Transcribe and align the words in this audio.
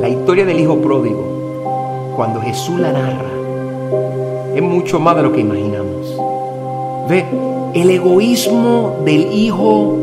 La 0.00 0.08
historia 0.08 0.44
del 0.44 0.60
hijo 0.60 0.78
pródigo, 0.78 2.12
cuando 2.16 2.40
Jesús 2.40 2.78
la 2.78 2.92
narra, 2.92 3.30
es 4.54 4.62
mucho 4.62 5.00
más 5.00 5.16
de 5.16 5.22
lo 5.22 5.32
que 5.32 5.40
imaginamos. 5.40 6.16
Ve, 7.08 7.24
el 7.74 7.90
egoísmo 7.90 8.96
del 9.04 9.32
hijo 9.32 9.96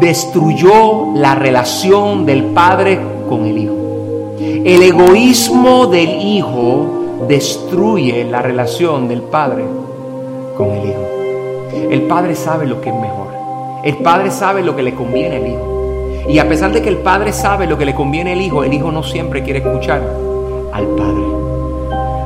destruyó 0.00 1.12
la 1.14 1.34
relación 1.34 2.26
del 2.26 2.44
padre 2.44 2.98
con 3.28 3.46
el 3.46 3.58
hijo. 3.58 3.74
El 4.38 4.82
egoísmo 4.82 5.86
del 5.86 6.20
hijo 6.22 7.26
destruye 7.28 8.24
la 8.24 8.42
relación 8.42 9.08
del 9.08 9.22
padre 9.22 9.64
con 10.56 10.70
el 10.70 10.88
hijo. 10.88 11.90
El 11.90 12.02
padre 12.02 12.34
sabe 12.34 12.66
lo 12.66 12.80
que 12.80 12.90
es 12.90 12.94
mejor. 12.94 13.28
El 13.84 13.96
padre 13.98 14.30
sabe 14.30 14.62
lo 14.62 14.74
que 14.74 14.82
le 14.82 14.94
conviene 14.94 15.36
al 15.36 15.46
hijo. 15.46 15.73
Y 16.28 16.38
a 16.38 16.48
pesar 16.48 16.72
de 16.72 16.80
que 16.80 16.88
el 16.88 16.98
padre 16.98 17.32
sabe 17.32 17.66
lo 17.66 17.76
que 17.76 17.84
le 17.84 17.94
conviene 17.94 18.32
al 18.32 18.40
hijo, 18.40 18.64
el 18.64 18.72
hijo 18.72 18.90
no 18.90 19.02
siempre 19.02 19.42
quiere 19.42 19.58
escuchar 19.58 20.02
al 20.72 20.86
padre. 20.86 21.24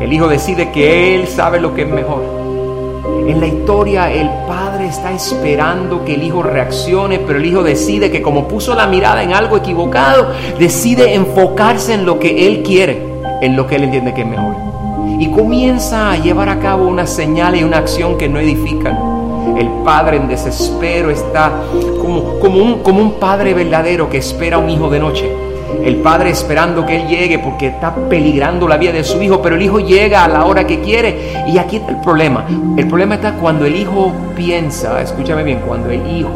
El 0.00 0.12
hijo 0.12 0.28
decide 0.28 0.70
que 0.70 1.16
él 1.16 1.26
sabe 1.26 1.60
lo 1.60 1.74
que 1.74 1.82
es 1.82 1.88
mejor. 1.88 2.22
En 3.26 3.40
la 3.40 3.46
historia 3.46 4.10
el 4.10 4.28
padre 4.46 4.86
está 4.86 5.12
esperando 5.12 6.04
que 6.04 6.14
el 6.14 6.22
hijo 6.22 6.42
reaccione, 6.42 7.18
pero 7.18 7.38
el 7.38 7.46
hijo 7.46 7.62
decide 7.62 8.10
que 8.10 8.22
como 8.22 8.48
puso 8.48 8.74
la 8.74 8.86
mirada 8.86 9.22
en 9.22 9.34
algo 9.34 9.56
equivocado, 9.56 10.32
decide 10.58 11.14
enfocarse 11.14 11.94
en 11.94 12.06
lo 12.06 12.18
que 12.18 12.46
él 12.46 12.62
quiere, 12.62 13.02
en 13.42 13.56
lo 13.56 13.66
que 13.66 13.76
él 13.76 13.84
entiende 13.84 14.14
que 14.14 14.22
es 14.22 14.26
mejor. 14.26 14.54
Y 15.18 15.30
comienza 15.30 16.12
a 16.12 16.16
llevar 16.16 16.48
a 16.48 16.60
cabo 16.60 16.86
una 16.86 17.06
señal 17.06 17.56
y 17.56 17.64
una 17.64 17.78
acción 17.78 18.16
que 18.16 18.28
no 18.28 18.38
edifican. 18.38 19.17
El 19.58 19.68
padre 19.84 20.18
en 20.18 20.28
desespero 20.28 21.10
está 21.10 21.50
como, 22.00 22.38
como, 22.38 22.62
un, 22.62 22.82
como 22.82 23.00
un 23.00 23.12
padre 23.14 23.54
verdadero 23.54 24.08
que 24.08 24.18
espera 24.18 24.56
a 24.56 24.60
un 24.60 24.70
hijo 24.70 24.88
de 24.88 25.00
noche 25.00 25.48
el 25.82 25.96
padre 25.96 26.30
esperando 26.30 26.84
que 26.84 26.96
él 26.96 27.08
llegue 27.08 27.38
porque 27.38 27.68
está 27.68 27.94
peligrando 27.94 28.66
la 28.66 28.76
vida 28.76 28.92
de 28.92 29.04
su 29.04 29.22
hijo, 29.22 29.40
pero 29.42 29.56
el 29.56 29.62
hijo 29.62 29.80
llega 29.80 30.24
a 30.24 30.28
la 30.28 30.44
hora 30.44 30.66
que 30.66 30.80
quiere. 30.80 31.44
Y 31.46 31.58
aquí 31.58 31.76
está 31.76 31.92
el 31.92 32.00
problema. 32.00 32.44
El 32.76 32.88
problema 32.88 33.16
está 33.16 33.34
cuando 33.34 33.64
el 33.64 33.76
hijo 33.76 34.12
piensa, 34.34 35.00
escúchame 35.00 35.42
bien, 35.44 35.60
cuando 35.66 35.90
el 35.90 36.06
hijo 36.06 36.34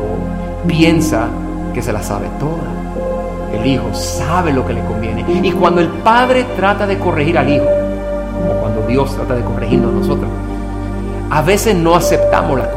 piensa 0.66 1.28
que 1.74 1.82
se 1.82 1.92
la 1.92 2.02
sabe 2.02 2.28
toda. 2.38 3.58
El 3.58 3.66
hijo 3.66 3.92
sabe 3.92 4.52
lo 4.52 4.66
que 4.66 4.74
le 4.74 4.84
conviene. 4.84 5.24
Y 5.42 5.50
cuando 5.52 5.80
el 5.80 5.88
padre 5.88 6.46
trata 6.56 6.86
de 6.86 6.98
corregir 6.98 7.38
al 7.38 7.48
hijo, 7.48 7.66
como 8.34 8.60
cuando 8.60 8.86
Dios 8.86 9.14
trata 9.14 9.34
de 9.34 9.42
corregirnos 9.42 9.90
a 9.90 9.98
nosotros, 9.98 10.30
a 11.30 11.42
veces 11.42 11.74
no 11.74 11.94
aceptamos 11.94 12.58
la 12.58 12.70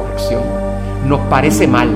Nos 1.05 1.19
parece 1.21 1.67
mal. 1.67 1.89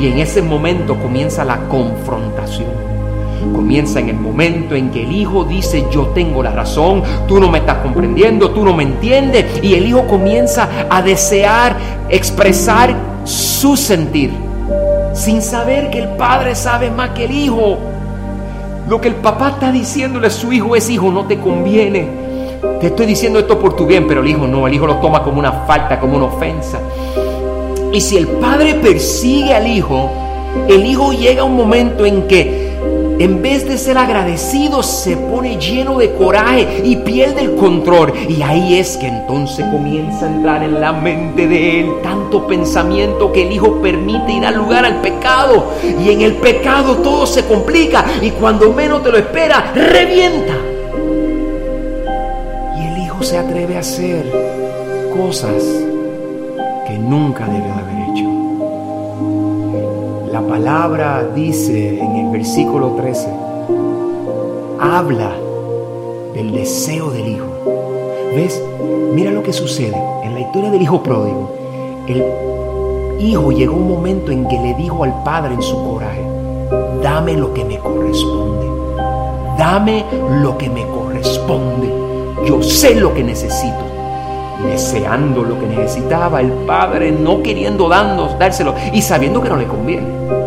Y 0.00 0.08
en 0.08 0.18
ese 0.18 0.42
momento 0.42 0.96
comienza 0.96 1.44
la 1.44 1.58
confrontación 1.68 2.84
comienza 3.52 4.00
en 4.00 4.08
el 4.08 4.16
momento 4.16 4.74
en 4.74 4.90
que 4.90 5.02
el 5.02 5.12
hijo 5.12 5.44
dice 5.44 5.84
yo 5.90 6.06
tengo 6.08 6.42
la 6.42 6.50
razón, 6.50 7.02
tú 7.28 7.38
no 7.38 7.50
me 7.50 7.58
estás 7.58 7.78
comprendiendo, 7.78 8.50
tú 8.50 8.64
no 8.64 8.74
me 8.74 8.84
entiendes 8.84 9.62
y 9.62 9.74
el 9.74 9.86
hijo 9.86 10.06
comienza 10.06 10.68
a 10.88 11.02
desear 11.02 11.76
expresar 12.08 12.94
su 13.24 13.76
sentir 13.76 14.32
sin 15.14 15.40
saber 15.40 15.90
que 15.90 16.00
el 16.00 16.08
padre 16.10 16.54
sabe 16.54 16.90
más 16.90 17.10
que 17.10 17.24
el 17.24 17.30
hijo. 17.30 17.78
Lo 18.88 19.00
que 19.00 19.08
el 19.08 19.14
papá 19.14 19.50
está 19.50 19.72
diciéndole 19.72 20.26
a 20.26 20.30
su 20.30 20.52
hijo 20.52 20.76
es 20.76 20.90
hijo, 20.90 21.10
no 21.10 21.24
te 21.24 21.38
conviene. 21.38 22.24
Te 22.80 22.88
estoy 22.88 23.06
diciendo 23.06 23.38
esto 23.38 23.58
por 23.58 23.76
tu 23.76 23.86
bien, 23.86 24.06
pero 24.06 24.20
el 24.20 24.28
hijo 24.28 24.46
no, 24.46 24.66
el 24.66 24.74
hijo 24.74 24.86
lo 24.86 24.96
toma 24.96 25.22
como 25.22 25.38
una 25.38 25.52
falta, 25.66 25.98
como 26.00 26.16
una 26.16 26.26
ofensa. 26.26 26.78
Y 27.94 28.00
si 28.00 28.16
el 28.16 28.26
padre 28.26 28.74
persigue 28.74 29.54
al 29.54 29.68
hijo, 29.68 30.10
el 30.68 30.84
hijo 30.84 31.12
llega 31.12 31.42
a 31.42 31.44
un 31.44 31.56
momento 31.56 32.04
en 32.04 32.26
que 32.26 32.64
en 33.20 33.40
vez 33.40 33.68
de 33.68 33.78
ser 33.78 33.96
agradecido, 33.96 34.82
se 34.82 35.16
pone 35.16 35.56
lleno 35.58 35.98
de 35.98 36.12
coraje 36.14 36.82
y 36.84 36.96
pierde 36.96 37.42
el 37.42 37.54
control. 37.54 38.12
Y 38.28 38.42
ahí 38.42 38.74
es 38.74 38.96
que 38.96 39.06
entonces 39.06 39.64
comienza 39.66 40.26
a 40.26 40.34
entrar 40.34 40.64
en 40.64 40.80
la 40.80 40.92
mente 40.92 41.46
de 41.46 41.80
él 41.80 41.92
tanto 42.02 42.48
pensamiento 42.48 43.30
que 43.30 43.46
el 43.46 43.52
hijo 43.52 43.80
permite 43.80 44.32
ir 44.32 44.44
al 44.44 44.56
lugar 44.56 44.84
al 44.84 45.00
pecado. 45.00 45.74
Y 46.04 46.10
en 46.10 46.22
el 46.22 46.34
pecado 46.34 46.96
todo 46.96 47.24
se 47.26 47.44
complica 47.44 48.04
y 48.20 48.30
cuando 48.32 48.72
menos 48.72 49.04
te 49.04 49.12
lo 49.12 49.18
espera, 49.18 49.72
revienta. 49.72 50.54
Y 52.76 52.86
el 52.88 53.04
hijo 53.04 53.22
se 53.22 53.38
atreve 53.38 53.76
a 53.76 53.80
hacer 53.80 54.24
cosas 55.16 55.62
que 56.86 56.98
nunca 56.98 57.46
debió 57.46 57.72
haber 57.72 57.93
palabra 60.54 61.26
dice 61.34 61.98
en 61.98 62.14
el 62.14 62.30
versículo 62.30 62.90
13, 62.90 63.28
habla 64.78 65.32
del 66.32 66.52
deseo 66.52 67.10
del 67.10 67.26
hijo. 67.26 67.46
¿Ves? 68.36 68.62
Mira 69.14 69.32
lo 69.32 69.42
que 69.42 69.52
sucede 69.52 70.00
en 70.22 70.32
la 70.32 70.42
historia 70.42 70.70
del 70.70 70.80
hijo 70.80 71.02
pródigo. 71.02 71.50
El 72.06 72.24
hijo 73.18 73.50
llegó 73.50 73.74
un 73.74 73.88
momento 73.88 74.30
en 74.30 74.46
que 74.46 74.60
le 74.60 74.74
dijo 74.74 75.02
al 75.02 75.24
padre 75.24 75.54
en 75.54 75.62
su 75.62 75.74
coraje, 75.74 76.24
dame 77.02 77.32
lo 77.36 77.52
que 77.52 77.64
me 77.64 77.76
corresponde. 77.78 78.68
Dame 79.58 80.04
lo 80.40 80.56
que 80.56 80.70
me 80.70 80.86
corresponde. 80.86 81.92
Yo 82.46 82.62
sé 82.62 82.94
lo 82.94 83.12
que 83.12 83.24
necesito 83.24 83.94
deseando 84.62 85.42
lo 85.42 85.58
que 85.58 85.66
necesitaba, 85.66 86.40
el 86.40 86.50
padre 86.66 87.12
no 87.12 87.42
queriendo 87.42 87.88
dárselo 87.88 88.74
y 88.92 89.02
sabiendo 89.02 89.42
que 89.42 89.48
no 89.48 89.56
le 89.56 89.66
conviene. 89.66 90.43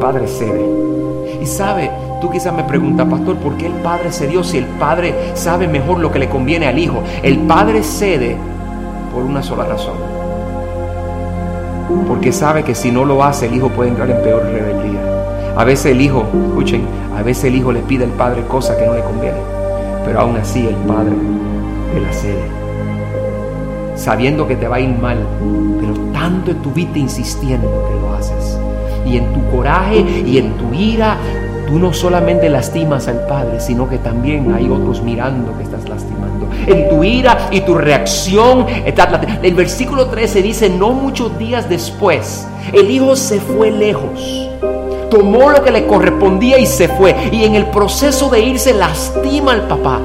Padre 0.00 0.26
cede. 0.26 0.64
Y 1.40 1.46
sabe, 1.46 1.90
tú 2.20 2.30
quizás 2.30 2.52
me 2.52 2.64
preguntas, 2.64 3.06
pastor, 3.08 3.36
¿por 3.36 3.56
qué 3.56 3.66
el 3.66 3.72
padre 3.74 4.10
cedió 4.10 4.42
si 4.42 4.58
el 4.58 4.64
padre 4.64 5.14
sabe 5.34 5.68
mejor 5.68 6.00
lo 6.00 6.10
que 6.10 6.18
le 6.18 6.28
conviene 6.28 6.66
al 6.66 6.78
hijo? 6.78 7.02
El 7.22 7.38
padre 7.40 7.82
cede 7.82 8.36
por 9.14 9.22
una 9.22 9.42
sola 9.42 9.64
razón. 9.64 9.94
Porque 12.08 12.32
sabe 12.32 12.64
que 12.64 12.74
si 12.74 12.90
no 12.90 13.04
lo 13.04 13.22
hace, 13.22 13.46
el 13.46 13.54
hijo 13.54 13.68
puede 13.68 13.90
entrar 13.90 14.10
en 14.10 14.22
peor 14.22 14.42
rebeldía. 14.44 15.00
A 15.56 15.64
veces 15.64 15.92
el 15.92 16.00
hijo, 16.00 16.24
escuchen, 16.48 16.82
a 17.16 17.22
veces 17.22 17.44
el 17.44 17.56
hijo 17.56 17.72
le 17.72 17.80
pide 17.80 18.04
al 18.04 18.10
padre 18.10 18.42
cosas 18.46 18.76
que 18.76 18.86
no 18.86 18.94
le 18.94 19.02
conviene. 19.02 19.38
Pero 20.04 20.20
aún 20.20 20.36
así 20.36 20.66
el 20.66 20.76
padre 20.76 21.12
le 21.94 22.00
la 22.00 22.12
cede 22.12 22.60
sabiendo 24.00 24.48
que 24.48 24.56
te 24.56 24.66
va 24.66 24.76
a 24.76 24.80
ir 24.80 24.96
mal, 24.98 25.18
pero 25.78 25.92
tanto 26.12 26.52
estuviste 26.52 26.98
insistiendo 26.98 27.68
que 27.88 28.00
lo 28.00 28.14
haces. 28.14 28.59
Y 29.06 29.16
en 29.16 29.32
tu 29.32 29.56
coraje 29.56 30.04
y 30.26 30.38
en 30.38 30.52
tu 30.54 30.72
ira, 30.72 31.16
tú 31.66 31.78
no 31.78 31.92
solamente 31.92 32.48
lastimas 32.48 33.08
al 33.08 33.26
Padre, 33.26 33.60
sino 33.60 33.88
que 33.88 33.98
también 33.98 34.52
hay 34.52 34.68
otros 34.68 35.02
mirando 35.02 35.56
que 35.56 35.64
estás 35.64 35.88
lastimando. 35.88 36.48
En 36.66 36.88
tu 36.88 37.02
ira 37.02 37.48
y 37.50 37.60
tu 37.60 37.74
reacción, 37.74 38.66
el 39.42 39.54
versículo 39.54 40.06
13 40.06 40.42
dice, 40.42 40.68
no 40.68 40.92
muchos 40.92 41.38
días 41.38 41.68
después, 41.68 42.46
el 42.72 42.90
hijo 42.90 43.16
se 43.16 43.40
fue 43.40 43.70
lejos 43.70 44.46
tomó 45.10 45.50
lo 45.50 45.64
que 45.64 45.72
le 45.72 45.88
correspondía 45.88 46.56
y 46.60 46.66
se 46.66 46.86
fue. 46.86 47.16
Y 47.32 47.42
en 47.42 47.56
el 47.56 47.66
proceso 47.66 48.30
de 48.30 48.42
irse 48.42 48.72
lastima 48.72 49.50
al 49.50 49.62
papá 49.62 50.00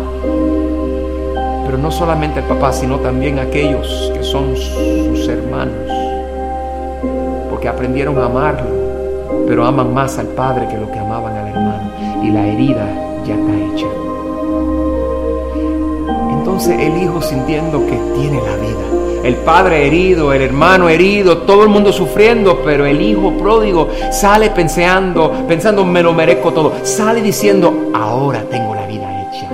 no 1.86 1.92
solamente 1.92 2.40
el 2.40 2.46
papá, 2.48 2.74
sino 2.74 3.00
también 3.00 3.38
aquellos 3.38 4.12
que 4.12 4.24
son 4.24 4.56
sus 4.56 5.28
hermanos, 5.28 5.88
porque 7.48 7.68
aprendieron 7.68 8.18
a 8.18 8.26
amarlo, 8.26 8.75
pero 9.48 9.66
aman 9.66 9.94
más 9.94 10.18
al 10.18 10.28
padre 10.28 10.68
que 10.68 10.78
lo 10.78 10.92
que 10.92 11.00
amaban 11.00 11.36
al 11.36 11.48
hermano, 11.48 11.92
y 12.24 12.30
la 12.30 12.46
herida 12.46 12.88
ya 13.26 13.36
está 13.36 13.74
hecha. 13.74 13.88
Entonces 16.32 16.80
el 16.80 17.02
hijo 17.02 17.22
sintiendo 17.22 17.86
que 17.86 17.98
tiene 18.20 18.42
la 18.42 18.56
vida, 18.58 19.24
el 19.24 19.36
padre 19.38 19.88
herido, 19.88 20.34
el 20.34 20.44
hermano 20.44 20.88
herido, 20.88 21.40
todo 21.40 21.64
el 21.64 21.70
mundo 21.70 21.92
sufriendo, 21.92 22.62
pero 22.64 22.86
el 22.86 23.02
hijo 23.02 23.32
pródigo 23.32 23.90
sale 24.12 24.52
pensando, 24.52 25.32
pensando 25.48 25.84
me 25.84 26.04
lo 26.04 26.14
merezco 26.14 26.52
todo, 26.52 26.74
sale 26.84 27.22
diciendo 27.22 27.90
ahora 27.94 28.44
tengo 28.50 28.76
la 28.76 28.86
vida 28.86 29.24
hecha, 29.24 29.50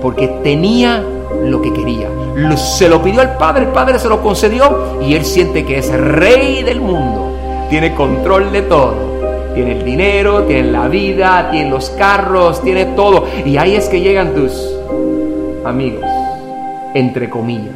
porque 0.00 0.28
tenía 0.44 1.02
lo 1.44 1.60
que 1.60 1.72
quería. 1.72 2.08
Se 2.56 2.88
lo 2.88 3.02
pidió 3.02 3.20
al 3.20 3.36
Padre, 3.36 3.64
el 3.64 3.70
Padre 3.70 3.98
se 3.98 4.08
lo 4.08 4.22
concedió 4.22 4.98
y 5.02 5.14
él 5.14 5.24
siente 5.24 5.64
que 5.64 5.78
es 5.78 5.92
rey 5.92 6.62
del 6.62 6.80
mundo. 6.80 7.27
Tiene 7.68 7.94
control 7.94 8.52
de 8.52 8.62
todo. 8.62 8.94
Tiene 9.54 9.78
el 9.78 9.84
dinero, 9.84 10.44
tiene 10.44 10.70
la 10.70 10.88
vida, 10.88 11.50
tiene 11.50 11.70
los 11.70 11.90
carros, 11.90 12.62
tiene 12.62 12.84
todo. 12.86 13.26
Y 13.44 13.56
ahí 13.56 13.74
es 13.74 13.88
que 13.88 14.00
llegan 14.00 14.34
tus 14.34 14.52
amigos, 15.64 16.04
entre 16.94 17.28
comillas. 17.28 17.74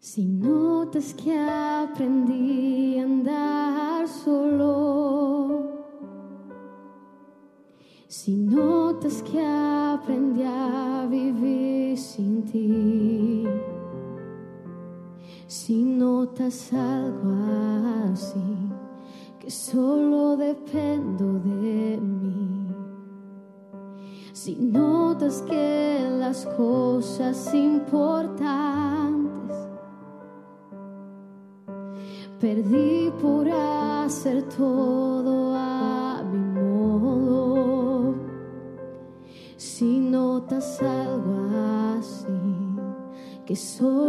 Si 0.00 0.24
notas 0.24 1.14
que 1.14 1.36
aprendí 1.36 2.98
a 2.98 3.02
andar 3.02 4.08
solo 4.08 5.20
si 8.10 8.36
notas 8.36 9.22
que 9.22 9.40
aprendí 9.40 10.42
a 10.42 11.06
vivir 11.08 11.96
sin 11.96 12.44
ti, 12.44 13.46
si 15.50 15.82
notas 15.82 16.72
algo 16.72 17.34
así, 18.12 18.70
que 19.40 19.50
solo 19.50 20.36
dependo 20.36 21.40
de 21.40 21.98
mí. 22.00 22.68
Si 24.32 24.54
notas 24.54 25.42
que 25.42 26.06
las 26.20 26.46
cosas 26.56 27.52
importantes 27.52 29.56
perdí 32.38 33.10
por 33.20 33.48
hacer 33.50 34.44
todo 34.56 35.56
a 35.56 36.22
mi 36.30 36.60
modo. 36.60 38.14
Si 39.56 39.98
notas 39.98 40.80
algo 40.80 41.98
así, 41.98 42.28
que 43.44 43.56
solo 43.56 43.99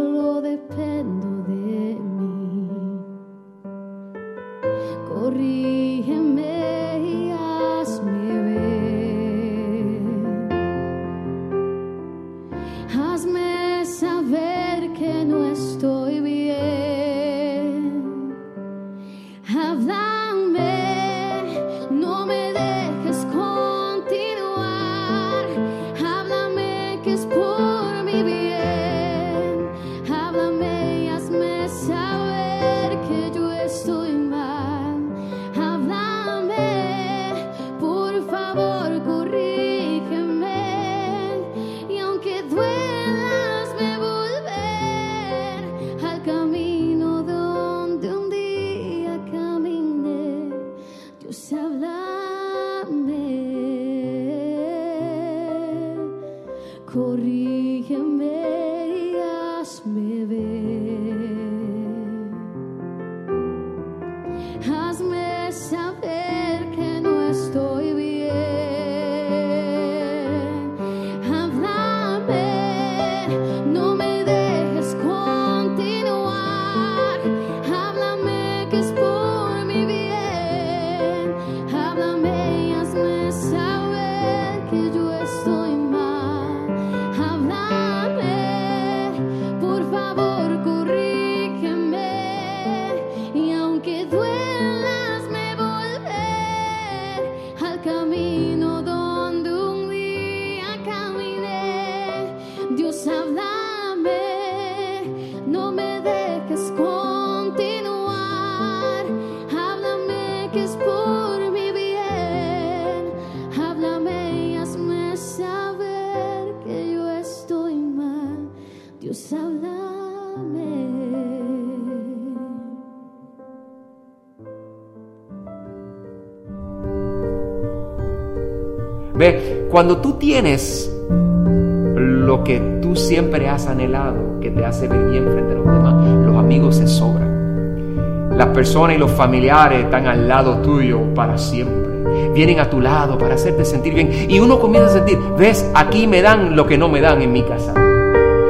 cuando 129.72 129.96
tú 129.96 130.12
tienes 130.18 130.94
lo 131.08 132.44
que 132.44 132.60
tú 132.82 132.94
siempre 132.94 133.48
has 133.48 133.66
anhelado, 133.66 134.38
que 134.38 134.50
te 134.50 134.66
hace 134.66 134.86
ver 134.86 135.08
bien 135.08 135.24
frente 135.24 135.52
a 135.52 135.56
los 135.56 135.64
demás, 135.64 135.94
los 136.26 136.36
amigos 136.36 136.76
se 136.76 136.86
sobran. 136.86 138.36
Las 138.36 138.48
personas 138.48 138.96
y 138.96 138.98
los 138.98 139.10
familiares 139.10 139.84
están 139.84 140.06
al 140.06 140.28
lado 140.28 140.58
tuyo 140.58 141.00
para 141.14 141.38
siempre. 141.38 141.90
Vienen 142.34 142.60
a 142.60 142.68
tu 142.68 142.82
lado 142.82 143.16
para 143.16 143.36
hacerte 143.36 143.64
sentir 143.64 143.94
bien. 143.94 144.10
Y 144.28 144.40
uno 144.40 144.60
comienza 144.60 144.90
a 144.90 144.92
sentir, 144.92 145.18
ves, 145.38 145.70
aquí 145.74 146.06
me 146.06 146.20
dan 146.20 146.54
lo 146.54 146.66
que 146.66 146.76
no 146.76 146.90
me 146.90 147.00
dan 147.00 147.22
en 147.22 147.32
mi 147.32 147.42
casa. 147.42 147.72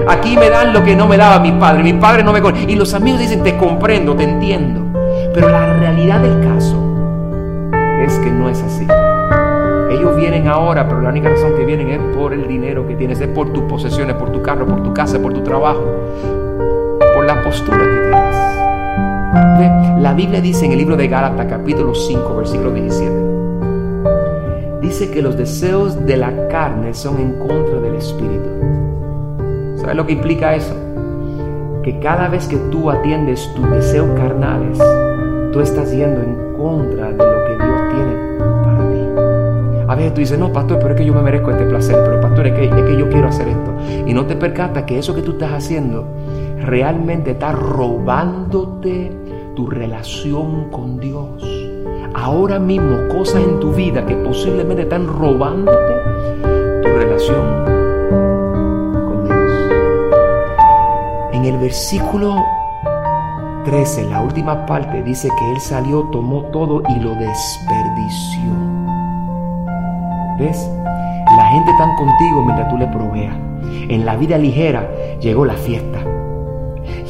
Aquí 0.09 0.37
me 0.37 0.51
dan 0.51 0.73
lo 0.73 0.83
que 0.83 0.97
no 0.97 1.07
me 1.07 1.17
daba 1.17 1.39
mi 1.39 1.53
padre. 1.53 1.85
Mi 1.85 1.93
padre 1.93 2.25
no 2.25 2.33
me... 2.33 2.41
Y 2.67 2.75
los 2.75 2.95
amigos 2.95 3.21
dicen, 3.21 3.45
te 3.45 3.57
comprendo, 3.57 4.17
te 4.17 4.25
entiendo. 4.25 4.81
Pero 5.33 5.51
la 5.51 5.73
realidad 5.75 6.19
del 6.19 6.41
caso 6.49 6.82
Ellos 10.03 10.17
vienen 10.17 10.49
ahora, 10.49 10.89
pero 10.89 11.01
la 11.01 11.11
única 11.11 11.29
razón 11.29 11.55
que 11.55 11.65
vienen 11.65 11.91
es 11.91 12.01
por 12.17 12.33
el 12.33 12.49
dinero 12.49 12.85
que 12.89 12.97
tienes, 12.97 13.21
es 13.21 13.29
por 13.29 13.53
tus 13.53 13.63
posesiones, 13.63 14.17
por 14.17 14.33
tu 14.33 14.43
carro, 14.43 14.67
por 14.67 14.83
tu 14.83 14.93
casa, 14.93 15.23
por 15.23 15.33
tu 15.33 15.45
trabajo, 15.45 15.85
por 17.15 17.25
la 17.25 17.41
postura 17.41 17.79
que 17.79 17.85
tienes. 18.11 18.35
La 20.03 20.13
Biblia 20.13 20.41
dice 20.41 20.67
en 20.67 20.73
el 20.73 20.79
libro 20.79 20.97
de 20.97 21.07
Gálatas 21.07 21.47
capítulo 21.47 21.95
5, 21.95 22.37
versículo 22.37 22.73
17, 22.73 23.13
dice 24.81 25.09
que 25.13 25.23
los 25.23 25.37
deseos 25.37 26.05
de 26.05 26.17
la 26.17 26.49
carne 26.49 26.95
son 26.95 27.21
en 27.21 27.39
contra 27.39 27.79
del 27.79 27.95
Espíritu. 27.95 28.49
¿Sabes 29.77 29.95
lo 29.95 30.05
que 30.05 30.15
implica 30.15 30.57
eso? 30.57 30.75
Que 31.85 32.01
cada 32.01 32.27
vez 32.27 32.49
que 32.49 32.57
tú 32.73 32.91
atiendes 32.91 33.49
tus 33.55 33.71
deseos 33.71 34.11
carnales, 34.19 34.81
tú 35.53 35.61
estás 35.61 35.93
yendo 35.93 36.23
en 36.23 36.57
contra 36.57 37.13
de 37.13 37.32
tú 40.13 40.21
dices, 40.21 40.39
no, 40.39 40.53
pastor, 40.53 40.79
pero 40.79 40.91
es 40.95 40.97
que 41.01 41.05
yo 41.05 41.15
me 41.15 41.23
merezco 41.23 41.51
este 41.51 41.65
placer, 41.65 41.97
pero 42.05 42.21
pastor, 42.21 42.47
es 42.47 42.55
que, 42.55 42.65
es 42.65 42.85
que 42.85 42.97
yo 42.97 43.09
quiero 43.09 43.29
hacer 43.29 43.49
esto. 43.49 43.75
Y 44.07 44.15
no 44.15 44.27
te 44.27 44.37
percatas 44.37 44.85
que 44.85 44.99
eso 44.99 45.15
que 45.15 45.23
tú 45.23 45.33
estás 45.33 45.53
haciendo 45.53 46.07
realmente 46.59 47.33
está 47.33 47.53
robándote 47.53 49.13
tu 49.55 49.67
relación 49.67 50.71
con 50.71 50.99
Dios. 50.99 51.43
Ahora 52.15 52.59
mismo 52.59 53.09
cosas 53.09 53.43
en 53.43 53.59
tu 53.61 53.73
vida 53.73 54.05
que 54.07 54.15
posiblemente 54.17 54.83
están 54.83 55.07
robándote 55.07 55.95
tu 56.83 56.89
relación 56.89 57.65
con 59.07 59.25
Dios. 59.25 59.53
En 61.33 61.45
el 61.45 61.59
versículo 61.59 62.37
13, 63.65 64.05
la 64.11 64.21
última 64.21 64.67
parte, 64.67 65.03
dice 65.03 65.29
que 65.39 65.53
Él 65.53 65.61
salió, 65.61 66.09
tomó 66.11 66.43
todo 66.47 66.83
y 66.89 67.01
lo 67.01 67.15
desperdició. 67.15 68.72
La 70.51 71.47
gente 71.51 71.71
está 71.71 71.95
contigo 71.97 72.45
mientras 72.45 72.69
tú 72.69 72.77
le 72.77 72.87
proveas. 72.89 73.35
En 73.89 74.05
la 74.05 74.17
vida 74.17 74.37
ligera 74.39 74.89
llegó 75.21 75.45
la 75.45 75.55
fiesta, 75.55 76.01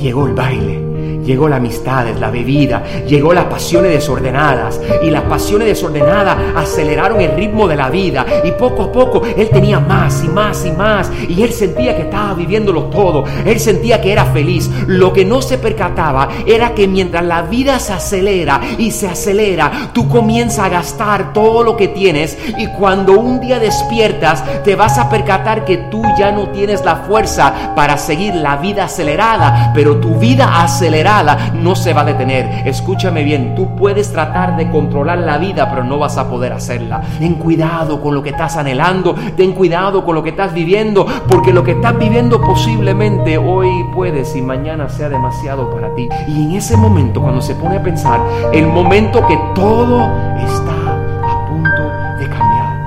llegó 0.00 0.26
el 0.26 0.34
baile, 0.34 0.78
llegó 1.24 1.48
la 1.48 1.56
amistad, 1.56 2.06
la 2.18 2.30
bebida, 2.30 2.82
llegó 3.06 3.32
las 3.32 3.46
pasiones 3.46 3.92
desordenadas. 3.92 4.80
Y 5.02 5.10
las 5.10 5.22
pasiones 5.22 5.68
desordenadas 5.68 6.36
aceleraron 6.56 7.20
el 7.20 7.34
ritmo 7.36 7.68
de 7.68 7.76
la 7.76 7.90
vida. 7.90 8.26
Y 8.44 8.52
poco 8.52 8.84
a 8.84 8.92
poco 8.92 9.22
él 9.24 9.48
tenía 9.50 9.80
más 9.80 10.22
y 10.24 10.28
más 10.28 10.64
y 10.64 10.72
más. 10.72 11.10
Y 11.28 11.42
él 11.42 11.52
sentía 11.52 11.96
que 11.96 12.02
estaba 12.02 12.34
viviéndolo 12.34 12.84
todo, 12.84 13.24
él 13.44 13.60
sentía 13.60 14.00
que 14.00 14.12
era 14.12 14.24
feliz. 14.26 14.70
Lo 14.86 15.12
que 15.12 15.24
no 15.24 15.42
se 15.42 15.58
percataba 15.58 16.28
era 16.46 16.74
que 16.74 16.88
mientras 16.88 17.24
la 17.24 17.42
vida 17.42 17.78
se 17.78 17.92
acelera 17.92 18.60
y 18.78 18.90
se 18.90 19.08
acelera, 19.08 19.90
tú 19.92 20.08
comienzas 20.08 20.66
a 20.66 20.68
gastar 20.68 21.32
todo 21.32 21.62
lo 21.62 21.76
que 21.76 21.88
tienes. 21.88 22.38
Y 22.58 22.66
cuando 22.68 23.18
un 23.18 23.40
día 23.40 23.58
despiertas 23.58 24.44
te 24.64 24.76
vas 24.76 24.98
a 24.98 25.08
percatar 25.08 25.64
que 25.64 25.76
tú 25.76 26.02
ya 26.18 26.32
no 26.32 26.48
tienes 26.48 26.84
la 26.84 26.96
fuerza 26.96 27.74
para 27.74 27.96
seguir 27.96 28.34
la 28.34 28.56
vida 28.56 28.84
acelerada, 28.84 29.72
pero 29.74 29.96
tu 29.96 30.16
vida 30.16 30.62
acelerada 30.62 31.11
no 31.54 31.74
se 31.74 31.92
va 31.92 32.00
a 32.00 32.04
detener. 32.04 32.66
Escúchame 32.66 33.22
bien, 33.22 33.54
tú 33.54 33.76
puedes 33.76 34.12
tratar 34.12 34.56
de 34.56 34.70
controlar 34.70 35.18
la 35.18 35.36
vida, 35.36 35.68
pero 35.68 35.84
no 35.84 35.98
vas 35.98 36.16
a 36.16 36.28
poder 36.28 36.54
hacerla. 36.54 37.02
Ten 37.18 37.34
cuidado 37.34 38.00
con 38.00 38.14
lo 38.14 38.22
que 38.22 38.30
estás 38.30 38.56
anhelando, 38.56 39.14
ten 39.36 39.52
cuidado 39.52 40.04
con 40.06 40.14
lo 40.14 40.22
que 40.22 40.30
estás 40.30 40.54
viviendo, 40.54 41.06
porque 41.28 41.52
lo 41.52 41.62
que 41.62 41.72
estás 41.72 41.98
viviendo 41.98 42.40
posiblemente 42.40 43.36
hoy 43.36 43.68
puedes 43.94 44.34
y 44.34 44.40
mañana 44.40 44.88
sea 44.88 45.10
demasiado 45.10 45.70
para 45.70 45.94
ti. 45.94 46.08
Y 46.26 46.44
en 46.44 46.52
ese 46.52 46.78
momento, 46.78 47.20
cuando 47.20 47.42
se 47.42 47.54
pone 47.56 47.76
a 47.76 47.82
pensar, 47.82 48.20
el 48.54 48.66
momento 48.66 49.26
que 49.26 49.38
todo 49.54 50.00
está 50.38 50.96
a 51.24 51.46
punto 51.46 51.82
de 52.18 52.28
cambiar. 52.28 52.84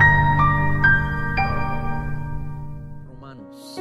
Romanos, 3.08 3.80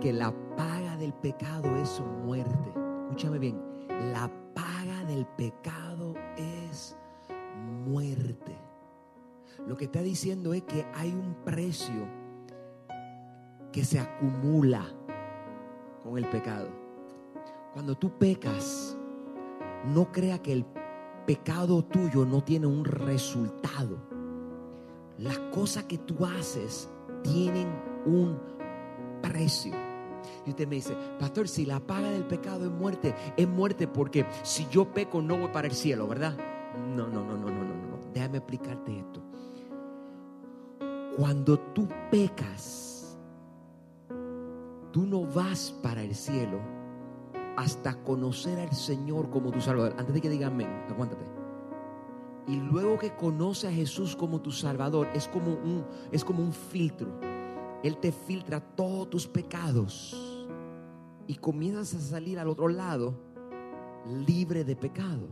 que 0.00 0.12
la 0.12 0.30
paga 0.56 0.96
del 0.98 1.14
pecado 1.14 1.74
es 1.82 2.02
muerte. 2.26 2.74
Escúchame 3.08 3.38
bien, 3.38 3.67
del 5.18 5.26
pecado 5.26 6.14
es 6.36 6.96
muerte. 7.86 8.56
Lo 9.66 9.76
que 9.76 9.86
está 9.86 10.00
diciendo 10.00 10.54
es 10.54 10.62
que 10.62 10.86
hay 10.94 11.12
un 11.12 11.34
precio 11.44 12.06
que 13.72 13.84
se 13.84 13.98
acumula 13.98 14.86
con 16.04 16.18
el 16.18 16.24
pecado. 16.26 16.68
Cuando 17.72 17.96
tú 17.96 18.16
pecas, 18.16 18.96
no 19.92 20.12
crea 20.12 20.40
que 20.40 20.52
el 20.52 20.64
pecado 21.26 21.84
tuyo 21.84 22.24
no 22.24 22.44
tiene 22.44 22.68
un 22.68 22.84
resultado. 22.84 23.98
Las 25.18 25.38
cosas 25.52 25.84
que 25.84 25.98
tú 25.98 26.24
haces 26.24 26.88
tienen 27.24 27.68
un 28.06 28.38
precio. 29.20 29.87
Y 30.46 30.50
usted 30.50 30.66
me 30.66 30.76
dice, 30.76 30.96
pastor, 31.18 31.48
si 31.48 31.66
la 31.66 31.80
paga 31.80 32.10
del 32.10 32.24
pecado 32.24 32.64
es 32.64 32.70
muerte, 32.70 33.14
es 33.36 33.48
muerte 33.48 33.88
porque 33.88 34.26
si 34.42 34.66
yo 34.68 34.92
peco 34.92 35.22
no 35.22 35.36
voy 35.36 35.48
para 35.48 35.68
el 35.68 35.74
cielo, 35.74 36.06
¿verdad? 36.06 36.36
No, 36.96 37.08
no, 37.08 37.24
no, 37.24 37.36
no, 37.36 37.50
no, 37.50 37.64
no, 37.64 37.74
no. 37.74 37.98
Déjame 38.12 38.38
explicarte 38.38 38.98
esto. 38.98 39.22
Cuando 41.16 41.58
tú 41.58 41.88
pecas, 42.10 43.18
tú 44.92 45.06
no 45.06 45.24
vas 45.24 45.74
para 45.82 46.02
el 46.02 46.14
cielo 46.14 46.58
hasta 47.56 47.94
conocer 48.04 48.60
al 48.60 48.72
Señor 48.72 49.30
como 49.30 49.50
tu 49.50 49.60
Salvador. 49.60 49.94
Antes 49.98 50.14
de 50.14 50.20
que 50.20 50.30
digan 50.30 50.52
amén, 50.52 50.84
aguántate. 50.88 51.24
Y 52.46 52.56
luego 52.56 52.98
que 52.98 53.14
conoce 53.14 53.68
a 53.68 53.72
Jesús 53.72 54.16
como 54.16 54.40
tu 54.40 54.52
Salvador, 54.52 55.08
es 55.12 55.28
como 55.28 55.52
un, 55.52 55.84
es 56.12 56.24
como 56.24 56.42
un 56.42 56.52
filtro. 56.52 57.08
Él 57.82 57.96
te 57.98 58.12
filtra 58.12 58.60
todos 58.60 59.08
tus 59.08 59.26
pecados 59.26 60.46
y 61.26 61.36
comienzas 61.36 61.94
a 61.94 62.00
salir 62.00 62.38
al 62.38 62.48
otro 62.48 62.68
lado 62.68 63.14
libre 64.26 64.64
de 64.64 64.74
pecado. 64.74 65.28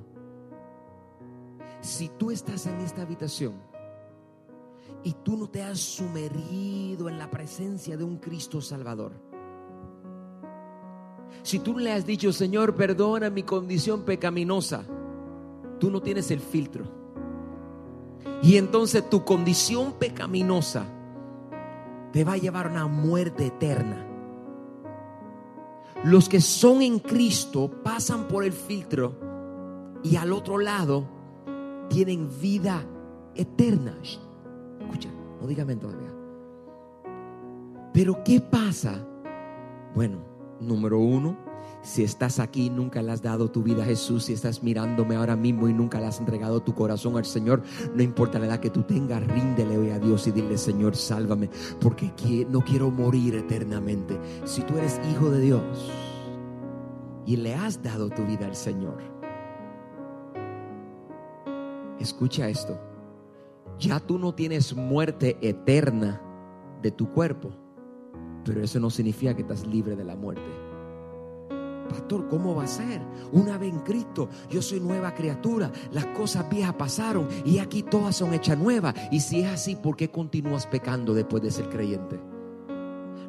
Si 1.80 2.08
tú 2.08 2.30
estás 2.30 2.66
en 2.66 2.80
esta 2.80 3.02
habitación 3.02 3.54
y 5.02 5.12
tú 5.12 5.36
no 5.36 5.48
te 5.48 5.62
has 5.62 5.78
sumergido 5.78 7.08
en 7.08 7.18
la 7.18 7.30
presencia 7.30 7.96
de 7.96 8.04
un 8.04 8.18
Cristo 8.18 8.60
Salvador, 8.60 9.12
si 11.42 11.58
tú 11.58 11.78
le 11.78 11.92
has 11.92 12.06
dicho, 12.06 12.32
Señor, 12.32 12.74
perdona 12.74 13.30
mi 13.30 13.42
condición 13.42 14.02
pecaminosa, 14.02 14.84
tú 15.78 15.90
no 15.90 16.00
tienes 16.00 16.30
el 16.30 16.40
filtro. 16.40 16.84
Y 18.42 18.56
entonces 18.56 19.08
tu 19.08 19.24
condición 19.24 19.92
pecaminosa 19.92 20.86
te 22.12 22.24
va 22.24 22.32
a 22.32 22.36
llevar 22.38 22.66
a 22.66 22.70
una 22.70 22.86
muerte 22.86 23.46
eterna. 23.46 24.06
Los 26.04 26.28
que 26.28 26.40
son 26.40 26.82
en 26.82 26.98
Cristo 26.98 27.70
pasan 27.82 28.28
por 28.28 28.44
el 28.44 28.52
filtro 28.52 29.14
y 30.02 30.16
al 30.16 30.32
otro 30.32 30.58
lado 30.58 31.08
tienen 31.88 32.28
vida 32.40 32.84
eterna. 33.34 33.96
Escucha, 34.02 35.08
no 35.40 35.46
dígame 35.46 35.76
todavía. 35.76 36.12
Pero 37.92 38.22
¿qué 38.24 38.40
pasa? 38.40 39.04
Bueno, 39.94 40.18
número 40.60 40.98
uno, 40.98 41.36
si 41.86 42.02
estás 42.02 42.40
aquí 42.40 42.66
y 42.66 42.70
nunca 42.70 43.00
le 43.00 43.12
has 43.12 43.22
dado 43.22 43.48
tu 43.48 43.62
vida 43.62 43.84
a 43.84 43.86
Jesús, 43.86 44.24
si 44.24 44.32
estás 44.32 44.60
mirándome 44.60 45.14
ahora 45.14 45.36
mismo 45.36 45.68
y 45.68 45.72
nunca 45.72 46.00
le 46.00 46.06
has 46.06 46.18
entregado 46.18 46.60
tu 46.60 46.74
corazón 46.74 47.16
al 47.16 47.24
Señor, 47.24 47.62
no 47.94 48.02
importa 48.02 48.40
la 48.40 48.46
edad 48.46 48.58
que 48.58 48.70
tú 48.70 48.82
tengas, 48.82 49.24
ríndele 49.24 49.78
hoy 49.78 49.90
a 49.90 50.00
Dios 50.00 50.26
y 50.26 50.32
dile, 50.32 50.58
Señor, 50.58 50.96
sálvame, 50.96 51.48
porque 51.80 52.10
no 52.50 52.60
quiero 52.62 52.90
morir 52.90 53.36
eternamente. 53.36 54.18
Si 54.44 54.62
tú 54.62 54.76
eres 54.76 55.00
hijo 55.12 55.30
de 55.30 55.40
Dios 55.40 55.62
y 57.24 57.36
le 57.36 57.54
has 57.54 57.80
dado 57.80 58.10
tu 58.10 58.24
vida 58.24 58.46
al 58.46 58.56
Señor, 58.56 58.98
escucha 62.00 62.48
esto, 62.48 62.80
ya 63.78 64.00
tú 64.00 64.18
no 64.18 64.34
tienes 64.34 64.74
muerte 64.74 65.38
eterna 65.40 66.20
de 66.82 66.90
tu 66.90 67.12
cuerpo, 67.12 67.50
pero 68.44 68.60
eso 68.60 68.80
no 68.80 68.90
significa 68.90 69.36
que 69.36 69.42
estás 69.42 69.64
libre 69.64 69.94
de 69.94 70.04
la 70.04 70.16
muerte. 70.16 70.65
Pastor, 71.88 72.28
¿cómo 72.28 72.54
va 72.54 72.64
a 72.64 72.68
ser? 72.68 73.00
Una 73.32 73.58
vez 73.58 73.72
en 73.72 73.80
Cristo, 73.80 74.28
yo 74.50 74.62
soy 74.62 74.80
nueva 74.80 75.14
criatura. 75.14 75.70
Las 75.92 76.06
cosas 76.06 76.48
viejas 76.48 76.74
pasaron 76.74 77.28
y 77.44 77.58
aquí 77.58 77.82
todas 77.82 78.16
son 78.16 78.34
hechas 78.34 78.58
nuevas. 78.58 78.94
Y 79.10 79.20
si 79.20 79.40
es 79.40 79.48
así, 79.48 79.76
¿por 79.76 79.96
qué 79.96 80.10
continúas 80.10 80.66
pecando 80.66 81.14
después 81.14 81.42
de 81.42 81.50
ser 81.50 81.68
creyente? 81.68 82.20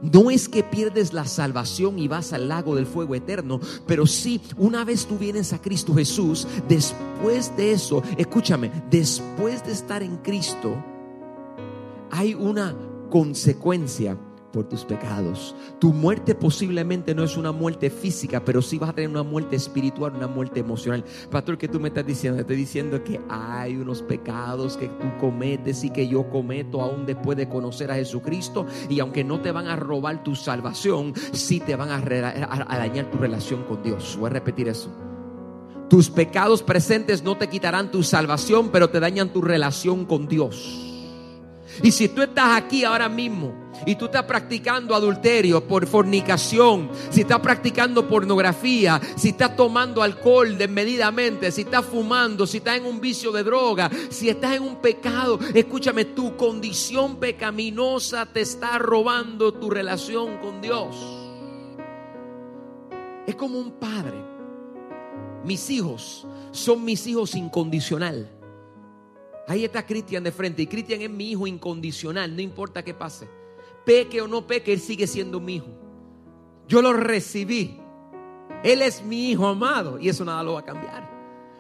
No 0.02 0.30
es 0.30 0.48
que 0.48 0.64
pierdes 0.64 1.14
la 1.14 1.26
salvación 1.26 1.98
y 1.98 2.08
vas 2.08 2.32
al 2.34 2.48
lago 2.48 2.76
del 2.76 2.86
fuego 2.86 3.16
eterno, 3.16 3.60
pero 3.88 4.06
sí, 4.06 4.42
una 4.56 4.86
vez 4.86 5.08
tú 5.08 5.18
vienes 5.18 5.54
a 5.54 5.62
Cristo 5.62 5.96
Jesús, 5.96 6.48
después 6.68 7.56
de 7.58 7.72
eso, 7.72 8.04
escúchame, 8.16 8.72
después 8.92 9.66
de 9.66 9.72
estar 9.72 10.04
en 10.04 10.18
Cristo, 10.18 10.76
hay 12.12 12.36
una 12.36 12.76
consecuencia 13.10 14.18
por 14.58 14.68
tus 14.68 14.86
pecados. 14.86 15.56
Tu 15.78 15.94
muerte 15.94 16.34
posiblemente 16.34 17.14
no 17.14 17.24
es 17.24 17.38
una 17.38 17.52
muerte 17.52 17.92
física, 17.92 18.44
pero 18.44 18.64
sí 18.64 18.80
vas 18.80 18.90
a 18.90 18.94
tener 18.94 19.12
una 19.12 19.22
muerte 19.22 19.56
espiritual, 19.56 20.16
una 20.16 20.26
muerte 20.26 20.62
emocional. 20.62 21.04
Pastor, 21.30 21.60
¿qué 21.60 21.68
tú 21.68 21.80
me 21.80 21.90
estás 21.90 22.08
diciendo? 22.08 22.42
Estoy 22.42 22.56
diciendo 22.56 23.04
que 23.04 23.22
hay 23.30 23.76
unos 23.76 24.02
pecados 24.02 24.76
que 24.76 24.88
tú 24.88 25.16
cometes 25.20 25.84
y 25.84 25.92
que 25.92 26.08
yo 26.08 26.28
cometo 26.32 26.82
aún 26.82 27.06
después 27.06 27.38
de 27.38 27.48
conocer 27.48 27.92
a 27.92 27.96
Jesucristo. 27.96 28.66
Y 28.90 29.00
aunque 29.00 29.24
no 29.24 29.42
te 29.42 29.52
van 29.52 29.68
a 29.68 29.76
robar 29.76 30.24
tu 30.24 30.34
salvación, 30.34 31.14
sí 31.34 31.60
te 31.60 31.76
van 31.76 31.92
a, 31.92 31.98
a 31.98 32.78
dañar 32.80 33.12
tu 33.12 33.20
relación 33.20 33.62
con 33.66 33.84
Dios. 33.84 34.18
Voy 34.20 34.32
a 34.32 34.34
repetir 34.34 34.70
eso. 34.70 34.90
Tus 35.88 36.10
pecados 36.10 36.64
presentes 36.64 37.22
no 37.22 37.38
te 37.38 37.48
quitarán 37.48 37.92
tu 37.92 38.02
salvación, 38.02 38.70
pero 38.72 38.90
te 38.90 39.00
dañan 39.00 39.32
tu 39.32 39.44
relación 39.44 40.06
con 40.06 40.28
Dios. 40.28 40.97
Y 41.84 41.92
si 41.92 42.10
tú 42.10 42.22
estás 42.22 42.58
aquí 42.58 42.84
ahora 42.84 43.10
mismo 43.10 43.54
y 43.86 43.96
tú 43.96 44.06
estás 44.06 44.24
practicando 44.24 44.96
adulterio 44.96 45.68
por 45.68 45.86
fornicación, 45.86 46.90
si 47.10 47.22
estás 47.22 47.40
practicando 47.40 48.08
pornografía, 48.08 49.00
si 49.16 49.30
estás 49.30 49.56
tomando 49.56 50.02
alcohol 50.02 50.58
desmedidamente, 50.58 51.52
si 51.52 51.62
estás 51.62 51.86
fumando, 51.86 52.48
si 52.48 52.58
estás 52.58 52.78
en 52.78 52.86
un 52.86 53.00
vicio 53.00 53.32
de 53.32 53.44
droga, 53.44 53.90
si 54.10 54.30
estás 54.30 54.56
en 54.56 54.64
un 54.64 54.78
pecado, 54.78 55.40
escúchame, 55.54 56.06
tu 56.06 56.36
condición 56.36 57.18
pecaminosa 57.18 58.26
te 58.26 58.42
está 58.42 58.80
robando 58.80 59.54
tu 59.54 59.70
relación 59.70 60.38
con 60.38 60.62
Dios. 60.62 60.96
Es 63.28 63.36
como 63.36 63.60
un 63.60 63.72
padre. 63.74 64.18
Mis 65.44 65.70
hijos 65.70 66.26
son 66.52 66.84
mis 66.84 67.06
hijos 67.08 67.36
incondicional. 67.36 68.37
Ahí 69.48 69.64
está 69.64 69.86
Cristian 69.86 70.24
de 70.24 70.32
frente. 70.32 70.62
Y 70.62 70.68
Cristian 70.68 71.02
es 71.02 71.10
mi 71.10 71.32
hijo 71.32 71.48
incondicional, 71.48 72.36
no 72.36 72.42
importa 72.42 72.84
qué 72.84 72.94
pase. 72.94 73.28
Peque 73.86 74.22
o 74.22 74.28
no 74.28 74.46
peque, 74.46 74.74
él 74.74 74.82
sigue 74.82 75.08
siendo 75.08 75.40
mi 75.40 75.56
hijo. 75.56 75.68
Yo 76.68 76.82
lo 76.82 76.92
recibí. 76.92 77.80
Él 78.64 78.82
es 78.82 79.02
mi 79.04 79.32
hijo 79.32 79.48
amado 79.48 80.00
y 80.00 80.10
eso 80.10 80.26
nada 80.26 80.44
lo 80.44 80.54
va 80.54 80.60
a 80.60 80.66
cambiar. 80.66 81.10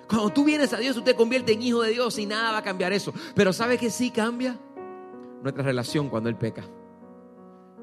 Cuando 0.09 0.29
tú 0.31 0.43
vienes 0.43 0.73
a 0.73 0.77
Dios, 0.77 0.95
tú 0.95 1.01
te 1.01 1.15
conviertes 1.15 1.55
en 1.55 1.61
hijo 1.61 1.81
de 1.81 1.91
Dios 1.91 2.17
y 2.17 2.25
nada 2.25 2.51
va 2.51 2.57
a 2.57 2.63
cambiar 2.63 2.91
eso. 2.91 3.13
Pero 3.33 3.53
¿sabe 3.53 3.77
que 3.77 3.89
sí 3.89 4.11
cambia? 4.11 4.59
Nuestra 5.41 5.63
relación 5.63 6.09
cuando 6.09 6.27
Él 6.29 6.35
peca. 6.35 6.65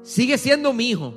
Sigue 0.03 0.37
siendo 0.37 0.71
mi 0.73 0.89
hijo, 0.89 1.13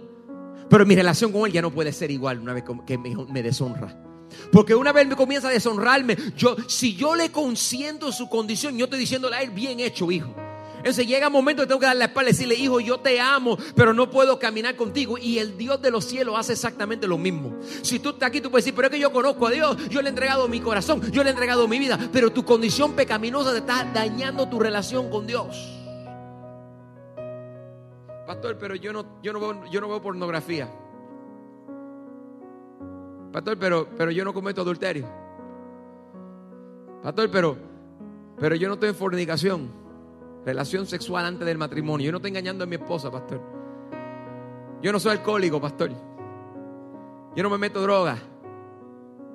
pero 0.71 0.87
mi 0.87 0.95
relación 0.95 1.31
con 1.31 1.45
Él 1.45 1.53
ya 1.53 1.61
no 1.61 1.71
puede 1.71 1.93
ser 1.93 2.11
igual 2.11 2.39
una 2.39 2.55
vez 2.55 2.65
que 2.87 2.97
me 2.97 3.43
deshonra. 3.43 4.08
Porque 4.53 4.75
una 4.75 4.93
vez 4.93 5.07
me 5.07 5.17
comienza 5.17 5.49
a 5.49 5.51
deshonrarme, 5.51 6.17
yo, 6.37 6.57
si 6.69 6.95
yo 6.95 7.15
le 7.15 7.31
consiento 7.31 8.13
su 8.13 8.29
condición, 8.29 8.77
yo 8.77 8.85
estoy 8.85 8.99
diciéndole 8.99 9.37
a 9.37 9.43
él, 9.43 9.51
bien 9.51 9.81
hecho, 9.81 10.11
hijo. 10.11 10.35
Entonces 10.79 11.09
llega 11.09 11.27
un 11.27 11.33
momento 11.33 11.63
que 11.63 11.67
tengo 11.67 11.81
que 11.81 11.87
darle 11.87 11.99
la 11.99 12.05
espalda 12.07 12.31
y 12.31 12.33
decirle, 12.33 12.55
hijo, 12.55 12.79
yo 12.79 12.99
te 12.99 13.21
amo, 13.21 13.59
pero 13.75 13.93
no 13.93 14.11
puedo 14.11 14.39
caminar 14.39 14.77
contigo. 14.77 15.19
Y 15.19 15.39
el 15.39 15.59
Dios 15.59 15.83
de 15.83 15.91
los 15.91 16.05
cielos 16.05 16.37
hace 16.39 16.53
exactamente 16.53 17.09
lo 17.09 17.19
mismo. 17.19 17.57
Si 17.83 17.99
tú 17.99 18.11
estás 18.11 18.29
aquí, 18.29 18.41
tú 18.41 18.51
puedes 18.51 18.65
decir, 18.65 18.77
pero 18.77 18.87
es 18.87 18.93
que 18.93 19.01
yo 19.01 19.13
conozco 19.13 19.49
a 19.49 19.51
Dios, 19.51 19.77
yo 19.89 20.01
le 20.03 20.09
he 20.09 20.11
entregado 20.11 20.47
mi 20.47 20.61
corazón, 20.61 21.11
yo 21.11 21.25
le 21.25 21.31
he 21.31 21.33
entregado 21.33 21.67
mi 21.67 21.79
vida, 21.79 21.99
pero 22.13 22.31
tu 22.31 22.45
condición 22.45 22.93
pecaminosa 22.93 23.53
te 23.53 23.59
está 23.59 23.85
dañando 23.93 24.49
tu 24.49 24.61
relación 24.61 25.11
con 25.11 25.27
Dios. 25.27 25.57
Pastor, 28.27 28.57
pero 28.59 28.77
yo 28.77 28.93
no, 28.93 29.21
yo 29.23 29.33
no, 29.33 29.41
veo, 29.41 29.65
yo 29.71 29.81
no 29.81 29.89
veo 29.89 30.01
pornografía. 30.01 30.71
Pastor, 33.33 33.59
pero, 33.59 33.89
pero 33.97 34.11
yo 34.11 34.25
no 34.25 34.33
cometo 34.33 34.63
adulterio. 34.63 35.07
Pastor, 37.03 37.31
pero, 37.31 37.57
pero 38.39 38.55
yo 38.55 38.69
no 38.69 38.75
estoy 38.75 38.91
en 38.91 38.95
fornicación. 38.95 39.71
Relación 40.45 40.87
sexual 40.87 41.27
antes 41.27 41.47
del 41.47 41.59
matrimonio. 41.59 42.07
Yo 42.07 42.13
no 42.13 42.19
estoy 42.19 42.31
engañando 42.31 42.65
a 42.65 42.67
mi 42.67 42.77
esposa, 42.77 43.11
pastor. 43.11 43.41
Yo 44.81 44.93
no 44.93 44.99
soy 44.99 45.13
alcohólico, 45.13 45.61
pastor. 45.61 45.91
Yo 47.37 47.43
no 47.43 47.51
me 47.51 47.59
meto 47.59 47.83
droga. 47.83 48.17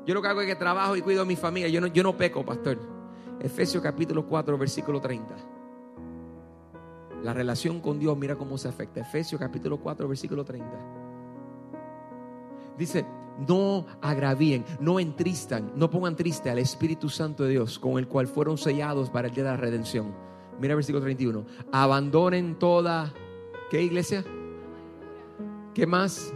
Yo 0.06 0.14
lo 0.14 0.22
que 0.22 0.28
hago 0.28 0.42
es 0.42 0.48
que 0.48 0.56
trabajo 0.56 0.96
y 0.96 1.02
cuido 1.02 1.22
a 1.22 1.26
mi 1.26 1.36
familia. 1.36 1.70
Yo 1.70 1.80
no, 1.80 1.88
yo 1.88 2.04
no 2.04 2.18
peco, 2.18 2.44
pastor. 2.44 2.78
Efesios 3.40 3.82
capítulo 3.84 4.26
4, 4.26 4.58
versículo 4.58 5.00
30. 5.00 5.36
La 7.24 7.34
relación 7.34 7.80
con 7.80 8.00
Dios, 8.00 8.18
mira 8.18 8.36
cómo 8.36 8.58
se 8.58 8.68
afecta. 8.68 9.00
Efesios 9.02 9.40
capítulo 9.40 9.78
4, 9.78 10.08
versículo 10.08 10.44
30. 10.44 10.70
Dice, 12.78 13.06
no 13.48 13.86
agravíen, 14.02 14.66
no 14.80 15.00
entristan, 15.00 15.72
no 15.76 15.90
pongan 15.90 16.16
triste 16.16 16.50
al 16.50 16.60
Espíritu 16.60 17.10
Santo 17.10 17.44
de 17.44 17.52
Dios, 17.52 17.80
con 17.80 17.98
el 17.98 18.08
cual 18.08 18.28
fueron 18.28 18.58
sellados 18.58 19.10
para 19.10 19.28
el 19.28 19.34
día 19.34 19.44
de 19.44 19.50
la 19.52 19.58
redención. 19.58 20.14
Mira 20.60 20.76
versículo 20.76 21.04
31. 21.04 21.46
Abandonen 21.72 22.56
toda, 22.60 23.14
¿qué 23.70 23.82
iglesia? 23.82 24.24
¿Qué 25.74 25.88
más? 25.88 26.34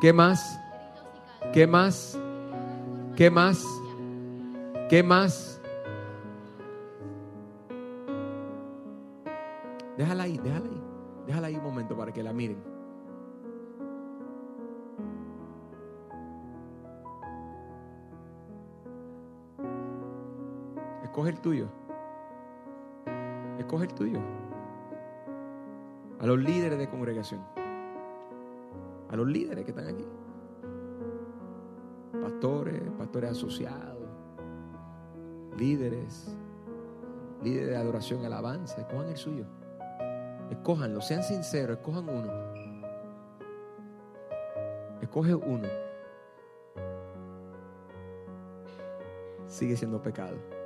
¿Qué 0.00 0.12
más? 0.12 0.58
¿Qué 1.52 1.66
más? 1.66 2.18
¿Qué 3.16 3.30
más? 3.30 3.64
¿Qué 4.88 5.02
más? 5.02 5.60
Déjala 9.96 10.22
ahí, 10.22 10.38
déjala 10.38 10.66
ahí. 10.66 10.82
Déjala 11.26 11.46
ahí 11.48 11.56
un 11.56 11.64
momento 11.64 11.96
para 11.96 12.12
que 12.12 12.22
la 12.22 12.32
miren. 12.32 12.77
Escoge 21.08 21.30
el 21.30 21.40
tuyo. 21.40 21.68
Escoge 23.58 23.86
el 23.86 23.94
tuyo. 23.94 24.20
A 26.20 26.26
los 26.26 26.38
líderes 26.38 26.78
de 26.78 26.88
congregación. 26.88 27.40
A 29.10 29.16
los 29.16 29.26
líderes 29.26 29.64
que 29.64 29.70
están 29.70 29.88
aquí. 29.88 30.04
Pastores, 32.22 32.82
pastores 32.98 33.30
asociados. 33.30 34.06
Líderes. 35.56 36.36
Líderes 37.42 37.70
de 37.70 37.76
adoración, 37.76 38.24
alabanza. 38.24 38.82
Escojan 38.82 39.08
el 39.08 39.16
suyo. 39.16 39.46
Escójanlo, 40.50 41.00
sean 41.00 41.22
sinceros, 41.22 41.78
escojan 41.78 42.06
uno. 42.08 42.32
Escoge 45.00 45.34
uno. 45.34 45.68
Sigue 49.46 49.74
siendo 49.74 50.02
pecado. 50.02 50.57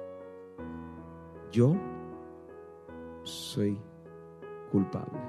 Yo 1.53 1.77
soy 3.23 3.79
culpable. 4.71 5.21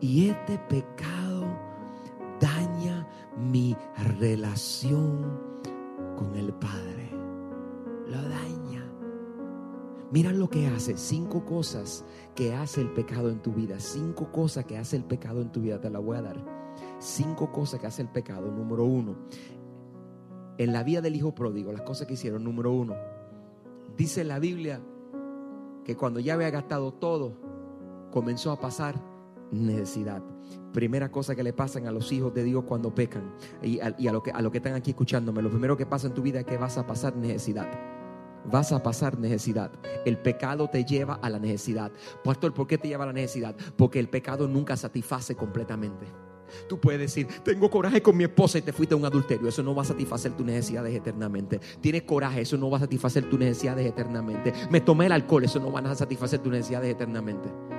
Y 0.00 0.28
este 0.28 0.58
pecado 0.68 1.46
daña 2.38 3.08
mi 3.38 3.74
relación 4.16 5.40
con 6.16 6.36
el 6.36 6.52
Padre. 6.52 7.10
Lo 8.06 8.20
daña. 8.28 8.84
Mira 10.12 10.30
lo 10.30 10.50
que 10.50 10.66
hace. 10.66 10.98
Cinco 10.98 11.46
cosas 11.46 12.04
que 12.34 12.54
hace 12.54 12.82
el 12.82 12.92
pecado 12.92 13.30
en 13.30 13.40
tu 13.40 13.52
vida. 13.52 13.80
Cinco 13.80 14.30
cosas 14.30 14.66
que 14.66 14.76
hace 14.76 14.96
el 14.96 15.04
pecado 15.04 15.40
en 15.40 15.50
tu 15.50 15.62
vida. 15.62 15.80
Te 15.80 15.88
la 15.88 16.00
voy 16.00 16.18
a 16.18 16.22
dar. 16.22 16.36
Cinco 16.98 17.50
cosas 17.50 17.80
que 17.80 17.86
hace 17.86 18.02
el 18.02 18.08
pecado. 18.08 18.50
Número 18.50 18.84
uno. 18.84 19.16
En 20.58 20.72
la 20.74 20.84
vida 20.84 21.00
del 21.00 21.16
hijo 21.16 21.34
pródigo, 21.34 21.72
las 21.72 21.82
cosas 21.82 22.06
que 22.06 22.12
hicieron. 22.14 22.44
Número 22.44 22.70
uno. 22.70 23.13
Dice 23.96 24.24
la 24.24 24.38
Biblia 24.38 24.80
que 25.84 25.96
cuando 25.96 26.20
ya 26.20 26.34
había 26.34 26.50
gastado 26.50 26.92
todo, 26.92 27.36
comenzó 28.10 28.50
a 28.50 28.60
pasar 28.60 29.00
necesidad. 29.50 30.22
Primera 30.72 31.10
cosa 31.10 31.34
que 31.34 31.42
le 31.42 31.52
pasan 31.52 31.86
a 31.86 31.92
los 31.92 32.10
hijos 32.12 32.34
de 32.34 32.42
Dios 32.42 32.64
cuando 32.64 32.94
pecan 32.94 33.34
y 33.62 33.80
a, 33.80 33.94
y 33.98 34.08
lo, 34.08 34.22
que, 34.22 34.32
a 34.32 34.42
lo 34.42 34.50
que 34.50 34.58
están 34.58 34.74
aquí 34.74 34.90
escuchándome, 34.90 35.42
lo 35.42 35.50
primero 35.50 35.76
que 35.76 35.86
pasa 35.86 36.08
en 36.08 36.14
tu 36.14 36.22
vida 36.22 36.40
es 36.40 36.46
que 36.46 36.56
vas 36.56 36.78
a 36.78 36.86
pasar 36.86 37.16
necesidad. 37.16 37.70
Vas 38.50 38.72
a 38.72 38.82
pasar 38.82 39.18
necesidad. 39.18 39.70
El 40.04 40.18
pecado 40.18 40.68
te 40.68 40.84
lleva 40.84 41.14
a 41.14 41.30
la 41.30 41.38
necesidad. 41.38 41.92
Pastor, 42.22 42.52
¿por 42.52 42.66
qué 42.66 42.76
te 42.76 42.88
lleva 42.88 43.04
a 43.04 43.06
la 43.06 43.12
necesidad? 43.12 43.56
Porque 43.76 43.98
el 43.98 44.08
pecado 44.08 44.48
nunca 44.48 44.76
satisface 44.76 45.34
completamente. 45.34 46.06
Tú 46.68 46.78
puedes 46.78 47.00
decir, 47.00 47.26
tengo 47.44 47.70
coraje 47.70 48.02
con 48.02 48.16
mi 48.16 48.24
esposa 48.24 48.58
y 48.58 48.62
te 48.62 48.72
fuiste 48.72 48.94
a 48.94 48.98
un 48.98 49.04
adulterio. 49.04 49.48
Eso 49.48 49.62
no 49.62 49.74
va 49.74 49.82
a 49.82 49.86
satisfacer 49.86 50.32
tus 50.32 50.46
necesidades 50.46 50.94
eternamente. 50.94 51.60
Tienes 51.80 52.02
coraje, 52.02 52.42
eso 52.42 52.56
no 52.56 52.70
va 52.70 52.78
a 52.78 52.80
satisfacer 52.80 53.28
tus 53.28 53.38
necesidades 53.38 53.86
eternamente. 53.86 54.52
Me 54.70 54.80
tomé 54.80 55.06
el 55.06 55.12
alcohol, 55.12 55.44
eso 55.44 55.60
no 55.60 55.72
va 55.72 55.80
a 55.80 55.94
satisfacer 55.94 56.40
tus 56.40 56.52
necesidades 56.52 56.90
eternamente. 56.90 57.73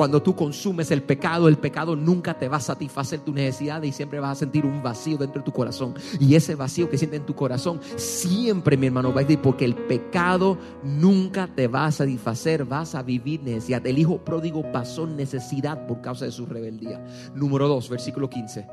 Cuando 0.00 0.22
tú 0.22 0.34
consumes 0.34 0.90
el 0.92 1.02
pecado, 1.02 1.46
el 1.46 1.58
pecado 1.58 1.94
nunca 1.94 2.32
te 2.32 2.48
va 2.48 2.56
a 2.56 2.60
satisfacer 2.60 3.20
tus 3.20 3.34
necesidades 3.34 3.90
y 3.90 3.92
siempre 3.92 4.18
vas 4.18 4.32
a 4.32 4.40
sentir 4.40 4.64
un 4.64 4.82
vacío 4.82 5.18
dentro 5.18 5.42
de 5.42 5.44
tu 5.44 5.52
corazón. 5.52 5.92
Y 6.18 6.36
ese 6.36 6.54
vacío 6.54 6.88
que 6.88 6.96
sientes 6.96 7.20
en 7.20 7.26
tu 7.26 7.34
corazón, 7.34 7.82
siempre, 7.96 8.78
mi 8.78 8.86
hermano, 8.86 9.12
va 9.12 9.20
a 9.20 9.24
decir, 9.24 9.42
porque 9.42 9.66
el 9.66 9.74
pecado 9.74 10.56
nunca 10.82 11.48
te 11.54 11.68
va 11.68 11.84
a 11.84 11.92
satisfacer, 11.92 12.64
vas 12.64 12.94
a 12.94 13.02
vivir 13.02 13.42
necesidad. 13.42 13.86
El 13.86 13.98
hijo 13.98 14.24
pródigo 14.24 14.72
pasó 14.72 15.06
necesidad 15.06 15.86
por 15.86 16.00
causa 16.00 16.24
de 16.24 16.32
su 16.32 16.46
rebeldía. 16.46 17.04
Número 17.34 17.68
2, 17.68 17.90
versículo 17.90 18.30
15. 18.30 18.66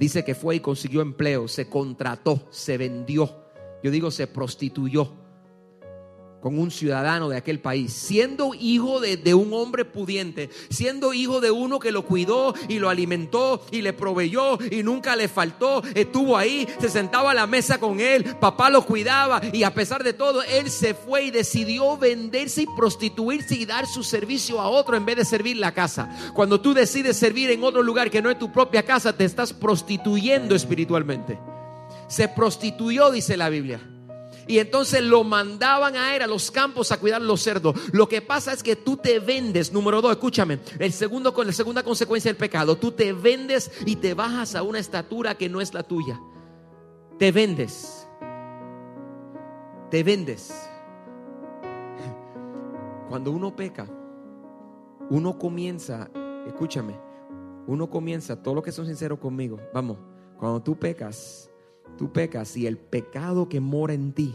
Dice 0.00 0.24
que 0.24 0.34
fue 0.34 0.56
y 0.56 0.60
consiguió 0.60 1.00
empleo, 1.00 1.46
se 1.46 1.68
contrató, 1.68 2.48
se 2.50 2.76
vendió. 2.76 3.30
Yo 3.84 3.92
digo, 3.92 4.10
se 4.10 4.26
prostituyó 4.26 5.21
con 6.42 6.58
un 6.58 6.72
ciudadano 6.72 7.28
de 7.28 7.36
aquel 7.36 7.60
país, 7.60 7.92
siendo 7.92 8.52
hijo 8.52 8.98
de, 9.00 9.16
de, 9.16 9.32
un 9.32 9.54
hombre 9.54 9.84
pudiente, 9.84 10.50
siendo 10.70 11.14
hijo 11.14 11.40
de 11.40 11.52
uno 11.52 11.78
que 11.78 11.92
lo 11.92 12.04
cuidó 12.04 12.52
y 12.68 12.80
lo 12.80 12.90
alimentó 12.90 13.64
y 13.70 13.80
le 13.80 13.92
proveyó 13.92 14.58
y 14.70 14.82
nunca 14.82 15.14
le 15.14 15.28
faltó, 15.28 15.82
estuvo 15.94 16.36
ahí, 16.36 16.66
se 16.80 16.88
sentaba 16.88 17.30
a 17.30 17.34
la 17.34 17.46
mesa 17.46 17.78
con 17.78 18.00
él, 18.00 18.24
papá 18.40 18.70
lo 18.70 18.84
cuidaba 18.84 19.40
y 19.52 19.62
a 19.62 19.72
pesar 19.72 20.02
de 20.02 20.14
todo, 20.14 20.42
él 20.42 20.68
se 20.68 20.94
fue 20.94 21.26
y 21.26 21.30
decidió 21.30 21.96
venderse 21.96 22.62
y 22.62 22.66
prostituirse 22.76 23.54
y 23.54 23.64
dar 23.64 23.86
su 23.86 24.02
servicio 24.02 24.60
a 24.60 24.68
otro 24.68 24.96
en 24.96 25.06
vez 25.06 25.16
de 25.16 25.24
servir 25.24 25.56
la 25.58 25.72
casa. 25.72 26.10
Cuando 26.34 26.60
tú 26.60 26.74
decides 26.74 27.16
servir 27.16 27.50
en 27.50 27.62
otro 27.62 27.82
lugar 27.82 28.10
que 28.10 28.20
no 28.20 28.30
es 28.30 28.38
tu 28.38 28.50
propia 28.50 28.82
casa, 28.82 29.16
te 29.16 29.24
estás 29.24 29.52
prostituyendo 29.52 30.56
espiritualmente. 30.56 31.38
Se 32.08 32.26
prostituyó, 32.26 33.12
dice 33.12 33.36
la 33.36 33.48
Biblia. 33.48 33.91
Y 34.46 34.58
entonces 34.58 35.02
lo 35.02 35.24
mandaban 35.24 35.96
a 35.96 36.14
él 36.16 36.22
a 36.22 36.26
los 36.26 36.50
campos 36.50 36.92
a 36.92 36.98
cuidar 36.98 37.22
los 37.22 37.42
cerdos. 37.42 37.76
Lo 37.92 38.08
que 38.08 38.22
pasa 38.22 38.52
es 38.52 38.62
que 38.62 38.76
tú 38.76 38.96
te 38.96 39.18
vendes, 39.18 39.72
número 39.72 40.00
dos, 40.00 40.12
escúchame, 40.12 40.58
el 40.78 40.92
segundo, 40.92 41.34
la 41.44 41.52
segunda 41.52 41.82
consecuencia 41.82 42.28
del 42.28 42.36
pecado, 42.36 42.76
tú 42.76 42.92
te 42.92 43.12
vendes 43.12 43.70
y 43.86 43.96
te 43.96 44.14
bajas 44.14 44.54
a 44.54 44.62
una 44.62 44.78
estatura 44.78 45.36
que 45.36 45.48
no 45.48 45.60
es 45.60 45.74
la 45.74 45.82
tuya. 45.82 46.20
Te 47.18 47.30
vendes. 47.30 48.06
Te 49.90 50.02
vendes. 50.02 50.52
Cuando 53.08 53.30
uno 53.30 53.54
peca, 53.54 53.86
uno 55.10 55.38
comienza, 55.38 56.10
escúchame, 56.46 56.98
uno 57.66 57.90
comienza, 57.90 58.42
todos 58.42 58.54
los 58.54 58.64
que 58.64 58.72
son 58.72 58.86
sinceros 58.86 59.18
conmigo, 59.18 59.60
vamos, 59.74 59.98
cuando 60.38 60.62
tú 60.62 60.78
pecas, 60.78 61.51
tú 61.96 62.12
pecas 62.12 62.56
y 62.56 62.66
el 62.66 62.78
pecado 62.78 63.48
que 63.48 63.60
mora 63.60 63.94
en 63.94 64.12
ti, 64.12 64.34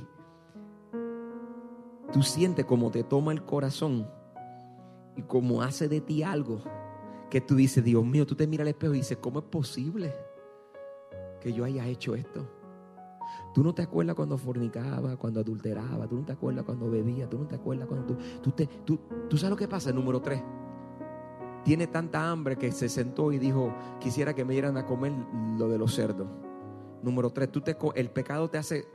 tú 2.12 2.22
sientes 2.22 2.66
como 2.66 2.92
te 2.92 3.04
toma 3.04 3.32
el 3.32 3.44
corazón 3.44 4.08
y 5.16 5.22
como 5.24 5.62
hace 5.62 5.88
de 5.88 6.02
ti 6.02 6.24
algo 6.24 6.62
que 7.30 7.42
tú 7.42 7.56
dices, 7.56 7.84
Dios 7.84 8.06
mío, 8.06 8.26
tú 8.26 8.36
te 8.36 8.48
miras 8.48 8.64
al 8.64 8.70
espejo 8.70 8.94
y 8.94 8.98
dices, 8.98 9.18
¿cómo 9.20 9.40
es 9.40 9.46
posible 9.46 10.14
que 11.42 11.52
yo 11.52 11.66
haya 11.66 11.86
hecho 11.88 12.16
esto? 12.16 12.48
Tú 13.54 13.64
no 13.64 13.74
te 13.74 13.82
acuerdas 13.82 14.16
cuando 14.16 14.38
fornicaba, 14.38 15.18
cuando 15.18 15.40
adulteraba, 15.40 16.08
tú 16.08 16.16
no 16.18 16.26
te 16.26 16.34
acuerdas 16.34 16.64
cuando 16.64 16.90
bebía, 16.90 17.28
tú 17.28 17.40
no 17.40 17.48
te 17.48 17.56
acuerdas 17.56 17.88
cuando 17.88 18.06
tú, 18.06 18.18
tú, 18.42 18.52
te, 18.52 18.68
tú, 18.68 19.00
tú 19.30 19.38
sabes 19.38 19.52
lo 19.52 19.58
que 19.58 19.68
pasa, 19.68 19.92
número 19.92 20.22
tres. 20.22 20.42
Tiene 21.66 21.88
tanta 21.88 22.30
hambre 22.30 22.56
que 22.56 22.72
se 22.72 22.88
sentó 22.88 23.32
y 23.34 23.40
dijo, 23.40 23.74
quisiera 24.00 24.34
que 24.34 24.46
me 24.46 24.54
dieran 24.54 24.78
a 24.78 24.86
comer 24.86 25.12
lo 25.58 25.68
de 25.68 25.78
los 25.78 25.94
cerdos. 25.94 26.28
Número 27.04 27.30
tres, 27.30 27.52
tú 27.52 27.62
te, 27.62 27.78
el 27.96 28.10
pecado 28.10 28.50
te 28.50 28.58
hace 28.58 28.86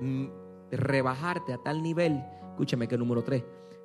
mm, 0.00 0.26
rebajarte 0.72 1.52
a 1.52 1.58
tal 1.58 1.82
nivel. 1.82 2.22
Escúchame 2.50 2.88
que 2.88 2.98
número 2.98 3.22
tres, 3.22 3.44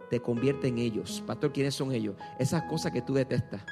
te 0.10 0.20
convierte 0.20 0.68
en 0.68 0.78
ellos. 0.78 1.24
Pastor, 1.26 1.52
¿quiénes 1.52 1.76
son 1.76 1.92
ellos? 1.92 2.16
Esas 2.40 2.64
cosas 2.64 2.92
que 2.92 3.02
tú 3.02 3.14
detestas. 3.14 3.64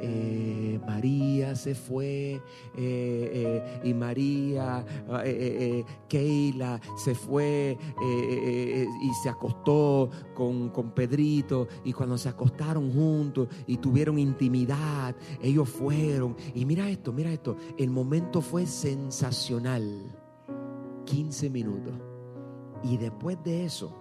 eh, 0.00 0.80
María 0.86 1.35
se 1.54 1.74
fue 1.74 2.34
eh, 2.34 2.40
eh, 2.76 3.80
y 3.84 3.94
María, 3.94 4.84
eh, 5.24 5.84
Keila 6.08 6.80
se 6.96 7.14
fue 7.14 7.78
y 8.00 9.14
se 9.22 9.28
acostó 9.28 10.10
con, 10.34 10.70
con 10.70 10.90
Pedrito 10.92 11.68
y 11.84 11.92
cuando 11.92 12.18
se 12.18 12.28
acostaron 12.28 12.92
juntos 12.92 13.48
y 13.66 13.76
tuvieron 13.76 14.18
intimidad, 14.18 15.14
ellos 15.42 15.68
fueron. 15.68 16.36
Y 16.54 16.64
mira 16.64 16.88
esto, 16.88 17.12
mira 17.12 17.32
esto, 17.32 17.56
el 17.78 17.90
momento 17.90 18.40
fue 18.40 18.66
sensacional. 18.66 20.16
15 21.04 21.50
minutos. 21.50 21.94
Y 22.82 22.96
después 22.98 23.38
de 23.42 23.64
eso, 23.64 23.94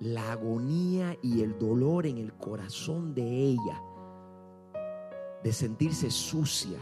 la 0.00 0.32
agonía 0.32 1.16
y 1.22 1.42
el 1.42 1.58
dolor 1.58 2.06
en 2.06 2.18
el 2.18 2.32
corazón 2.34 3.14
de 3.14 3.22
ella, 3.22 3.80
de 5.42 5.52
sentirse 5.52 6.10
sucia, 6.10 6.78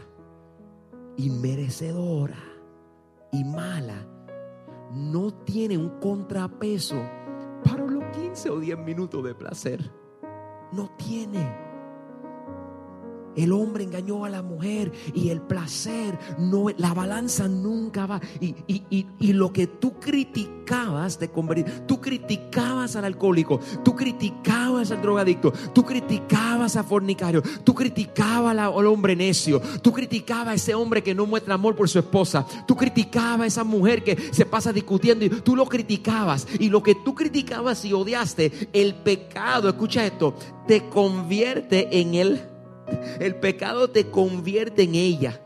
inmerecedora 1.17 2.37
y 3.31 3.43
mala, 3.43 4.07
no 4.93 5.33
tiene 5.33 5.77
un 5.77 5.99
contrapeso 5.99 7.01
para 7.63 7.85
los 7.85 8.03
15 8.15 8.49
o 8.49 8.59
10 8.59 8.77
minutos 8.79 9.23
de 9.23 9.35
placer. 9.35 9.91
No 10.71 10.89
tiene. 10.97 11.70
El 13.35 13.51
hombre 13.53 13.83
engañó 13.83 14.25
a 14.25 14.29
la 14.29 14.41
mujer 14.41 14.91
y 15.13 15.29
el 15.29 15.41
placer, 15.41 16.17
no, 16.37 16.67
la 16.77 16.93
balanza 16.93 17.47
nunca 17.47 18.05
va. 18.05 18.21
Y, 18.39 18.55
y- 18.67 18.83
y- 18.89 19.07
y 19.19 19.33
lo 19.33 19.51
que 19.53 19.67
tú 19.67 19.93
criticabas 19.99 21.19
de 21.19 21.29
convertir, 21.29 21.85
tú 21.87 21.99
criticabas 22.01 22.95
al 22.95 23.05
alcohólico, 23.05 23.59
tú 23.83 23.95
criticabas 23.95 24.91
al 24.91 25.01
drogadicto, 25.01 25.51
tú 25.73 25.83
criticabas 25.85 26.75
al 26.75 26.85
fornicario, 26.85 27.41
tú 27.63 27.73
criticabas 27.73 28.57
al 28.57 28.87
hombre 28.87 29.15
necio, 29.15 29.61
tú 29.81 29.91
criticabas 29.91 30.47
a 30.47 30.53
ese 30.55 30.75
hombre 30.75 31.03
que 31.03 31.15
no 31.15 31.25
muestra 31.25 31.55
amor 31.55 31.75
por 31.75 31.89
su 31.89 31.99
esposa, 31.99 32.45
tú 32.67 32.75
criticabas 32.75 33.41
a 33.41 33.45
esa 33.47 33.63
mujer 33.63 34.03
que 34.03 34.17
se 34.31 34.45
pasa 34.45 34.73
discutiendo 34.73 35.25
y 35.25 35.29
tú 35.29 35.55
lo 35.55 35.65
criticabas. 35.65 36.47
Y 36.59 36.69
lo 36.69 36.81
que 36.83 36.95
tú 36.95 37.15
criticabas 37.15 37.83
y 37.85 37.93
odiaste, 37.93 38.51
el 38.73 38.95
pecado, 38.95 39.69
escucha 39.69 40.05
esto, 40.05 40.33
te 40.67 40.89
convierte 40.89 41.99
en 41.99 42.15
el 42.15 42.41
el 43.19 43.35
pecado 43.35 43.89
te 43.89 44.07
convierte 44.07 44.83
en 44.83 44.95
ella. 44.95 45.41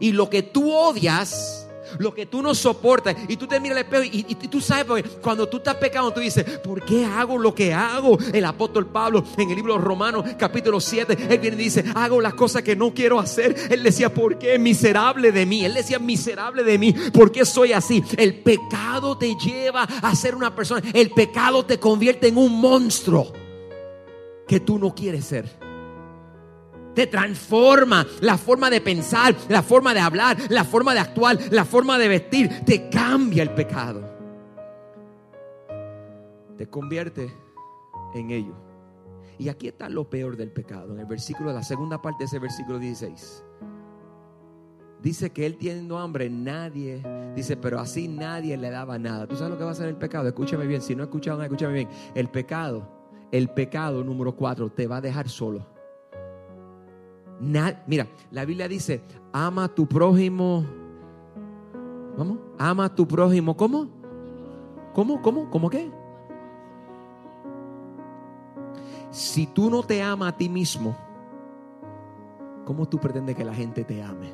Y 0.00 0.12
lo 0.12 0.28
que 0.28 0.42
tú 0.42 0.72
odias, 0.72 1.68
lo 1.98 2.14
que 2.14 2.26
tú 2.26 2.42
no 2.42 2.54
soportas, 2.54 3.16
y 3.28 3.36
tú 3.36 3.46
te 3.46 3.60
miras 3.60 3.78
al 3.78 3.84
espejo 3.84 4.04
y, 4.04 4.34
tú 4.48 4.60
sabes, 4.60 5.04
cuando 5.22 5.48
tú 5.48 5.58
estás 5.58 5.76
pecando, 5.76 6.12
tú 6.12 6.20
dices, 6.20 6.44
¿por 6.60 6.84
qué 6.84 7.04
hago 7.04 7.38
lo 7.38 7.54
que 7.54 7.72
hago? 7.72 8.18
El 8.32 8.44
apóstol 8.44 8.86
Pablo 8.86 9.24
en 9.36 9.50
el 9.50 9.56
libro 9.56 9.74
de 9.74 9.80
Romanos, 9.80 10.24
capítulo 10.38 10.80
7, 10.80 11.28
él 11.30 11.38
viene 11.38 11.56
y 11.56 11.64
dice, 11.64 11.84
hago 11.94 12.20
las 12.20 12.34
cosas 12.34 12.62
que 12.62 12.76
no 12.76 12.92
quiero 12.92 13.20
hacer. 13.20 13.54
Él 13.70 13.82
decía, 13.82 14.12
¿por 14.12 14.38
qué? 14.38 14.58
Miserable 14.58 15.32
de 15.32 15.46
mí. 15.46 15.64
Él 15.64 15.74
decía, 15.74 15.98
miserable 15.98 16.64
de 16.64 16.78
mí. 16.78 16.92
¿Por 17.12 17.30
qué 17.30 17.44
soy 17.44 17.72
así? 17.72 18.02
El 18.16 18.42
pecado 18.42 19.16
te 19.16 19.34
lleva 19.36 19.82
a 19.82 20.14
ser 20.14 20.34
una 20.34 20.54
persona. 20.54 20.82
El 20.92 21.10
pecado 21.10 21.64
te 21.64 21.78
convierte 21.78 22.28
en 22.28 22.38
un 22.38 22.60
monstruo 22.60 23.32
que 24.46 24.60
tú 24.60 24.78
no 24.78 24.94
quieres 24.94 25.24
ser 25.24 25.73
te 26.94 27.06
transforma 27.06 28.06
la 28.20 28.38
forma 28.38 28.70
de 28.70 28.80
pensar, 28.80 29.34
la 29.48 29.62
forma 29.62 29.94
de 29.94 30.00
hablar, 30.00 30.36
la 30.48 30.64
forma 30.64 30.94
de 30.94 31.00
actuar, 31.00 31.38
la 31.50 31.64
forma 31.64 31.98
de 31.98 32.08
vestir. 32.08 32.64
Te 32.64 32.88
cambia 32.88 33.42
el 33.42 33.50
pecado. 33.50 34.02
Te 36.56 36.68
convierte 36.68 37.32
en 38.14 38.30
ello. 38.30 38.54
Y 39.38 39.48
aquí 39.48 39.68
está 39.68 39.88
lo 39.88 40.08
peor 40.08 40.36
del 40.36 40.52
pecado, 40.52 40.94
en 40.94 41.00
el 41.00 41.06
versículo, 41.06 41.52
la 41.52 41.64
segunda 41.64 42.00
parte 42.00 42.20
de 42.20 42.26
ese 42.26 42.38
versículo 42.38 42.78
16. 42.78 43.44
Dice 45.02 45.30
que 45.30 45.44
él 45.44 45.58
teniendo 45.58 45.98
hambre, 45.98 46.30
nadie, 46.30 47.02
dice, 47.34 47.56
pero 47.56 47.78
así 47.80 48.08
nadie 48.08 48.56
le 48.56 48.70
daba 48.70 48.98
nada. 48.98 49.26
¿Tú 49.26 49.36
sabes 49.36 49.50
lo 49.50 49.58
que 49.58 49.64
va 49.64 49.70
a 49.70 49.72
hacer 49.72 49.88
el 49.88 49.96
pecado? 49.96 50.28
Escúchame 50.28 50.66
bien, 50.66 50.80
si 50.80 50.94
no 50.94 51.02
escucharon, 51.02 51.42
escúchame 51.42 51.74
bien. 51.74 51.88
El 52.14 52.30
pecado, 52.30 52.88
el 53.30 53.48
pecado 53.50 54.04
número 54.04 54.34
cuatro, 54.34 54.70
te 54.70 54.86
va 54.86 54.98
a 54.98 55.00
dejar 55.00 55.28
solo. 55.28 55.73
Mira, 57.40 58.06
la 58.30 58.44
Biblia 58.44 58.68
dice, 58.68 59.02
ama 59.32 59.64
a 59.64 59.68
tu 59.68 59.86
prójimo. 59.86 60.64
¿Vamos? 62.16 62.38
Ama 62.58 62.86
a 62.86 62.94
tu 62.94 63.06
prójimo. 63.06 63.56
¿Cómo? 63.56 63.88
¿Cómo? 64.92 65.20
¿Cómo? 65.20 65.50
¿Cómo 65.50 65.70
qué? 65.70 65.90
Si 69.10 69.46
tú 69.46 69.70
no 69.70 69.82
te 69.82 70.02
amas 70.02 70.32
a 70.32 70.36
ti 70.36 70.48
mismo, 70.48 70.96
¿cómo 72.64 72.88
tú 72.88 72.98
pretendes 72.98 73.36
que 73.36 73.44
la 73.44 73.54
gente 73.54 73.84
te 73.84 74.02
ame? 74.02 74.32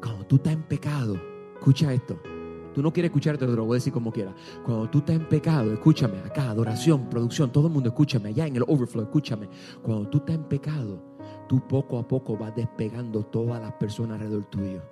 Cuando 0.00 0.26
tú 0.26 0.36
estás 0.36 0.52
en 0.52 0.62
pecado, 0.62 1.16
escucha 1.54 1.92
esto. 1.92 2.18
Tú 2.74 2.82
no 2.82 2.92
quieres 2.92 3.10
escucharte, 3.10 3.46
te 3.46 3.52
lo 3.52 3.64
voy 3.64 3.74
a 3.74 3.78
decir 3.78 3.92
como 3.92 4.12
quiera. 4.12 4.34
Cuando 4.64 4.88
tú 4.88 4.98
estás 4.98 5.16
en 5.16 5.28
pecado, 5.28 5.72
escúchame 5.72 6.18
acá, 6.18 6.50
adoración, 6.50 7.08
producción, 7.08 7.52
todo 7.52 7.66
el 7.66 7.72
mundo 7.72 7.90
escúchame, 7.90 8.30
allá 8.30 8.46
en 8.46 8.56
el 8.56 8.64
overflow, 8.66 9.04
escúchame. 9.04 9.48
Cuando 9.82 10.08
tú 10.08 10.18
estás 10.18 10.36
en 10.36 10.44
pecado, 10.44 11.02
tú 11.48 11.66
poco 11.66 11.98
a 11.98 12.06
poco 12.06 12.36
vas 12.36 12.54
despegando 12.56 13.24
todas 13.24 13.60
las 13.60 13.72
personas 13.72 14.20
alrededor 14.20 14.44
tuyo. 14.46 14.82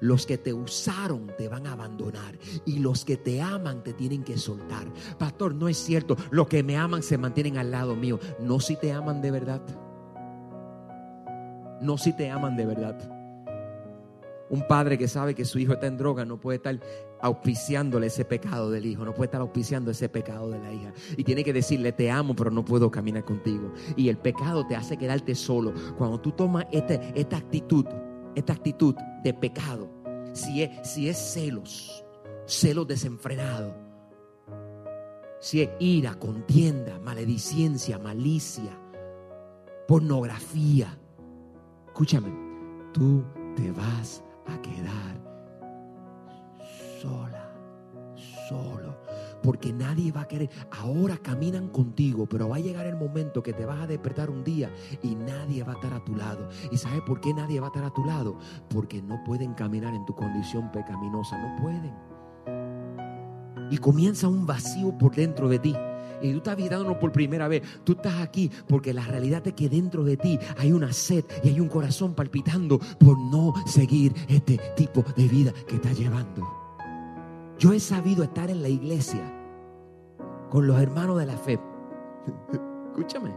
Los 0.00 0.26
que 0.26 0.36
te 0.36 0.52
usaron 0.52 1.30
te 1.38 1.48
van 1.48 1.66
a 1.66 1.72
abandonar 1.72 2.38
y 2.64 2.80
los 2.80 3.04
que 3.04 3.16
te 3.16 3.40
aman 3.40 3.82
te 3.82 3.92
tienen 3.92 4.24
que 4.24 4.36
soltar. 4.36 4.86
Pastor, 5.18 5.54
no 5.54 5.68
es 5.68 5.78
cierto. 5.78 6.16
Los 6.30 6.48
que 6.48 6.62
me 6.62 6.76
aman 6.76 7.02
se 7.02 7.18
mantienen 7.18 7.56
al 7.56 7.70
lado 7.70 7.96
mío. 7.96 8.18
No 8.40 8.60
si 8.60 8.76
te 8.76 8.92
aman 8.92 9.22
de 9.22 9.30
verdad. 9.30 9.62
No 11.80 11.96
si 11.98 12.14
te 12.14 12.30
aman 12.30 12.56
de 12.56 12.66
verdad. 12.66 13.15
Un 14.48 14.66
padre 14.68 14.96
que 14.96 15.08
sabe 15.08 15.34
que 15.34 15.44
su 15.44 15.58
hijo 15.58 15.72
está 15.72 15.86
en 15.86 15.96
droga 15.96 16.24
no 16.24 16.38
puede 16.38 16.56
estar 16.56 16.78
auspiciándole 17.20 18.06
ese 18.06 18.24
pecado 18.24 18.70
del 18.70 18.86
hijo, 18.86 19.04
no 19.04 19.12
puede 19.12 19.26
estar 19.26 19.40
auspiciando 19.40 19.90
ese 19.90 20.08
pecado 20.08 20.50
de 20.50 20.58
la 20.60 20.72
hija. 20.72 20.92
Y 21.16 21.24
tiene 21.24 21.42
que 21.42 21.52
decirle, 21.52 21.92
te 21.92 22.10
amo, 22.10 22.36
pero 22.36 22.50
no 22.50 22.64
puedo 22.64 22.90
caminar 22.90 23.24
contigo. 23.24 23.72
Y 23.96 24.08
el 24.08 24.18
pecado 24.18 24.66
te 24.66 24.76
hace 24.76 24.96
quedarte 24.96 25.34
solo. 25.34 25.72
Cuando 25.98 26.20
tú 26.20 26.30
tomas 26.32 26.66
este- 26.70 27.12
esta 27.14 27.38
actitud, 27.38 27.86
esta 28.36 28.52
actitud 28.52 28.94
de 29.24 29.34
pecado, 29.34 29.90
si 30.32 30.62
es, 30.62 30.88
si 30.88 31.08
es 31.08 31.16
celos, 31.16 32.04
celos 32.46 32.86
desenfrenados, 32.86 33.74
si 35.40 35.62
es 35.62 35.70
ira, 35.80 36.14
contienda, 36.14 36.98
maledicencia, 37.00 37.98
malicia, 37.98 38.78
pornografía, 39.88 40.98
escúchame, 41.86 42.32
tú 42.92 43.24
te 43.54 43.70
vas 43.72 44.22
a 44.54 44.62
quedar 44.62 45.16
sola, 47.00 47.50
solo. 48.48 48.96
Porque 49.42 49.72
nadie 49.72 50.10
va 50.10 50.22
a 50.22 50.28
querer. 50.28 50.50
Ahora 50.70 51.18
caminan 51.18 51.68
contigo, 51.68 52.26
pero 52.26 52.48
va 52.48 52.56
a 52.56 52.60
llegar 52.60 52.86
el 52.86 52.96
momento 52.96 53.42
que 53.42 53.52
te 53.52 53.64
vas 53.64 53.80
a 53.80 53.86
despertar 53.86 54.30
un 54.30 54.42
día 54.42 54.70
y 55.02 55.14
nadie 55.14 55.62
va 55.62 55.72
a 55.72 55.74
estar 55.76 55.92
a 55.92 56.04
tu 56.04 56.16
lado. 56.16 56.48
¿Y 56.72 56.76
sabes 56.76 57.02
por 57.02 57.20
qué 57.20 57.32
nadie 57.32 57.60
va 57.60 57.66
a 57.66 57.70
estar 57.70 57.84
a 57.84 57.92
tu 57.92 58.04
lado? 58.04 58.38
Porque 58.68 59.02
no 59.02 59.22
pueden 59.24 59.54
caminar 59.54 59.94
en 59.94 60.04
tu 60.04 60.14
condición 60.14 60.70
pecaminosa. 60.72 61.38
No 61.38 61.62
pueden. 61.62 61.94
Y 63.70 63.78
comienza 63.78 64.28
un 64.28 64.46
vacío 64.46 64.96
por 64.96 65.14
dentro 65.14 65.48
de 65.48 65.58
ti. 65.58 65.76
Y 66.22 66.32
tú 66.32 66.38
estás 66.38 66.56
visitándonos 66.56 66.96
por 66.96 67.12
primera 67.12 67.48
vez. 67.48 67.62
Tú 67.84 67.92
estás 67.92 68.20
aquí 68.20 68.50
porque 68.68 68.92
la 68.92 69.02
realidad 69.02 69.46
es 69.46 69.54
que 69.54 69.68
dentro 69.68 70.04
de 70.04 70.16
ti 70.16 70.38
hay 70.58 70.72
una 70.72 70.92
sed 70.92 71.24
y 71.42 71.48
hay 71.48 71.60
un 71.60 71.68
corazón 71.68 72.14
palpitando 72.14 72.78
por 72.98 73.18
no 73.18 73.54
seguir 73.66 74.14
este 74.28 74.58
tipo 74.76 75.04
de 75.16 75.28
vida 75.28 75.52
que 75.66 75.76
estás 75.76 75.98
llevando. 75.98 76.46
Yo 77.58 77.72
he 77.72 77.80
sabido 77.80 78.24
estar 78.24 78.50
en 78.50 78.62
la 78.62 78.68
iglesia 78.68 79.32
con 80.50 80.66
los 80.66 80.80
hermanos 80.80 81.18
de 81.18 81.26
la 81.26 81.36
fe. 81.36 81.58
Escúchame. 82.90 83.34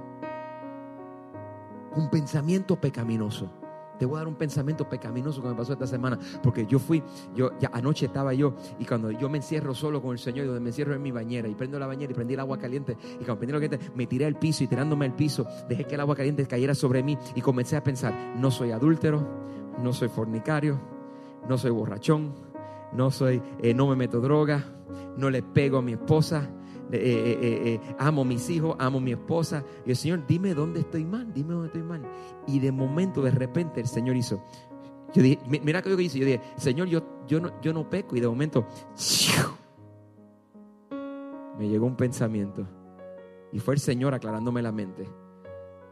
Un 1.95 2.09
pensamiento 2.09 2.79
pecaminoso. 2.79 3.58
Te 3.99 4.05
voy 4.05 4.15
a 4.15 4.19
dar 4.19 4.27
un 4.27 4.35
pensamiento 4.35 4.89
pecaminoso 4.89 5.41
que 5.41 5.49
me 5.49 5.55
pasó 5.55 5.73
esta 5.73 5.85
semana. 5.85 6.17
Porque 6.41 6.65
yo 6.65 6.79
fui, 6.79 7.03
yo 7.35 7.51
ya 7.59 7.69
anoche 7.73 8.07
estaba 8.07 8.33
yo 8.33 8.55
y 8.79 8.85
cuando 8.85 9.11
yo 9.11 9.29
me 9.29 9.37
encierro 9.37 9.75
solo 9.75 10.01
con 10.01 10.13
el 10.13 10.19
Señor, 10.19 10.45
donde 10.47 10.61
me 10.61 10.69
encierro 10.69 10.95
en 10.95 11.01
mi 11.01 11.11
bañera 11.11 11.47
y 11.47 11.55
prendo 11.55 11.77
la 11.77 11.85
bañera 11.85 12.11
y 12.11 12.15
prendí 12.15 12.33
el 12.33 12.39
agua 12.39 12.57
caliente 12.57 12.97
y 13.13 13.25
cuando 13.25 13.37
prendí 13.37 13.53
el 13.53 13.69
caliente 13.69 13.91
me 13.95 14.07
tiré 14.07 14.25
al 14.25 14.35
piso 14.35 14.63
y 14.63 14.67
tirándome 14.67 15.05
al 15.05 15.15
piso 15.15 15.45
dejé 15.67 15.85
que 15.85 15.95
el 15.95 16.01
agua 16.01 16.15
caliente 16.15 16.45
cayera 16.47 16.73
sobre 16.73 17.03
mí 17.03 17.17
y 17.35 17.41
comencé 17.41 17.75
a 17.75 17.83
pensar, 17.83 18.13
no 18.37 18.51
soy 18.51 18.71
adúltero, 18.71 19.27
no 19.81 19.93
soy 19.93 20.09
fornicario, 20.09 20.79
no 21.47 21.57
soy 21.57 21.71
borrachón, 21.71 22.33
no 22.93 23.11
soy, 23.11 23.41
eh, 23.59 23.73
no 23.73 23.87
me 23.87 23.95
meto 23.95 24.19
droga, 24.19 24.63
no 25.17 25.29
le 25.29 25.43
pego 25.43 25.77
a 25.77 25.81
mi 25.81 25.93
esposa, 25.93 26.49
eh, 26.91 27.37
eh, 27.41 27.61
eh, 27.75 27.95
amo 27.99 28.23
mis 28.25 28.49
hijos, 28.49 28.75
amo 28.79 28.99
mi 28.99 29.11
esposa. 29.11 29.63
Y 29.85 29.91
el 29.91 29.95
Señor, 29.95 30.25
dime 30.27 30.53
dónde 30.53 30.79
estoy 30.81 31.05
mal, 31.05 31.31
dime 31.33 31.53
dónde 31.53 31.67
estoy 31.67 31.83
mal. 31.83 32.01
Y 32.47 32.59
de 32.59 32.71
momento, 32.71 33.21
de 33.21 33.31
repente, 33.31 33.79
el 33.81 33.87
Señor 33.87 34.15
hizo. 34.15 34.43
Yo 35.13 35.21
dije, 35.23 35.39
mi- 35.47 35.59
mira 35.59 35.81
que 35.81 35.89
yo 35.89 35.99
hice. 35.99 36.19
Yo 36.19 36.25
dije, 36.25 36.41
Señor, 36.57 36.87
yo, 36.87 37.01
yo, 37.27 37.39
no, 37.39 37.51
yo 37.61 37.73
no 37.73 37.89
peco. 37.89 38.15
Y 38.15 38.19
de 38.19 38.27
momento, 38.27 38.65
me 41.57 41.67
llegó 41.67 41.85
un 41.85 41.95
pensamiento. 41.95 42.67
Y 43.51 43.59
fue 43.59 43.73
el 43.73 43.79
Señor 43.79 44.13
aclarándome 44.13 44.61
la 44.61 44.71
mente. 44.71 45.07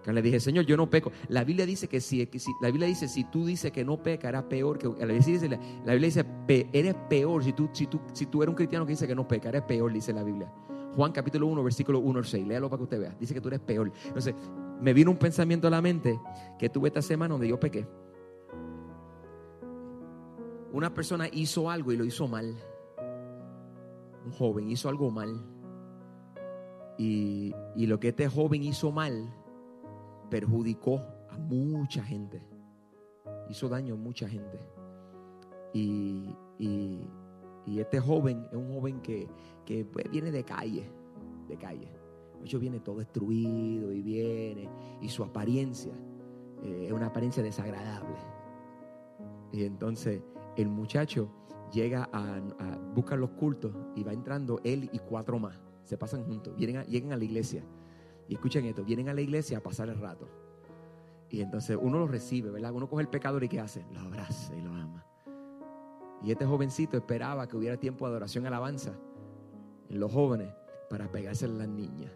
Que 0.03 0.13
le 0.13 0.21
dije, 0.21 0.39
Señor, 0.39 0.65
yo 0.65 0.77
no 0.77 0.89
peco. 0.89 1.12
La 1.27 1.43
Biblia 1.43 1.65
dice 1.65 1.88
que 1.89 1.99
si, 1.99 2.25
la 2.62 2.67
Biblia 2.69 2.88
dice, 2.88 3.07
si 3.10 3.25
tú 3.25 3.45
dices 3.45 3.71
que 3.71 3.83
no 3.83 4.01
peca, 4.01 4.29
era 4.29 4.47
peor 4.47 4.77
que. 4.77 4.88
La 4.88 5.05
Biblia 5.07 5.19
dice, 5.25 5.49
la 5.49 5.57
Biblia 5.93 6.07
dice, 6.07 6.23
"Pe- 6.23 6.69
eres 6.71 6.95
peor. 7.10 7.43
Si 7.43 7.51
tú, 7.53 7.69
si, 7.73 7.88
tú, 7.88 7.99
si 8.13 8.27
tú 8.27 8.41
eres 8.41 8.49
un 8.51 8.55
cristiano 8.55 8.86
que 8.86 8.91
dice 8.91 9.05
que 9.07 9.15
no 9.15 9.27
peca, 9.27 9.49
eres 9.49 9.63
peor, 9.63 9.91
dice 9.91 10.13
la 10.13 10.23
Biblia. 10.23 10.49
Juan 10.97 11.12
capítulo 11.12 11.45
1, 11.45 11.63
versículo 11.63 11.99
1 11.99 12.17
al 12.19 12.25
6. 12.25 12.47
Léalo 12.47 12.71
para 12.71 12.79
que 12.79 12.83
usted 12.86 12.99
vea. 12.99 13.15
Dice 13.19 13.36
que 13.36 13.39
tú 13.39 13.49
eres 13.49 13.60
peor. 13.60 13.91
Entonces, 14.07 14.33
me 14.81 14.93
vino 14.93 15.12
un 15.12 15.17
pensamiento 15.17 15.67
a 15.67 15.69
la 15.69 15.79
mente 15.79 16.19
que 16.57 16.69
tuve 16.69 16.88
esta 16.88 17.03
semana 17.03 17.33
donde 17.33 17.47
yo 17.47 17.60
pequé. 17.60 17.88
Una 20.73 20.91
persona 20.95 21.27
hizo 21.31 21.69
algo 21.69 21.91
y 21.91 21.97
lo 21.97 22.03
hizo 22.03 22.27
mal. 22.27 22.55
Un 24.25 24.31
joven 24.31 24.71
hizo 24.71 24.89
algo 24.89 25.12
mal. 25.12 25.39
Y, 26.97 27.53
y 27.75 27.86
lo 27.86 27.99
que 27.99 28.07
este 28.07 28.27
joven 28.27 28.63
hizo 28.63 28.91
mal 28.91 29.31
perjudicó 30.31 30.99
a 31.29 31.38
mucha 31.38 32.03
gente. 32.03 32.41
Hizo 33.49 33.69
daño 33.69 33.93
a 33.93 33.97
mucha 33.97 34.27
gente. 34.27 34.60
Y, 35.73 36.36
y- 36.57 37.07
y 37.67 37.80
este 37.80 37.99
joven 37.99 38.47
es 38.51 38.58
un 38.58 38.73
joven 38.73 39.01
que, 39.01 39.27
que, 39.65 39.84
pues, 39.86 40.10
viene 40.10 40.32
de 40.32 40.43
calle, 40.43 40.89
de 41.47 41.58
calle. 41.58 41.91
De 42.41 42.58
viene 42.60 42.80
todo 42.80 42.99
destruido 42.99 43.91
y 43.91 44.01
viene. 44.01 44.69
Y 45.01 45.10
su 45.10 45.23
apariencia 45.23 45.93
eh, 46.63 46.86
es 46.88 46.91
una 46.93 47.08
apariencia 47.08 47.43
desagradable. 47.43 48.15
Y 49.51 49.63
entonces 49.63 50.21
el 50.56 50.69
muchacho 50.69 51.30
llega 51.73 52.10
a, 52.13 52.36
a 52.38 52.77
buscar 52.93 53.19
los 53.19 53.32
cultos 53.32 53.73
y 53.95 54.03
va 54.03 54.13
entrando 54.13 54.62
él 54.63 54.89
y 54.93 54.99
cuatro 54.99 55.39
más. 55.39 55.60
Se 55.84 55.97
pasan 55.97 56.23
juntos, 56.25 56.56
vienen 56.56 56.77
a- 56.77 56.86
llegan 56.86 57.12
a 57.12 57.17
la 57.17 57.23
iglesia. 57.23 57.63
Y 58.30 58.36
escuchen 58.36 58.65
esto, 58.65 58.84
vienen 58.84 59.10
a 59.10 59.13
la 59.13 59.21
iglesia 59.21 59.58
a 59.58 59.62
pasar 59.62 59.89
el 59.89 59.97
rato. 59.99 60.27
Y 61.30 61.41
entonces 61.41 61.77
uno 61.82 61.97
lo 61.99 62.08
recibe, 62.08 62.51
¿verdad? 62.51 62.71
Uno 62.71 62.88
coge 62.88 63.01
el 63.01 63.10
pecador 63.10 63.43
y 63.43 63.49
¿qué 63.49 63.60
hace? 63.60 63.86
Lo 63.91 63.99
abraza 64.01 64.56
y 64.56 64.62
lo 64.62 64.69
ama. 64.73 65.06
Y 66.23 66.32
este 66.32 66.45
jovencito 66.45 66.97
esperaba 66.97 67.47
que 67.47 67.58
hubiera 67.58 67.77
tiempo 67.77 68.06
de 68.06 68.12
adoración 68.12 68.43
y 68.43 68.47
alabanza 68.47 68.93
en 69.89 69.99
los 69.99 70.12
jóvenes 70.12 70.53
para 70.89 71.12
pegarse 71.12 71.45
a 71.45 71.49
las 71.49 71.67
niñas. 71.67 72.12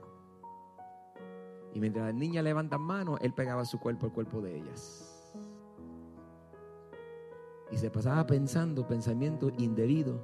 Y 1.73 1.79
mientras 1.79 2.05
las 2.05 2.15
niñas 2.15 2.43
levantan 2.43 2.81
manos, 2.81 3.19
él 3.21 3.33
pegaba 3.33 3.63
su 3.65 3.79
cuerpo 3.79 4.07
al 4.07 4.13
cuerpo 4.13 4.41
de 4.41 4.57
ellas. 4.57 5.33
Y 7.71 7.77
se 7.77 7.89
pasaba 7.89 8.25
pensando 8.27 8.85
pensamientos 8.85 9.53
indebidos 9.57 10.19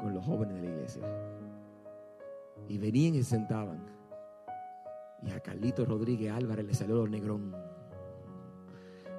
con 0.00 0.14
los 0.14 0.24
jóvenes 0.24 0.56
de 0.56 0.62
la 0.62 0.74
iglesia. 0.74 1.02
Y 2.68 2.78
venían 2.78 3.14
y 3.14 3.22
se 3.22 3.30
sentaban. 3.30 3.84
Y 5.22 5.30
a 5.30 5.40
Carlito 5.40 5.84
Rodríguez 5.84 6.32
Álvarez 6.32 6.64
le 6.64 6.74
salió 6.74 6.96
los 6.96 7.10
negrón. 7.10 7.54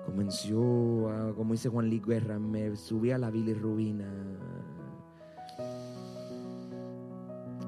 Comenzó, 0.07 1.09
a, 1.09 1.35
como 1.35 1.51
dice 1.51 1.67
Juan 1.67 1.89
Luis 1.89 2.01
Guerra, 2.01 2.39
me 2.39 2.77
subí 2.77 3.11
a 3.11 3.17
la 3.17 3.29
bilirrubina. 3.29 4.09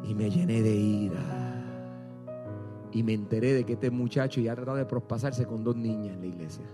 Y 0.05 0.15
me 0.15 0.29
llené 0.31 0.61
de 0.61 0.73
ira. 0.73 1.19
Y 2.93 3.03
me 3.03 3.13
enteré 3.13 3.53
de 3.53 3.65
que 3.65 3.73
este 3.73 3.91
muchacho 3.91 4.39
ya 4.39 4.53
ha 4.53 4.55
tratado 4.55 4.77
de 4.77 4.85
prospasarse 4.85 5.45
con 5.45 5.65
dos 5.65 5.75
niñas 5.75 6.15
en 6.15 6.21
la 6.21 6.27
iglesia. 6.27 6.65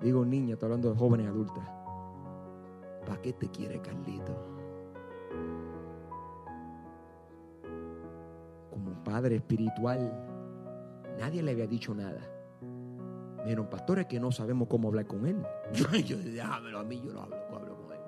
Digo 0.00 0.24
niñas, 0.24 0.54
estoy 0.54 0.68
hablando 0.68 0.90
de 0.90 0.98
jóvenes 0.98 1.28
adultas. 1.28 1.68
¿Para 3.06 3.20
qué 3.20 3.34
te 3.34 3.48
quiere 3.50 3.82
Carlito? 3.82 4.34
Como 8.70 9.04
padre 9.04 9.36
espiritual, 9.36 10.10
nadie 11.20 11.42
le 11.42 11.50
había 11.50 11.66
dicho 11.66 11.94
nada. 11.94 12.33
Menos 13.44 13.66
pastores 13.66 14.06
que 14.06 14.18
no 14.18 14.32
sabemos 14.32 14.68
cómo 14.68 14.88
hablar 14.88 15.06
con 15.06 15.26
él. 15.26 15.36
Yo, 15.72 15.86
yo 15.96 16.16
déjamelo 16.16 16.78
a 16.78 16.84
mí, 16.84 17.00
yo 17.04 17.12
no 17.12 17.22
hablo, 17.22 17.36
no 17.50 17.56
hablo 17.56 17.76
con 17.76 17.92
él. 17.92 18.00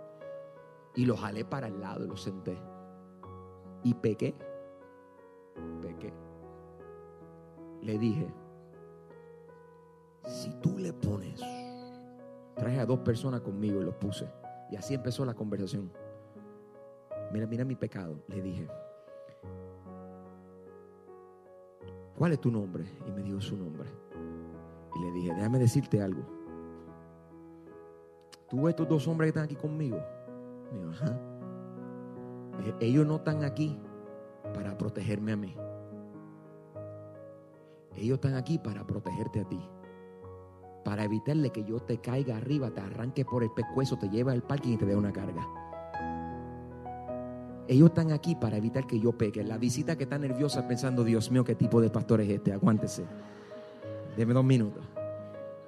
Y 0.95 1.05
lo 1.05 1.17
jalé 1.17 1.45
para 1.45 1.67
el 1.67 1.79
lado 1.81 2.05
y 2.05 2.09
lo 2.09 2.17
senté. 2.17 2.57
Y 3.83 3.93
pequé. 3.95 4.35
Pequé. 5.83 6.13
Le 7.83 7.99
dije, 7.99 8.27
si 10.25 10.51
tú 10.55 10.79
le 10.79 10.93
pones, 10.93 11.41
traje 12.55 12.81
a 12.81 12.87
dos 12.87 13.01
personas 13.01 13.43
conmigo 13.43 13.81
y 13.81 13.85
los 13.85 13.95
puse. 13.95 14.27
Y 14.71 14.77
así 14.77 14.95
empezó 14.95 15.25
la 15.25 15.35
conversación. 15.35 15.93
Mira, 17.33 17.47
mira 17.47 17.65
mi 17.65 17.77
pecado, 17.77 18.23
le 18.29 18.41
dije. 18.41 18.69
¿Cuál 22.17 22.33
es 22.33 22.41
tu 22.41 22.51
nombre? 22.51 22.85
Y 23.07 23.13
me 23.13 23.23
dijo 23.23 23.41
su 23.41 23.57
nombre. 23.57 23.91
Y 24.97 24.99
le 24.99 25.13
dije, 25.13 25.35
déjame 25.35 25.59
decirte 25.59 26.03
algo. 26.03 26.23
¿Tú 28.49 28.63
ves 28.63 28.71
estos 28.71 28.89
dos 28.89 29.07
hombres 29.09 29.27
que 29.27 29.39
están 29.39 29.45
aquí 29.45 29.57
conmigo? 29.57 29.99
Ajá. 30.91 31.21
Ellos 32.81 33.07
no 33.07 33.17
están 33.17 33.45
aquí 33.45 33.79
para 34.55 34.79
protegerme 34.79 35.33
a 35.33 35.37
mí. 35.37 35.55
Ellos 37.97 38.15
están 38.15 38.35
aquí 38.35 38.59
para 38.59 38.87
protegerte 38.87 39.41
a 39.41 39.45
ti. 39.49 39.61
Para 40.85 41.05
evitarle 41.05 41.51
que 41.51 41.65
yo 41.65 41.81
te 41.81 41.99
caiga 41.99 42.37
arriba, 42.37 42.71
te 42.71 42.81
arranque 42.81 43.25
por 43.25 43.43
el 43.43 43.51
pescuezo, 43.51 43.99
te 43.99 44.09
lleve 44.09 44.33
al 44.33 44.43
parking 44.43 44.73
y 44.73 44.77
te 44.77 44.87
dé 44.87 44.97
una 44.97 45.13
carga. 45.13 45.47
Ellos 47.69 47.89
están 47.89 48.13
aquí 48.13 48.37
para 48.37 48.57
evitar 48.57 48.87
que 48.87 49.01
yo 49.01 49.13
peque. 49.13 49.43
La 49.43 49.59
visita 49.59 49.97
que 49.97 50.05
está 50.05 50.19
nerviosa 50.19 50.67
pensando, 50.69 51.03
Dios 51.03 51.31
mío, 51.31 51.45
¿qué 51.45 51.57
tipo 51.57 51.81
de 51.81 51.91
pastor 51.91 52.21
es 52.21 52.31
este? 52.31 52.53
Aguántese. 52.53 53.05
Deme 54.17 54.33
dos 54.33 54.45
minutos. 54.45 54.83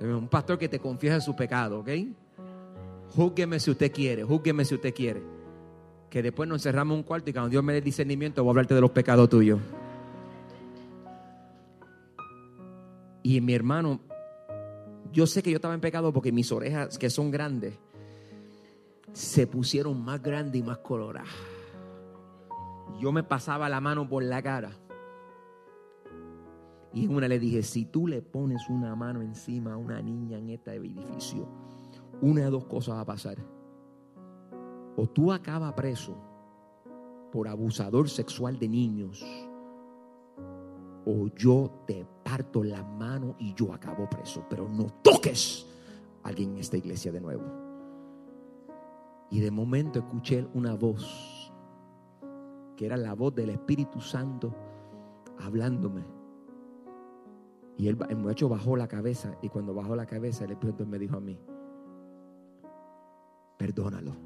Deme 0.00 0.14
Un 0.14 0.28
pastor 0.28 0.58
que 0.58 0.68
te 0.68 0.78
confiesa 0.78 1.20
su 1.20 1.37
pecado, 1.37 1.80
¿ok? 1.80 1.88
Júzgueme 3.14 3.58
si 3.61 3.70
usted 3.70 3.92
quiere, 3.92 4.24
júzgueme 4.24 4.64
si 4.64 4.74
usted 4.74 4.94
quiere. 4.94 5.22
Que 6.11 6.22
después 6.22 6.48
nos 6.48 6.61
encerramos 6.61 6.94
en 6.94 6.98
un 6.98 7.04
cuarto 7.04 7.28
y 7.30 7.32
cuando 7.32 7.50
Dios 7.50 7.62
me 7.62 7.72
dé 7.72 7.80
discernimiento 7.80 8.42
voy 8.42 8.50
a 8.50 8.52
hablarte 8.52 8.74
de 8.74 8.80
los 8.80 8.90
pecados 8.90 9.28
tuyos. 9.28 9.61
Y 13.22 13.40
mi 13.40 13.54
hermano, 13.54 14.00
yo 15.12 15.26
sé 15.26 15.42
que 15.42 15.50
yo 15.50 15.56
estaba 15.56 15.74
en 15.74 15.80
pecado 15.80 16.12
porque 16.12 16.32
mis 16.32 16.50
orejas, 16.50 16.96
que 16.96 17.11
son 17.11 17.30
grandes, 17.30 17.74
se 19.12 19.46
pusieron 19.46 20.02
más 20.02 20.22
grandes 20.22 20.61
y 20.61 20.64
más 20.64 20.78
coloradas. 20.78 21.28
Yo 23.00 23.12
me 23.12 23.22
pasaba 23.22 23.68
la 23.68 23.80
mano 23.80 24.08
por 24.08 24.22
la 24.22 24.42
cara. 24.42 24.70
Y 26.92 27.05
en 27.05 27.14
una 27.14 27.29
le 27.29 27.38
dije, 27.38 27.62
si 27.62 27.85
tú 27.85 28.07
le 28.07 28.22
pones 28.22 28.68
una 28.70 28.94
mano 28.96 29.20
encima 29.20 29.74
a 29.74 29.77
una 29.77 30.01
niña 30.01 30.38
en 30.38 30.51
este 30.51 30.74
edificio, 30.74 31.46
una 32.20 32.42
de 32.42 32.51
dos 32.51 32.64
cosas 32.64 32.96
va 32.96 33.01
a 33.03 33.07
pasar. 33.07 33.37
O 34.96 35.07
tú 35.07 35.33
acabas 35.33 35.72
preso 35.74 36.16
por 37.31 37.46
abusador 37.46 38.09
sexual 38.09 38.59
de 38.59 38.68
niños, 38.68 39.24
o 41.05 41.29
yo 41.37 41.70
te 41.87 42.07
parto 42.22 42.62
la 42.62 42.83
mano 42.83 43.37
y 43.38 43.55
yo 43.55 43.72
acabo 43.72 44.09
preso, 44.09 44.44
pero 44.48 44.68
no 44.68 44.87
toques 45.03 45.66
a 46.22 46.29
alguien 46.29 46.53
en 46.53 46.59
esta 46.59 46.77
iglesia 46.77 47.12
de 47.12 47.20
nuevo. 47.20 47.44
Y 49.31 49.40
de 49.40 49.51
momento 49.51 49.98
escuché 49.98 50.46
una 50.55 50.74
voz, 50.74 51.53
que 52.77 52.87
era 52.87 52.96
la 52.96 53.14
voz 53.14 53.35
del 53.35 53.51
Espíritu 53.51 54.01
Santo 54.01 54.55
hablándome. 55.38 56.17
Y 57.78 57.86
el, 57.86 57.96
muchacho 58.16 58.48
bajó 58.48 58.76
la 58.76 58.88
cabeza 58.88 59.38
y 59.40 59.48
cuando 59.48 59.72
bajó 59.72 59.94
la 59.94 60.04
cabeza 60.04 60.44
el 60.44 60.50
Espíritu 60.50 60.84
me 60.84 60.98
dijo 60.98 61.16
a 61.16 61.20
mí, 61.20 61.38
perdónalo. 63.56 64.16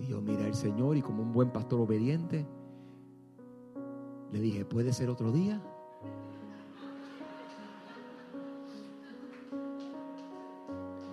Y 0.00 0.08
yo 0.08 0.20
miré 0.20 0.46
al 0.46 0.54
Señor 0.56 0.96
y 0.96 1.02
como 1.02 1.22
un 1.22 1.32
buen 1.32 1.52
pastor 1.52 1.80
obediente, 1.80 2.44
le 4.32 4.40
dije, 4.40 4.64
¿puede 4.64 4.92
ser 4.92 5.08
otro 5.10 5.30
día? 5.30 5.62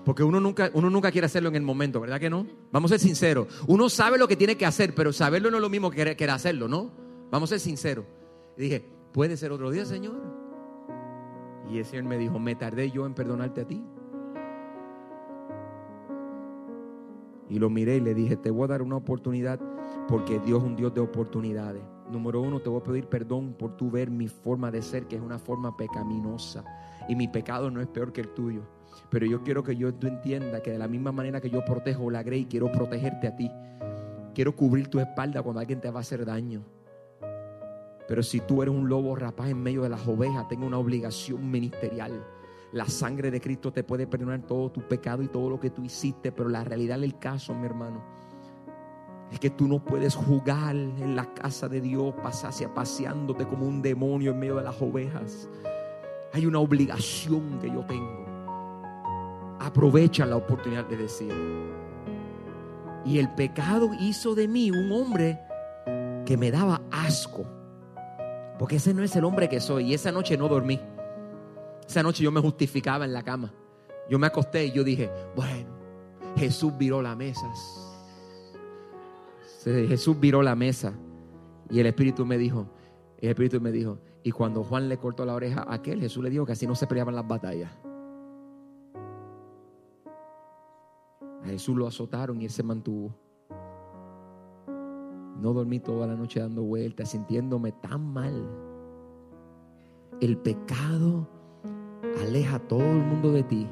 Porque 0.06 0.24
uno 0.24 0.40
nunca, 0.40 0.72
uno 0.74 0.90
nunca 0.90 1.12
quiere 1.12 1.26
hacerlo 1.26 1.50
en 1.50 1.56
el 1.56 1.62
momento, 1.62 2.00
¿verdad 2.00 2.20
que 2.20 2.32
no? 2.32 2.48
Vamos 2.72 2.92
a 2.92 2.98
ser 2.98 3.08
sinceros. 3.08 3.48
Uno 3.68 3.90
sabe 3.90 4.18
lo 4.18 4.28
que 4.28 4.36
tiene 4.36 4.58
que 4.58 4.66
hacer, 4.66 4.96
pero 4.96 5.14
saberlo 5.14 5.52
no 5.52 5.58
es 5.58 5.62
lo 5.62 5.70
mismo 5.70 5.92
que 5.92 6.16
querer 6.16 6.32
hacerlo, 6.32 6.68
¿no? 6.68 6.92
Vamos 7.30 7.50
a 7.50 7.54
ser 7.54 7.60
sinceros. 7.60 8.06
Y 8.58 8.62
dije, 8.64 8.95
¿puede 9.16 9.38
ser 9.38 9.54
otro 9.54 9.72
día, 9.72 9.86
Señor? 9.86 10.22
Y 11.72 11.78
el 11.78 11.86
Señor 11.86 12.04
me 12.04 12.18
dijo, 12.18 12.38
¿me 12.38 12.54
tardé 12.54 12.92
yo 12.92 13.06
en 13.06 13.14
perdonarte 13.14 13.62
a 13.62 13.66
ti? 13.66 13.82
Y 17.48 17.58
lo 17.58 17.70
miré 17.70 17.96
y 17.96 18.02
le 18.02 18.14
dije, 18.14 18.36
te 18.36 18.52
voy 18.52 18.66
a 18.66 18.68
dar 18.68 18.82
una 18.82 18.98
oportunidad 18.98 19.58
porque 20.10 20.40
Dios 20.40 20.62
es 20.62 20.68
un 20.68 20.76
Dios 20.76 20.94
de 20.94 21.00
oportunidades. 21.00 21.82
Número 22.12 22.42
uno, 22.42 22.60
te 22.60 22.68
voy 22.68 22.82
a 22.82 22.84
pedir 22.84 23.08
perdón 23.08 23.54
por 23.54 23.78
tu 23.78 23.90
ver 23.90 24.12
mi 24.12 24.28
forma 24.28 24.70
de 24.70 24.82
ser, 24.82 25.08
que 25.08 25.16
es 25.16 25.22
una 25.22 25.40
forma 25.40 25.78
pecaminosa. 25.78 26.66
Y 27.08 27.16
mi 27.16 27.30
pecado 27.30 27.72
no 27.72 27.80
es 27.80 27.88
peor 27.88 28.12
que 28.12 28.20
el 28.20 28.34
tuyo. 28.34 28.64
Pero 29.10 29.26
yo 29.26 29.44
quiero 29.44 29.64
que 29.64 29.78
yo, 29.78 29.94
tú 29.94 30.08
entiendas 30.08 30.60
que 30.60 30.72
de 30.72 30.78
la 30.78 30.90
misma 30.90 31.14
manera 31.14 31.40
que 31.40 31.50
yo 31.50 31.64
protejo 31.64 32.12
la 32.12 32.22
grey, 32.22 32.48
quiero 32.48 32.70
protegerte 32.70 33.28
a 33.28 33.36
ti. 33.38 33.50
Quiero 34.34 34.58
cubrir 34.58 34.90
tu 34.90 35.00
espalda 35.00 35.42
cuando 35.42 35.62
alguien 35.62 35.80
te 35.80 35.90
va 35.90 36.00
a 36.00 36.02
hacer 36.02 36.26
daño. 36.26 36.66
Pero 38.08 38.22
si 38.22 38.40
tú 38.40 38.62
eres 38.62 38.74
un 38.74 38.88
lobo 38.88 39.16
rapaz 39.16 39.50
en 39.50 39.62
medio 39.62 39.82
de 39.84 39.90
las 39.90 40.08
ovejas, 40.08 40.48
tengo 40.48 40.68
una 40.68 40.78
obligación 40.78 41.50
ministerial. 41.50 42.26
La 42.72 42.86
sangre 42.86 43.32
de 43.32 43.42
Cristo 43.42 43.72
te 43.72 43.84
puede 43.84 44.06
perdonar 44.06 44.42
todo 44.42 44.70
tu 44.70 44.82
pecado 44.82 45.24
y 45.24 45.28
todo 45.28 45.50
lo 45.50 45.60
que 45.60 45.70
tú 45.70 45.84
hiciste, 45.84 46.32
pero 46.32 46.50
la 46.50 46.64
realidad 46.64 47.00
del 47.00 47.18
caso, 47.18 47.54
mi 47.54 47.66
hermano, 47.66 48.04
es 49.32 49.40
que 49.40 49.50
tú 49.50 49.68
no 49.68 49.84
puedes 49.84 50.16
jugar 50.16 50.76
en 50.76 51.16
la 51.16 51.34
casa 51.34 51.68
de 51.68 51.82
Dios, 51.82 52.14
pasarse 52.22 52.68
paseándote 52.68 53.46
como 53.46 53.66
un 53.66 53.82
demonio 53.82 54.32
en 54.32 54.40
medio 54.40 54.58
de 54.58 54.64
las 54.64 54.82
ovejas. 54.82 55.50
Hay 56.34 56.46
una 56.46 56.60
obligación 56.60 57.60
que 57.60 57.70
yo 57.70 57.86
tengo. 57.86 58.26
Aprovecha 59.60 60.26
la 60.26 60.36
oportunidad 60.36 60.86
de 60.86 60.98
decir. 60.98 61.34
Y 63.06 63.20
el 63.20 63.34
pecado 63.36 63.92
hizo 64.00 64.36
de 64.36 64.48
mí 64.48 64.70
un 64.70 64.92
hombre 64.92 65.40
que 66.26 66.38
me 66.38 66.52
daba 66.52 66.82
asco. 66.92 67.46
Porque 68.58 68.78
ese 68.78 68.94
no 68.94 69.04
es 69.04 69.16
el 69.16 69.26
hombre 69.26 69.50
que 69.50 69.60
soy. 69.60 69.92
Y 69.92 69.94
esa 69.94 70.12
noche 70.12 70.38
no 70.38 70.48
dormí. 70.48 70.80
Esa 71.88 72.04
noche 72.04 72.24
yo 72.24 72.32
me 72.32 72.42
justificaba 72.42 73.06
en 73.06 73.14
la 73.14 73.24
cama. 73.24 73.54
Yo 74.10 74.20
me 74.20 74.28
acosté 74.28 74.66
y 74.66 74.72
yo 74.72 74.84
dije, 74.84 75.10
bueno, 75.36 75.70
Jesús 76.36 76.78
viró 76.78 77.02
la 77.02 77.16
mesa. 77.16 77.48
Jesús 79.64 80.20
viró 80.20 80.42
la 80.42 80.56
mesa. 80.56 80.94
Y 81.70 81.80
el 81.80 81.88
Espíritu 81.88 82.26
me 82.26 82.38
dijo, 82.38 82.68
el 83.20 83.30
Espíritu 83.30 83.60
me 83.60 83.72
dijo, 83.72 84.00
y 84.24 84.32
cuando 84.32 84.64
Juan 84.64 84.90
le 84.90 84.98
cortó 84.98 85.26
la 85.26 85.34
oreja 85.34 85.64
a 85.68 85.76
aquel, 85.76 86.00
Jesús 86.00 86.24
le 86.24 86.30
dijo 86.30 86.46
que 86.46 86.52
así 86.52 86.68
no 86.68 86.76
se 86.76 86.88
peleaban 86.88 87.16
las 87.16 87.28
batallas. 87.28 87.72
A 91.44 91.48
Jesús 91.48 91.76
lo 91.76 91.88
azotaron 91.88 92.42
y 92.42 92.46
él 92.46 92.52
se 92.52 92.64
mantuvo. 92.64 93.16
No 95.42 95.54
dormí 95.54 95.80
toda 95.80 96.08
la 96.08 96.16
noche 96.16 96.40
dando 96.40 96.64
vueltas, 96.64 97.10
sintiéndome 97.10 97.72
tan 97.72 98.14
mal. 98.14 98.34
El 100.22 100.38
pecado 100.38 101.28
aleja 102.22 102.56
a 102.58 102.60
todo 102.60 102.82
el 102.82 103.04
mundo 103.04 103.32
de 103.32 103.44
ti. 103.44 103.68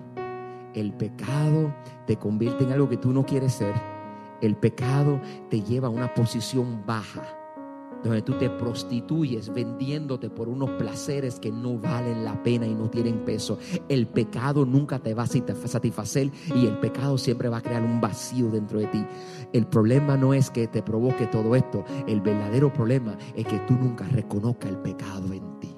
El 0.73 0.93
pecado 0.93 1.73
te 2.08 2.17
convierte 2.17 2.63
en 2.63 2.71
algo 2.71 2.89
que 2.89 2.97
tú 2.97 3.12
no 3.13 3.26
quieres 3.26 3.54
ser. 3.54 3.73
El 4.41 4.56
pecado 4.56 5.21
te 5.49 5.62
lleva 5.62 5.88
a 5.88 5.91
una 5.91 6.13
posición 6.13 6.84
baja 6.86 7.42
donde 8.04 8.22
tú 8.22 8.34
te 8.34 8.50
prostituyes 8.50 9.54
vendiéndote 9.54 10.30
por 10.30 10.50
unos 10.50 10.72
placeres 10.72 11.39
que 11.39 11.52
no 11.52 11.78
valen 11.78 12.24
la 12.24 12.42
pena 12.44 12.68
y 12.68 12.76
no 12.76 12.89
tienen 12.89 13.26
peso. 13.26 13.58
El 13.89 14.08
pecado 14.08 14.66
nunca 14.66 15.00
te 15.00 15.13
va 15.13 15.24
a 15.24 15.28
satisfacer 15.28 16.32
y 16.56 16.66
el 16.66 16.78
pecado 16.80 17.18
siempre 17.18 17.50
va 17.50 17.58
a 17.58 17.62
crear 17.62 17.84
un 17.84 18.02
vacío 18.02 18.50
dentro 18.50 18.80
de 18.80 18.88
ti. 18.88 19.06
El 19.54 19.68
problema 19.68 20.18
no 20.18 20.34
es 20.34 20.50
que 20.50 20.68
te 20.68 20.82
provoque 20.82 21.28
todo 21.28 21.56
esto, 21.56 21.84
el 22.08 22.22
verdadero 22.22 22.72
problema 22.72 23.18
es 23.36 23.46
que 23.46 23.60
tú 23.60 23.74
nunca 23.74 24.06
reconozcas 24.06 24.72
el 24.72 24.78
pecado 24.78 25.34
en 25.34 25.60
ti. 25.60 25.72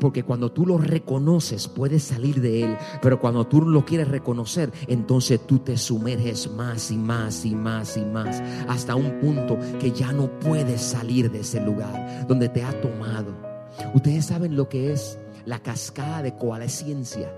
Porque 0.00 0.22
cuando 0.22 0.50
tú 0.50 0.66
lo 0.66 0.78
reconoces, 0.78 1.68
puedes 1.68 2.02
salir 2.02 2.40
de 2.40 2.64
él. 2.64 2.76
Pero 3.02 3.20
cuando 3.20 3.46
tú 3.46 3.62
lo 3.62 3.84
quieres 3.84 4.08
reconocer, 4.08 4.72
entonces 4.88 5.46
tú 5.46 5.58
te 5.58 5.76
sumerges 5.76 6.50
más 6.50 6.90
y 6.90 6.96
más 6.96 7.44
y 7.44 7.54
más 7.54 7.96
y 7.96 8.04
más. 8.04 8.42
Hasta 8.68 8.96
un 8.96 9.20
punto 9.20 9.58
que 9.78 9.92
ya 9.92 10.12
no 10.12 10.30
puedes 10.40 10.80
salir 10.80 11.30
de 11.30 11.40
ese 11.40 11.60
lugar 11.60 12.26
donde 12.26 12.48
te 12.48 12.62
ha 12.62 12.80
tomado. 12.80 13.34
Ustedes 13.94 14.26
saben 14.26 14.56
lo 14.56 14.68
que 14.68 14.92
es 14.92 15.18
la 15.44 15.60
cascada 15.60 16.22
de 16.22 16.34
coalescencia. 16.36 17.32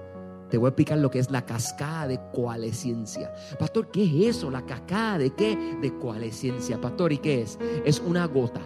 Te 0.50 0.58
voy 0.58 0.66
a 0.66 0.68
explicar 0.68 0.98
lo 0.98 1.10
que 1.10 1.18
es 1.18 1.30
la 1.30 1.46
cascada 1.46 2.06
de 2.08 2.20
coalescencia. 2.32 3.32
Pastor, 3.58 3.90
¿qué 3.90 4.04
es 4.04 4.36
eso? 4.36 4.50
¿La 4.50 4.64
cascada 4.66 5.18
de 5.18 5.30
qué? 5.30 5.78
De 5.80 5.96
coalescencia. 5.98 6.78
Pastor, 6.80 7.12
¿y 7.12 7.18
qué 7.18 7.42
es? 7.42 7.58
Es 7.86 8.00
una 8.00 8.26
gota 8.26 8.60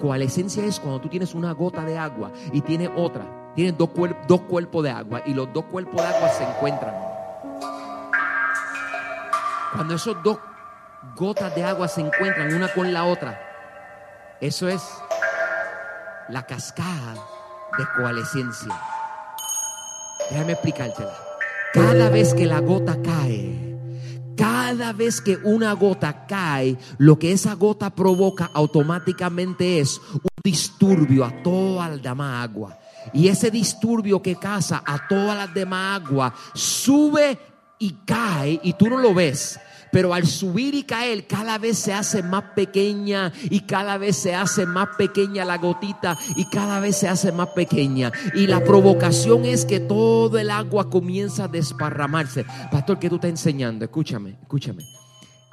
Coalescencia 0.00 0.64
es 0.64 0.78
cuando 0.78 1.00
tú 1.00 1.08
tienes 1.08 1.34
una 1.34 1.52
gota 1.52 1.84
de 1.84 1.98
agua 1.98 2.30
y 2.52 2.60
tiene 2.60 2.88
otra. 2.88 3.24
Tienes 3.54 3.76
dos, 3.76 3.90
dos 4.28 4.40
cuerpos 4.42 4.84
de 4.84 4.90
agua 4.90 5.22
y 5.26 5.34
los 5.34 5.52
dos 5.52 5.64
cuerpos 5.64 5.96
de 5.96 6.06
agua 6.06 6.28
se 6.28 6.44
encuentran. 6.44 6.94
Cuando 9.74 9.94
esos 9.94 10.16
dos 10.22 10.38
gotas 11.16 11.54
de 11.54 11.64
agua 11.64 11.88
se 11.88 12.00
encuentran 12.00 12.54
una 12.54 12.68
con 12.72 12.92
la 12.92 13.04
otra, 13.04 13.40
eso 14.40 14.68
es 14.68 14.82
la 16.28 16.44
cascada 16.44 17.14
de 17.76 17.84
coalescencia. 17.96 18.74
Déjame 20.30 20.52
explicártela. 20.52 21.14
Cada 21.74 22.08
vez 22.10 22.34
que 22.34 22.46
la 22.46 22.60
gota 22.60 22.96
cae, 23.02 23.67
cada 24.68 24.92
vez 24.92 25.22
que 25.22 25.38
una 25.44 25.72
gota 25.72 26.26
cae, 26.26 26.76
lo 26.98 27.18
que 27.18 27.32
esa 27.32 27.54
gota 27.54 27.88
provoca 27.88 28.50
automáticamente 28.52 29.80
es 29.80 29.98
un 30.12 30.28
disturbio 30.44 31.24
a 31.24 31.42
toda 31.42 31.88
la 31.88 31.96
demás 31.96 32.42
agua. 32.44 32.78
Y 33.14 33.28
ese 33.28 33.50
disturbio 33.50 34.20
que 34.20 34.36
casa 34.36 34.82
a 34.84 35.08
todas 35.08 35.34
las 35.38 35.54
demás 35.54 36.02
agua 36.02 36.34
sube 36.52 37.38
y 37.78 37.92
cae 38.04 38.60
y 38.62 38.74
tú 38.74 38.90
no 38.90 38.98
lo 38.98 39.14
ves 39.14 39.58
pero 39.92 40.14
al 40.14 40.26
subir 40.26 40.74
y 40.74 40.82
caer 40.84 41.26
cada 41.26 41.58
vez 41.58 41.78
se 41.78 41.92
hace 41.92 42.22
más 42.22 42.44
pequeña 42.54 43.32
y 43.50 43.60
cada 43.60 43.98
vez 43.98 44.16
se 44.16 44.34
hace 44.34 44.66
más 44.66 44.88
pequeña 44.96 45.44
la 45.44 45.58
gotita 45.58 46.18
y 46.36 46.44
cada 46.46 46.80
vez 46.80 46.96
se 46.96 47.08
hace 47.08 47.32
más 47.32 47.48
pequeña. 47.50 48.12
Y 48.34 48.46
la 48.46 48.62
provocación 48.62 49.44
es 49.44 49.64
que 49.64 49.80
todo 49.80 50.38
el 50.38 50.50
agua 50.50 50.90
comienza 50.90 51.44
a 51.44 51.48
desparramarse. 51.48 52.44
Pastor, 52.70 52.98
¿qué 52.98 53.08
tú 53.08 53.16
estás 53.16 53.30
enseñando? 53.30 53.84
Escúchame, 53.84 54.38
escúchame. 54.42 54.84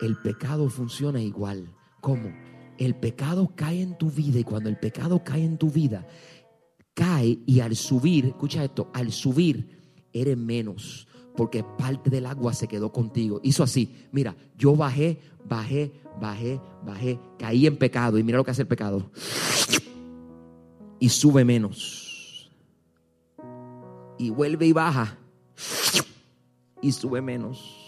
El 0.01 0.17
pecado 0.17 0.69
funciona 0.69 1.21
igual. 1.21 1.69
¿Cómo? 2.01 2.33
El 2.77 2.95
pecado 2.95 3.53
cae 3.55 3.81
en 3.81 3.97
tu 3.97 4.11
vida 4.11 4.39
y 4.39 4.43
cuando 4.43 4.69
el 4.69 4.77
pecado 4.77 5.23
cae 5.23 5.43
en 5.43 5.57
tu 5.57 5.69
vida, 5.69 6.05
cae 6.93 7.39
y 7.45 7.61
al 7.61 7.75
subir, 7.75 8.25
escucha 8.27 8.63
esto, 8.63 8.91
al 8.93 9.11
subir 9.11 10.07
eres 10.11 10.37
menos 10.37 11.07
porque 11.35 11.63
parte 11.63 12.09
del 12.09 12.25
agua 12.25 12.53
se 12.53 12.67
quedó 12.67 12.91
contigo. 12.91 13.39
Hizo 13.43 13.63
así, 13.63 14.07
mira, 14.11 14.35
yo 14.57 14.75
bajé, 14.75 15.19
bajé, 15.47 15.91
bajé, 16.19 16.59
bajé, 16.85 17.19
caí 17.37 17.67
en 17.67 17.77
pecado 17.77 18.17
y 18.17 18.23
mira 18.23 18.37
lo 18.37 18.43
que 18.43 18.51
hace 18.51 18.63
el 18.63 18.67
pecado. 18.67 19.09
Y 20.99 21.09
sube 21.09 21.43
menos. 21.45 22.51
Y 24.17 24.29
vuelve 24.29 24.65
y 24.65 24.71
baja. 24.71 25.17
Y 26.81 26.91
sube 26.91 27.21
menos. 27.21 27.84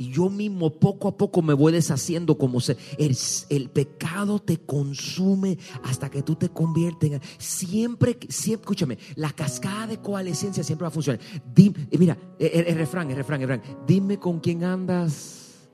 Y 0.00 0.12
yo 0.12 0.30
mismo 0.30 0.70
poco 0.70 1.08
a 1.08 1.14
poco 1.14 1.42
me 1.42 1.52
voy 1.52 1.72
deshaciendo 1.72 2.38
como 2.38 2.58
se, 2.58 2.74
el, 2.96 3.14
el, 3.50 3.68
pecado 3.68 4.38
te 4.38 4.56
consume 4.56 5.58
hasta 5.82 6.08
que 6.08 6.22
tú 6.22 6.36
te 6.36 6.48
conviertes 6.48 7.12
en... 7.12 7.20
Siempre, 7.36 8.18
siempre, 8.30 8.62
escúchame, 8.62 8.98
la 9.16 9.30
cascada 9.30 9.88
de 9.88 9.98
coalescencia 9.98 10.64
siempre 10.64 10.84
va 10.84 10.88
a 10.88 10.90
funcionar. 10.90 11.20
Dime, 11.54 11.86
mira, 11.98 12.16
el, 12.38 12.68
el, 12.68 12.76
refrán, 12.76 13.10
el 13.10 13.16
refrán, 13.18 13.42
el 13.42 13.48
refrán. 13.48 13.76
Dime 13.86 14.18
con 14.18 14.40
quién 14.40 14.64
andas. 14.64 15.68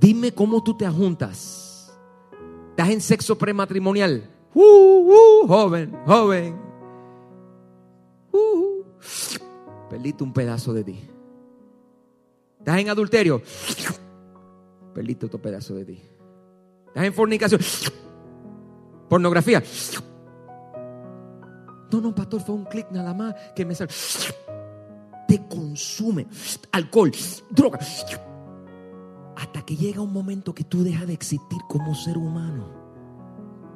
Dime 0.00 0.32
cómo 0.32 0.64
tú 0.64 0.74
te 0.74 0.86
ajuntas. 0.86 1.92
¿Estás 2.70 2.88
en 2.88 3.02
sexo 3.02 3.36
prematrimonial? 3.36 4.26
Uh, 4.54 4.62
uh, 4.62 5.46
joven, 5.46 5.94
joven. 6.06 6.56
Uh, 8.32 10.24
un 10.24 10.32
pedazo 10.32 10.72
de 10.72 10.82
ti. 10.82 11.10
Estás 12.66 12.80
en 12.80 12.88
adulterio. 12.88 13.40
Perdiste 14.92 15.26
otro 15.26 15.40
pedazo 15.40 15.76
de 15.76 15.84
ti. 15.84 16.02
Estás 16.88 17.04
en 17.04 17.14
fornicación. 17.14 17.60
Pornografía. 19.08 19.62
No, 21.92 22.00
no, 22.00 22.12
pastor, 22.12 22.40
fue 22.40 22.56
un 22.56 22.64
clic 22.64 22.88
nada 22.90 23.14
más 23.14 23.36
que 23.54 23.64
me 23.64 23.72
salió. 23.72 23.94
Te 25.28 25.46
consume. 25.46 26.26
Alcohol, 26.72 27.12
droga. 27.50 27.78
Hasta 29.36 29.62
que 29.64 29.76
llega 29.76 30.02
un 30.02 30.12
momento 30.12 30.52
que 30.52 30.64
tú 30.64 30.82
dejas 30.82 31.06
de 31.06 31.12
existir 31.12 31.60
como 31.68 31.94
ser 31.94 32.18
humano. 32.18 32.66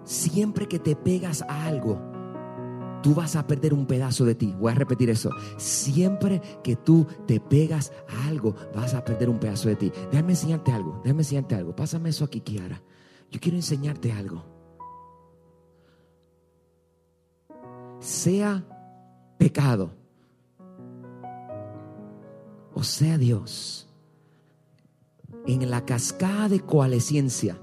Siempre 0.02 0.66
que 0.66 0.80
te 0.80 0.96
pegas 0.96 1.42
a 1.42 1.66
algo, 1.66 2.09
tú 3.02 3.14
vas 3.14 3.36
a 3.36 3.46
perder 3.46 3.74
un 3.74 3.86
pedazo 3.86 4.24
de 4.24 4.34
ti. 4.34 4.54
Voy 4.58 4.72
a 4.72 4.74
repetir 4.74 5.10
eso. 5.10 5.30
Siempre 5.56 6.40
que 6.62 6.76
tú 6.76 7.06
te 7.26 7.40
pegas 7.40 7.92
a 8.08 8.28
algo, 8.28 8.54
vas 8.74 8.94
a 8.94 9.04
perder 9.04 9.28
un 9.28 9.38
pedazo 9.38 9.68
de 9.68 9.76
ti. 9.76 9.92
Déjame 10.10 10.32
enseñarte 10.32 10.72
algo. 10.72 11.00
Déjame 11.04 11.22
enseñarte 11.22 11.54
algo. 11.54 11.74
Pásame 11.74 12.10
eso 12.10 12.24
aquí, 12.24 12.40
Kiara. 12.40 12.82
Yo 13.30 13.40
quiero 13.40 13.56
enseñarte 13.56 14.12
algo. 14.12 14.44
Sea 18.00 18.64
pecado 19.38 20.00
o 22.74 22.82
sea 22.82 23.18
Dios, 23.18 23.88
en 25.46 25.68
la 25.70 25.84
cascada 25.84 26.48
de 26.48 26.60
coalescencia, 26.60 27.60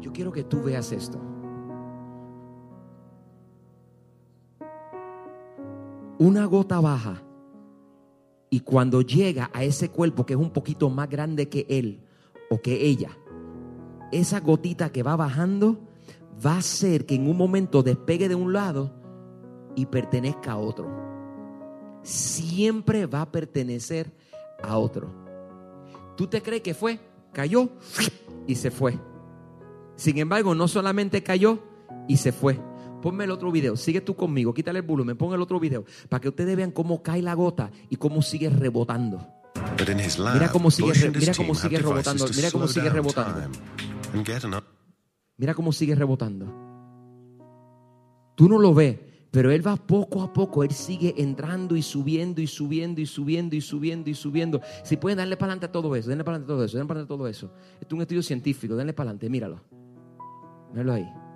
yo 0.00 0.12
quiero 0.12 0.32
que 0.32 0.44
tú 0.44 0.62
veas 0.62 0.92
esto. 0.92 1.18
Una 6.18 6.44
gota 6.46 6.80
baja 6.80 7.22
y 8.50 8.60
cuando 8.60 9.02
llega 9.02 9.50
a 9.52 9.62
ese 9.62 9.90
cuerpo 9.90 10.26
que 10.26 10.34
es 10.34 10.38
un 10.38 10.50
poquito 10.50 10.90
más 10.90 11.08
grande 11.08 11.48
que 11.48 11.66
él, 11.68 12.00
o 12.50 12.60
que 12.60 12.86
ella, 12.86 13.10
esa 14.10 14.40
gotita 14.40 14.90
que 14.90 15.02
va 15.02 15.16
bajando, 15.16 15.78
va 16.44 16.54
a 16.54 16.58
hacer 16.58 17.04
que 17.04 17.14
en 17.14 17.28
un 17.28 17.36
momento 17.36 17.82
despegue 17.82 18.28
de 18.28 18.34
un 18.34 18.52
lado 18.52 18.90
y 19.76 19.86
pertenezca 19.86 20.52
a 20.52 20.58
otro. 20.58 20.88
Siempre 22.02 23.06
va 23.06 23.22
a 23.22 23.30
pertenecer 23.30 24.10
a 24.62 24.78
otro. 24.78 25.10
¿Tú 26.16 26.26
te 26.26 26.42
crees 26.42 26.62
que 26.62 26.74
fue? 26.74 26.98
Cayó 27.32 27.68
y 28.46 28.54
se 28.54 28.70
fue. 28.70 28.98
Sin 29.94 30.16
embargo, 30.18 30.54
no 30.54 30.68
solamente 30.68 31.22
cayó 31.22 31.58
y 32.06 32.16
se 32.16 32.32
fue. 32.32 32.58
Ponme 33.02 33.24
el 33.24 33.30
otro 33.30 33.52
video, 33.52 33.76
sigue 33.76 34.00
tú 34.00 34.16
conmigo, 34.16 34.52
quítale 34.52 34.80
el 34.80 34.84
volumen, 34.84 35.16
pon 35.16 35.32
el 35.32 35.40
otro 35.40 35.60
video 35.60 35.84
para 36.08 36.20
que 36.20 36.28
ustedes 36.28 36.56
vean 36.56 36.72
cómo 36.72 37.02
cae 37.02 37.22
la 37.22 37.34
gota 37.34 37.70
y 37.88 37.96
cómo 37.96 38.22
sigue 38.22 38.50
rebotando. 38.50 39.26
Lab, 40.18 40.34
Mira 40.34 40.50
cómo 40.50 40.70
sigue 40.70 41.10
mira 41.10 41.34
cómo 41.34 41.54
sigue 41.54 41.78
rebotando, 41.78 42.26
mira 42.34 42.50
cómo 42.50 42.68
sigue 42.68 42.90
rebotando. 42.90 43.50
Mira 45.36 45.54
cómo 45.54 45.72
sigue 45.72 45.94
rebotando. 45.94 46.46
Tú 48.34 48.48
no 48.48 48.58
lo 48.58 48.74
ves, 48.74 48.98
pero 49.30 49.50
él 49.50 49.66
va 49.66 49.76
poco 49.76 50.22
a 50.22 50.32
poco, 50.32 50.64
él 50.64 50.70
sigue 50.70 51.14
entrando 51.18 51.76
y 51.76 51.82
subiendo 51.82 52.40
y 52.40 52.46
subiendo 52.46 53.00
y 53.00 53.06
subiendo 53.06 53.54
y 53.56 53.60
subiendo 53.60 54.10
y 54.10 54.14
subiendo. 54.14 54.60
Si 54.84 54.96
pueden 54.96 55.18
darle 55.18 55.36
para 55.36 55.52
adelante 55.52 55.66
a 55.66 55.72
todo 55.72 55.94
eso, 55.94 56.08
denle 56.08 56.24
para 56.24 56.36
adelante 56.36 56.52
a 56.52 56.56
todo 56.56 56.64
eso, 56.64 56.76
denle 56.76 56.88
para 56.88 57.00
adelante 57.00 57.14
a 57.14 57.16
todo 57.16 57.28
eso. 57.28 57.52
Esto 57.80 57.86
es 57.86 57.92
un 57.92 58.00
estudio 58.00 58.22
científico, 58.22 58.74
denle 58.74 58.92
para 58.92 59.10
adelante, 59.10 59.28
míralo. 59.28 59.60
Míralo 60.72 60.92
ahí. 60.92 61.27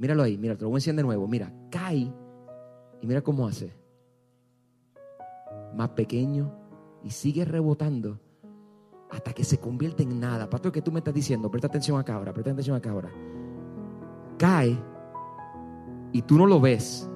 Míralo 0.00 0.22
ahí, 0.22 0.38
mira, 0.38 0.56
te 0.56 0.62
lo 0.62 0.70
voy 0.70 0.76
a 0.76 0.78
enseñar 0.78 0.96
de 0.96 1.02
nuevo. 1.02 1.28
Mira, 1.28 1.52
cae 1.70 2.10
y 3.02 3.06
mira 3.06 3.20
cómo 3.20 3.46
hace. 3.46 3.70
Más 5.76 5.90
pequeño 5.90 6.50
y 7.04 7.10
sigue 7.10 7.44
rebotando 7.44 8.18
hasta 9.10 9.34
que 9.34 9.44
se 9.44 9.58
convierte 9.58 10.02
en 10.02 10.18
nada. 10.18 10.48
Pastor, 10.48 10.72
¿qué 10.72 10.80
tú 10.80 10.90
me 10.90 11.00
estás 11.00 11.12
diciendo? 11.12 11.50
Presta 11.50 11.68
atención 11.68 12.00
acá 12.00 12.14
ahora, 12.14 12.32
presta 12.32 12.50
atención 12.50 12.76
acá 12.76 12.92
ahora. 12.92 13.10
Cae 14.38 14.74
y 16.12 16.22
tú 16.22 16.38
no 16.38 16.46
lo 16.46 16.62
ves, 16.62 17.06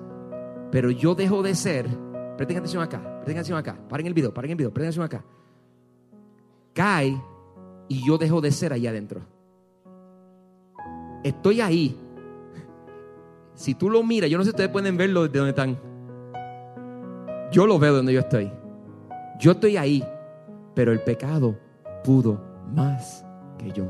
pero 0.71 0.91
yo 0.91 1.15
dejo 1.15 1.43
de 1.43 1.55
ser. 1.55 1.89
Presten 2.37 2.59
atención 2.59 2.83
acá, 2.83 3.01
presten 3.01 3.37
atención 3.37 3.57
acá. 3.57 3.79
Paren 3.89 4.09
el 4.09 4.13
video, 4.13 4.35
paren 4.35 4.51
el 4.51 4.57
video, 4.59 4.75
presten 4.75 4.89
atención 4.89 5.07
acá. 5.07 5.25
Cae 6.75 7.19
y 7.89 8.07
yo 8.07 8.19
dejo 8.19 8.43
de 8.43 8.51
ser 8.51 8.75
allá 8.75 8.91
adentro. 8.91 9.23
Estoy 11.23 11.63
ahí. 11.63 12.04
Si 13.55 13.75
tú 13.75 13.89
lo 13.89 14.03
miras, 14.03 14.29
yo 14.29 14.37
no 14.37 14.45
sé 14.45 14.51
si 14.51 14.55
ustedes 14.55 14.71
pueden 14.71 14.97
verlo 14.97 15.23
desde 15.23 15.39
donde 15.39 15.51
están. 15.51 15.79
Yo 17.53 17.67
lo 17.67 17.79
veo 17.79 17.93
de 17.93 17.97
donde 17.99 18.13
yo 18.13 18.21
estoy. 18.21 18.51
Yo 19.39 19.53
estoy 19.53 19.77
ahí, 19.77 20.05
pero 20.75 20.93
el 20.93 21.01
pecado 21.01 21.57
pudo 22.03 22.41
más 22.75 23.25
que 23.59 23.71
yo. 23.71 23.87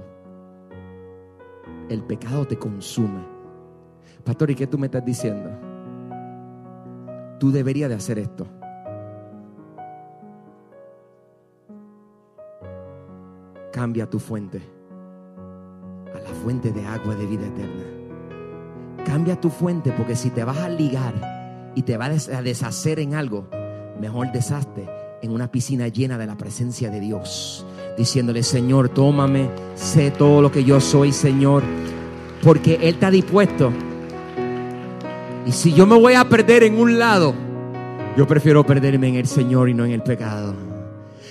El 1.89 2.03
pecado 2.03 2.47
te 2.47 2.59
consume. 2.59 3.25
Pastor, 4.23 4.51
¿y 4.51 4.55
qué 4.55 4.67
tú 4.67 4.79
me 4.79 4.87
estás 4.87 5.05
diciendo? 5.05 5.51
Tú 7.39 7.51
deberías 7.51 7.89
de 7.89 7.97
hacer 7.97 8.19
esto. 8.19 8.47
Cambia 13.73 14.09
tu 14.09 14.19
fuente 14.19 14.63
a 16.15 16.19
la 16.21 16.31
fuente 16.31 16.71
de 16.71 16.87
agua 16.87 17.15
de 17.17 17.27
vida 17.27 17.47
eterna. 17.47 17.94
Cambia 19.05 19.41
tu 19.41 19.51
fuente 19.51 19.93
porque 19.93 20.17
si 20.17 20.31
te 20.31 20.45
vas 20.45 20.59
a 20.59 20.69
ligar 20.69 21.73
y 21.75 21.83
te 21.83 21.97
vas 21.97 22.29
a 22.29 22.43
deshacer 22.43 22.99
en 22.99 23.15
algo, 23.15 23.49
mejor 24.01 24.33
deshazte 24.33 24.89
en 25.23 25.33
una 25.33 25.51
piscina 25.51 25.89
llena 25.89 26.19
de 26.19 26.27
la 26.27 26.37
presencia 26.37 26.91
de 26.91 27.01
Dios. 27.01 27.65
Diciéndole, 27.97 28.43
Señor, 28.43 28.91
tómame, 28.91 29.49
sé 29.75 30.11
todo 30.11 30.43
lo 30.43 30.51
que 30.51 30.65
yo 30.65 30.81
soy, 30.81 31.13
Señor. 31.13 31.63
Porque 32.43 32.75
Él 32.75 32.95
está 32.95 33.11
dispuesto. 33.11 33.73
Y 35.47 35.53
si 35.53 35.73
yo 35.73 35.87
me 35.87 35.99
voy 35.99 36.15
a 36.15 36.29
perder 36.29 36.63
en 36.63 36.79
un 36.79 36.99
lado, 36.99 37.35
yo 38.17 38.27
prefiero 38.27 38.65
perderme 38.65 39.09
en 39.09 39.15
el 39.17 39.27
Señor 39.27 39.69
y 39.69 39.75
no 39.75 39.85
en 39.85 39.93
el 39.93 40.03
pecado. 40.03 40.55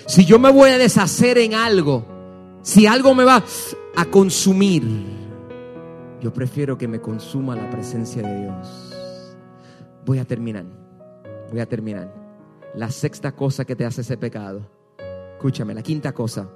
Si 0.07 0.26
yo 0.26 0.39
me 0.39 0.51
voy 0.51 0.71
a 0.71 0.78
deshacer 0.78 1.38
en 1.38 1.53
algo, 1.53 2.05
si 2.61 2.88
algo 2.88 3.13
me 3.15 3.24
va 3.24 3.43
a 3.95 4.05
consumir, 4.05 4.84
yo 6.24 6.32
prefiero 6.32 6.78
que 6.78 6.88
me 6.88 7.01
consuma 7.01 7.53
la 7.53 7.69
presencia 7.69 8.21
de 8.21 8.43
Dios. 8.43 9.36
Voy 10.05 10.19
a 10.19 10.26
terminar. 10.26 10.63
Voy 11.51 11.59
a 11.59 11.67
terminar. 11.67 12.15
La 12.76 12.89
sexta 12.89 13.34
cosa 13.34 13.65
que 13.65 13.76
te 13.76 13.86
hace 13.86 14.01
ese 14.01 14.15
pecado. 14.15 14.65
Escúchame, 15.34 15.74
la 15.74 15.84
quinta 15.84 16.13
cosa. 16.13 16.49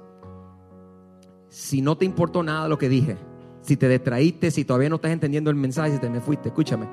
Si 1.50 1.82
no 1.82 1.98
te 1.98 2.06
importó 2.06 2.42
nada 2.42 2.66
lo 2.66 2.78
que 2.78 2.88
dije, 2.88 3.18
si 3.60 3.76
te 3.76 3.90
distraíste, 3.90 4.50
si 4.50 4.64
todavía 4.64 4.88
no 4.88 4.96
estás 4.96 5.10
entendiendo 5.10 5.50
el 5.50 5.56
mensaje, 5.56 5.92
si 5.92 5.98
te 5.98 6.08
me 6.08 6.22
fuiste, 6.22 6.48
escúchame. 6.48 6.88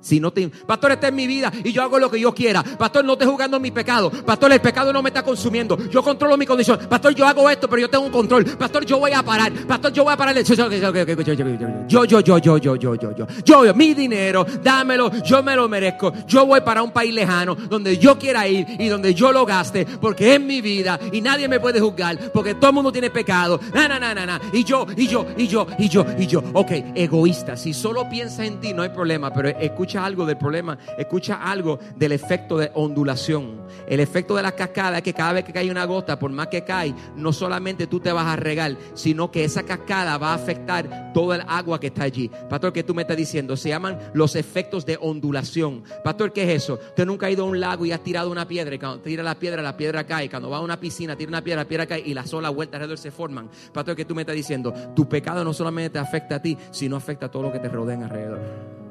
Si 0.00 0.20
no 0.20 0.30
te, 0.30 0.48
pastor, 0.48 0.92
esta 0.92 1.08
es 1.08 1.12
mi 1.12 1.26
vida 1.26 1.52
y 1.64 1.72
yo 1.72 1.82
hago 1.82 1.98
lo 1.98 2.10
que 2.10 2.20
yo 2.20 2.32
quiera. 2.32 2.62
Pastor, 2.62 3.04
no 3.04 3.14
estoy 3.14 3.26
jugando 3.26 3.58
mi 3.58 3.70
pecado. 3.70 4.10
Pastor, 4.10 4.52
el 4.52 4.60
pecado 4.60 4.92
no 4.92 5.02
me 5.02 5.08
está 5.08 5.22
consumiendo. 5.22 5.76
Yo 5.90 6.02
controlo 6.02 6.36
mi 6.36 6.46
condición. 6.46 6.78
Pastor, 6.88 7.14
yo 7.14 7.26
hago 7.26 7.50
esto, 7.50 7.68
pero 7.68 7.82
yo 7.82 7.90
tengo 7.90 8.06
un 8.06 8.12
control. 8.12 8.44
Pastor, 8.44 8.84
yo 8.84 8.98
voy 8.98 9.12
a 9.12 9.22
parar. 9.22 9.52
Pastor, 9.66 9.92
yo 9.92 10.04
voy 10.04 10.12
a 10.12 10.16
parar. 10.16 10.36
Yo, 10.38 10.54
yo, 10.54 12.20
yo, 12.20 12.20
yo, 12.20 12.38
yo, 12.38 12.58
yo, 12.58 12.76
yo, 12.76 12.94
yo, 12.94 13.12
yo, 13.44 13.64
yo, 13.64 13.74
mi 13.74 13.94
dinero, 13.94 14.46
dámelo, 14.62 15.10
yo 15.24 15.42
me 15.42 15.56
lo 15.56 15.68
merezco. 15.68 16.12
Yo 16.26 16.46
voy 16.46 16.60
para 16.60 16.82
un 16.82 16.92
país 16.92 17.12
lejano 17.12 17.54
donde 17.54 17.98
yo 17.98 18.18
quiera 18.18 18.46
ir 18.46 18.66
y 18.78 18.88
donde 18.88 19.14
yo 19.14 19.32
lo 19.32 19.44
gaste, 19.44 19.84
porque 20.00 20.34
es 20.34 20.40
mi 20.40 20.60
vida 20.60 20.98
y 21.12 21.20
nadie 21.20 21.48
me 21.48 21.58
puede 21.58 21.80
juzgar, 21.80 22.30
porque 22.32 22.54
todo 22.54 22.70
el 22.70 22.74
mundo 22.74 22.92
tiene 22.92 23.10
pecado. 23.10 23.58
Na, 23.74 23.88
na, 23.88 23.98
na, 23.98 24.14
na, 24.14 24.26
na. 24.26 24.40
Y 24.52 24.62
yo, 24.64 24.86
y 24.96 25.06
yo, 25.08 25.26
y 25.36 25.48
yo, 25.48 25.66
y 25.78 25.88
yo, 25.88 26.06
y 26.18 26.26
yo. 26.26 26.42
Ok, 26.52 26.70
egoísta. 26.94 27.56
Si 27.56 27.74
solo 27.74 28.08
piensas 28.08 28.46
en 28.46 28.60
ti, 28.60 28.72
no 28.72 28.82
hay 28.82 28.90
problema, 28.90 29.32
pero 29.32 29.48
escucha 29.48 29.87
algo 29.96 30.26
del 30.26 30.36
problema, 30.36 30.78
escucha 30.98 31.42
algo 31.42 31.78
del 31.96 32.12
efecto 32.12 32.58
de 32.58 32.70
ondulación. 32.74 33.62
El 33.86 34.00
efecto 34.00 34.36
de 34.36 34.42
la 34.42 34.52
cascada 34.52 34.98
es 34.98 35.02
que 35.02 35.14
cada 35.14 35.32
vez 35.32 35.44
que 35.44 35.52
cae 35.52 35.70
una 35.70 35.84
gota, 35.84 36.18
por 36.18 36.30
más 36.30 36.48
que 36.48 36.64
cae, 36.64 36.94
no 37.16 37.32
solamente 37.32 37.86
tú 37.86 38.00
te 38.00 38.12
vas 38.12 38.26
a 38.26 38.36
regar, 38.36 38.76
sino 38.94 39.30
que 39.30 39.44
esa 39.44 39.62
cascada 39.62 40.18
va 40.18 40.32
a 40.32 40.34
afectar 40.34 41.12
todo 41.12 41.34
el 41.34 41.42
agua 41.46 41.80
que 41.80 41.88
está 41.88 42.04
allí. 42.04 42.30
Pastor, 42.48 42.72
¿qué 42.72 42.82
tú 42.82 42.94
me 42.94 43.02
estás 43.02 43.16
diciendo? 43.16 43.56
Se 43.56 43.70
llaman 43.70 43.98
los 44.12 44.36
efectos 44.36 44.84
de 44.84 44.98
ondulación. 45.00 45.84
Pastor, 46.04 46.32
¿qué 46.32 46.42
es 46.44 46.64
eso? 46.64 46.74
Usted 46.74 47.06
nunca 47.06 47.26
ha 47.26 47.30
ido 47.30 47.44
a 47.44 47.46
un 47.46 47.60
lago 47.60 47.86
y 47.86 47.92
has 47.92 48.02
tirado 48.02 48.30
una 48.30 48.46
piedra 48.46 48.74
y 48.74 48.78
cuando 48.78 49.00
tira 49.00 49.22
la 49.22 49.34
piedra, 49.34 49.62
la 49.62 49.76
piedra 49.76 50.04
cae. 50.04 50.28
Cuando 50.28 50.50
va 50.50 50.58
a 50.58 50.60
una 50.60 50.78
piscina, 50.78 51.16
tira 51.16 51.28
una 51.28 51.42
piedra, 51.42 51.62
la 51.62 51.68
piedra 51.68 51.86
cae 51.86 52.02
y 52.04 52.14
las 52.14 52.32
olas 52.32 52.54
vueltas 52.54 52.76
alrededor 52.76 52.98
se 52.98 53.10
forman. 53.10 53.48
Pastor, 53.72 53.96
¿qué 53.96 54.04
tú 54.04 54.14
me 54.14 54.22
estás 54.22 54.36
diciendo? 54.36 54.72
Tu 54.94 55.08
pecado 55.08 55.44
no 55.44 55.52
solamente 55.52 55.90
te 55.90 55.98
afecta 55.98 56.36
a 56.36 56.42
ti, 56.42 56.56
sino 56.70 56.96
afecta 56.96 57.26
a 57.26 57.30
todo 57.30 57.44
lo 57.44 57.52
que 57.52 57.58
te 57.58 57.68
rodean 57.68 58.02
alrededor. 58.02 58.87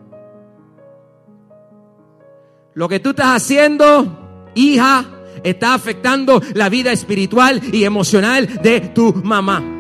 Lo 2.78 2.88
que 2.88 3.00
tú 3.00 3.10
estás 3.10 3.42
haciendo, 3.42 4.52
hija, 4.54 5.04
está 5.44 5.74
afectando 5.74 6.40
la 6.54 6.70
vida 6.70 6.92
espiritual 6.92 7.60
y 7.74 7.86
emocional 7.86 8.62
de 8.62 8.82
tu 8.82 9.16
mamá. 9.16 9.77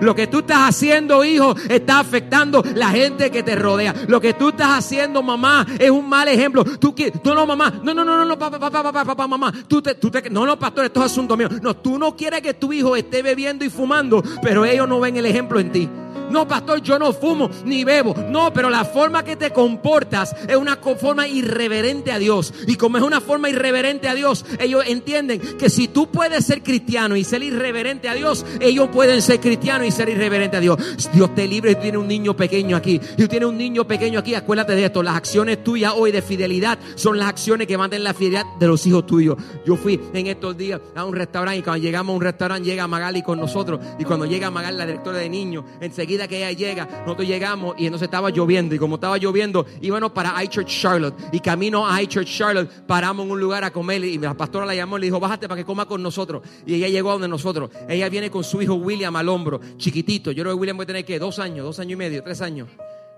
Lo 0.00 0.14
que 0.14 0.26
tú 0.26 0.40
estás 0.40 0.68
haciendo, 0.68 1.24
hijo, 1.24 1.54
está 1.68 2.00
afectando 2.00 2.62
la 2.74 2.90
gente 2.90 3.30
que 3.30 3.42
te 3.42 3.54
rodea. 3.54 3.94
Lo 4.08 4.20
que 4.20 4.34
tú 4.34 4.50
estás 4.50 4.78
haciendo, 4.78 5.22
mamá, 5.22 5.66
es 5.78 5.90
un 5.90 6.08
mal 6.08 6.28
ejemplo. 6.28 6.64
Tú 6.64 6.94
quieres, 6.94 7.20
no, 7.24 7.46
mamá, 7.46 7.80
no, 7.82 7.94
no, 7.94 8.04
no, 8.04 8.16
no, 8.16 8.24
no, 8.24 8.38
papá, 8.38 8.58
papá, 8.58 8.82
papá, 8.82 9.04
papá, 9.04 9.26
mamá. 9.26 9.52
Tú 9.68 9.82
te, 9.82 9.94
tú 9.94 10.10
te, 10.10 10.30
no, 10.30 10.46
no, 10.46 10.58
pastor, 10.58 10.86
esto 10.86 11.00
es 11.00 11.12
asunto 11.12 11.36
mío. 11.36 11.48
No, 11.62 11.76
tú 11.76 11.98
no 11.98 12.16
quieres 12.16 12.40
que 12.40 12.54
tu 12.54 12.72
hijo 12.72 12.96
esté 12.96 13.22
bebiendo 13.22 13.64
y 13.64 13.70
fumando, 13.70 14.22
pero 14.42 14.64
ellos 14.64 14.88
no 14.88 15.00
ven 15.00 15.16
el 15.16 15.26
ejemplo 15.26 15.60
en 15.60 15.72
ti. 15.72 15.88
No, 16.30 16.46
pastor, 16.46 16.80
yo 16.80 16.98
no 16.98 17.12
fumo 17.12 17.50
ni 17.64 17.84
bebo. 17.84 18.14
No, 18.28 18.52
pero 18.52 18.70
la 18.70 18.84
forma 18.84 19.24
que 19.24 19.36
te 19.36 19.50
comportas 19.50 20.34
es 20.48 20.56
una 20.56 20.76
forma 20.76 21.26
irreverente 21.26 22.12
a 22.12 22.18
Dios. 22.18 22.54
Y 22.66 22.76
como 22.76 22.98
es 22.98 23.02
una 23.02 23.20
forma 23.20 23.50
irreverente 23.50 24.08
a 24.08 24.14
Dios, 24.14 24.44
ellos 24.58 24.84
entienden 24.86 25.40
que 25.40 25.68
si 25.68 25.88
tú 25.88 26.10
puedes 26.10 26.46
ser 26.46 26.62
cristiano 26.62 27.16
y 27.16 27.24
ser 27.24 27.42
irreverente 27.42 28.08
a 28.08 28.14
Dios, 28.14 28.46
ellos 28.60 28.88
pueden 28.92 29.22
ser 29.22 29.40
cristianos 29.40 29.69
y 29.70 29.90
ser 29.92 30.08
irreverente 30.08 30.56
a 30.56 30.60
Dios. 30.60 30.76
Dios 31.12 31.32
te 31.34 31.46
libre, 31.46 31.76
tú 31.76 31.82
tienes 31.82 32.00
un 32.00 32.08
niño 32.08 32.34
pequeño 32.34 32.76
aquí. 32.76 33.00
Si 33.16 33.28
tú 33.28 33.48
un 33.48 33.56
niño 33.56 33.86
pequeño 33.86 34.18
aquí, 34.18 34.34
acuérdate 34.34 34.74
de 34.74 34.84
esto. 34.84 35.02
Las 35.02 35.14
acciones 35.14 35.62
tuyas 35.62 35.94
hoy 35.96 36.10
de 36.10 36.22
fidelidad 36.22 36.78
son 36.96 37.18
las 37.18 37.28
acciones 37.28 37.68
que 37.68 37.78
mantienen 37.78 38.04
la 38.04 38.12
fidelidad 38.14 38.44
de 38.58 38.66
los 38.66 38.84
hijos 38.86 39.06
tuyos. 39.06 39.36
Yo 39.64 39.76
fui 39.76 40.00
en 40.12 40.26
estos 40.26 40.56
días 40.56 40.80
a 40.96 41.04
un 41.04 41.14
restaurante 41.14 41.60
y 41.60 41.62
cuando 41.62 41.82
llegamos 41.82 42.12
a 42.12 42.16
un 42.16 42.22
restaurante 42.22 42.68
llega 42.68 42.88
Magali 42.88 43.22
con 43.22 43.38
nosotros. 43.38 43.80
Y 43.98 44.04
cuando 44.04 44.26
llega 44.26 44.50
Magali, 44.50 44.76
la 44.76 44.86
directora 44.86 45.18
de 45.18 45.28
niños, 45.28 45.64
enseguida 45.80 46.26
que 46.26 46.38
ella 46.38 46.52
llega, 46.52 46.88
nosotros 47.06 47.28
llegamos 47.28 47.76
y 47.78 47.86
entonces 47.86 48.06
estaba 48.06 48.30
lloviendo. 48.30 48.74
Y 48.74 48.78
como 48.78 48.96
estaba 48.96 49.18
lloviendo, 49.18 49.66
íbamos 49.80 50.10
para 50.10 50.42
iChurch 50.42 50.66
Charlotte. 50.66 51.14
Y 51.32 51.38
camino 51.38 51.86
a 51.86 52.02
iChurch 52.02 52.26
Charlotte, 52.26 52.68
paramos 52.86 53.24
en 53.24 53.32
un 53.32 53.40
lugar 53.40 53.62
a 53.62 53.70
comer. 53.70 54.04
Y 54.04 54.18
la 54.18 54.34
pastora 54.34 54.66
la 54.66 54.74
llamó 54.74 54.98
y 54.98 55.02
le 55.02 55.06
dijo, 55.06 55.20
bájate 55.20 55.48
para 55.48 55.60
que 55.60 55.64
coma 55.64 55.86
con 55.86 56.02
nosotros. 56.02 56.42
Y 56.66 56.74
ella 56.74 56.88
llegó 56.88 57.10
a 57.10 57.12
donde 57.12 57.28
nosotros. 57.28 57.70
Ella 57.88 58.08
viene 58.08 58.30
con 58.30 58.42
su 58.42 58.60
hijo 58.60 58.74
William 58.74 59.14
al 59.14 59.28
hombro, 59.28 59.59
chiquitito. 59.76 60.32
Yo 60.32 60.42
creo 60.42 60.54
que 60.54 60.60
William 60.60 60.76
puede 60.76 60.88
tener 60.88 61.04
que 61.04 61.18
dos 61.18 61.38
años, 61.38 61.64
dos 61.64 61.78
años 61.78 61.92
y 61.92 61.96
medio, 61.96 62.22
tres 62.22 62.40
años. 62.40 62.68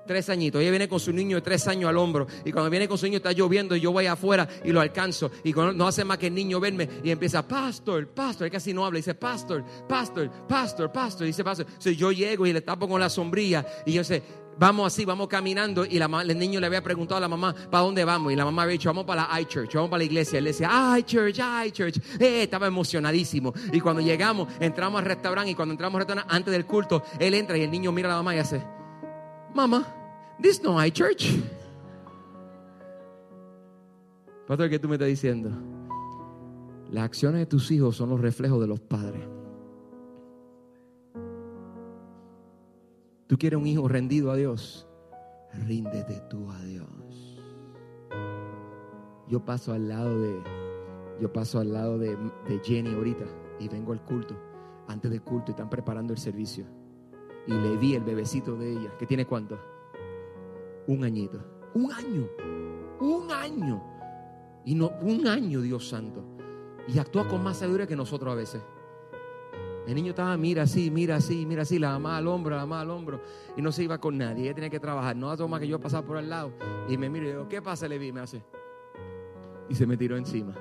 Tres 0.06 0.28
añitos. 0.30 0.60
Ella 0.60 0.70
viene 0.70 0.88
con 0.88 0.98
su 0.98 1.12
niño 1.12 1.36
de 1.36 1.42
tres 1.42 1.68
años 1.68 1.88
al 1.88 1.96
hombro. 1.96 2.26
Y 2.44 2.50
cuando 2.50 2.68
viene 2.70 2.88
con 2.88 2.98
su 2.98 3.06
niño 3.06 3.18
está 3.18 3.32
lloviendo 3.32 3.76
y 3.76 3.80
yo 3.80 3.92
voy 3.92 4.06
afuera 4.06 4.48
y 4.64 4.72
lo 4.72 4.80
alcanzo. 4.80 5.30
Y 5.44 5.52
cuando 5.52 5.72
no 5.72 5.86
hace 5.86 6.04
más 6.04 6.18
que 6.18 6.26
el 6.26 6.34
niño 6.34 6.58
verme 6.58 6.88
y 7.04 7.10
empieza, 7.10 7.46
pastor, 7.46 8.08
pastor. 8.08 8.46
Él 8.46 8.50
casi 8.50 8.72
no 8.72 8.84
habla. 8.84 8.96
Dice, 8.96 9.14
pastor, 9.14 9.64
pastor, 9.88 10.28
pastor, 10.48 10.90
pastor. 10.90 11.26
Dice, 11.26 11.44
pastor. 11.44 11.66
Entonces 11.68 11.96
yo 11.96 12.10
llego 12.10 12.46
y 12.46 12.52
le 12.52 12.62
tapo 12.62 12.88
con 12.88 13.00
la 13.00 13.08
sombrilla. 13.08 13.64
Y 13.86 13.92
yo 13.92 14.02
sé, 14.02 14.22
vamos 14.58 14.92
así, 14.92 15.04
vamos 15.04 15.28
caminando. 15.28 15.84
Y 15.84 15.98
la, 15.98 16.06
el 16.22 16.38
niño 16.38 16.60
le 16.60 16.66
había 16.66 16.82
preguntado 16.82 17.18
a 17.18 17.20
la 17.20 17.28
mamá, 17.28 17.54
¿para 17.70 17.84
dónde 17.84 18.04
vamos? 18.04 18.32
Y 18.32 18.36
la 18.36 18.44
mamá 18.44 18.62
había 18.62 18.72
dicho, 18.72 18.88
vamos 18.88 19.04
para 19.04 19.28
la 19.28 19.40
iChurch, 19.40 19.74
vamos 19.74 19.90
para 19.90 19.98
la 19.98 20.04
iglesia. 20.04 20.38
Él 20.38 20.44
decía, 20.44 20.70
iChurch, 20.98 21.40
iChurch. 21.66 21.98
Eh, 22.20 22.42
estaba 22.42 22.66
emocionadísimo. 22.66 23.52
Y 23.72 23.80
cuando 23.80 24.02
llegamos, 24.02 24.48
entramos 24.60 25.00
al 25.00 25.06
restaurante. 25.06 25.50
Y 25.50 25.54
cuando 25.54 25.72
entramos 25.72 25.94
al 25.96 26.06
restaurante, 26.06 26.34
antes 26.34 26.52
del 26.52 26.66
culto, 26.66 27.02
él 27.18 27.34
entra 27.34 27.56
y 27.56 27.62
el 27.62 27.70
niño 27.70 27.92
mira 27.92 28.08
a 28.08 28.12
la 28.12 28.16
mamá 28.16 28.34
y 28.34 28.38
hace, 28.38 28.62
Mamá, 29.54 29.86
this 30.40 30.62
no 30.62 30.82
iChurch. 30.82 31.28
Pastor, 34.46 34.70
¿qué 34.70 34.78
tú 34.78 34.88
me 34.88 34.96
estás 34.96 35.08
diciendo? 35.08 35.50
Las 36.90 37.04
acciones 37.04 37.40
de 37.40 37.46
tus 37.46 37.70
hijos 37.70 37.96
son 37.96 38.10
los 38.10 38.20
reflejos 38.20 38.60
de 38.60 38.66
los 38.66 38.80
padres. 38.80 39.22
¿Tú 43.32 43.38
quieres 43.38 43.58
un 43.58 43.66
hijo 43.66 43.88
rendido 43.88 44.30
a 44.30 44.36
Dios? 44.36 44.86
Ríndete 45.66 46.20
tú 46.28 46.50
a 46.50 46.62
Dios. 46.64 47.40
Yo 49.26 49.42
paso 49.42 49.72
al 49.72 49.88
lado 49.88 50.20
de, 50.20 50.42
yo 51.18 51.32
paso 51.32 51.58
al 51.58 51.72
lado 51.72 51.96
de, 51.96 52.14
de 52.14 52.60
Jenny 52.62 52.92
ahorita 52.92 53.24
y 53.58 53.68
vengo 53.68 53.94
al 53.94 54.04
culto. 54.04 54.36
Antes 54.86 55.10
del 55.10 55.22
culto 55.22 55.52
están 55.52 55.70
preparando 55.70 56.12
el 56.12 56.18
servicio. 56.18 56.66
Y 57.46 57.54
le 57.54 57.78
vi 57.78 57.94
el 57.94 58.04
bebecito 58.04 58.54
de 58.54 58.72
ella, 58.72 58.94
que 58.98 59.06
tiene 59.06 59.24
cuánto? 59.24 59.58
Un 60.86 61.02
añito. 61.02 61.42
Un 61.72 61.90
año. 61.90 62.28
Un 63.00 63.32
año. 63.32 63.82
Y 64.66 64.74
no, 64.74 64.90
un 65.00 65.26
año, 65.26 65.62
Dios 65.62 65.88
santo. 65.88 66.22
Y 66.86 66.98
actúa 66.98 67.26
con 67.26 67.42
más 67.42 67.56
sabiduría 67.56 67.86
que 67.86 67.96
nosotros 67.96 68.30
a 68.30 68.36
veces. 68.36 68.62
El 69.86 69.96
niño 69.96 70.10
estaba, 70.10 70.36
mira 70.36 70.62
así, 70.62 70.90
mira 70.90 71.16
así, 71.16 71.44
mira 71.44 71.62
así, 71.62 71.78
la 71.78 71.90
mamá 71.90 72.16
al 72.16 72.28
hombro, 72.28 72.54
la 72.54 72.62
mamá 72.62 72.80
al 72.82 72.90
hombro. 72.90 73.20
Y 73.56 73.62
no 73.62 73.72
se 73.72 73.82
iba 73.82 73.98
con 73.98 74.16
nadie. 74.16 74.44
Ella 74.44 74.54
tenía 74.54 74.70
que 74.70 74.78
trabajar. 74.78 75.16
No 75.16 75.36
toma 75.36 75.58
que 75.58 75.66
yo 75.66 75.80
pasaba 75.80 76.06
por 76.06 76.16
al 76.16 76.30
lado. 76.30 76.52
Y 76.88 76.96
me 76.96 77.10
miro 77.10 77.26
y 77.26 77.28
digo, 77.30 77.48
¿qué 77.48 77.60
pasa, 77.60 77.88
Levi? 77.88 78.12
Me 78.12 78.20
hace. 78.20 78.42
Y 79.68 79.74
se 79.74 79.86
me 79.86 79.96
tiró 79.96 80.16
encima. 80.16 80.54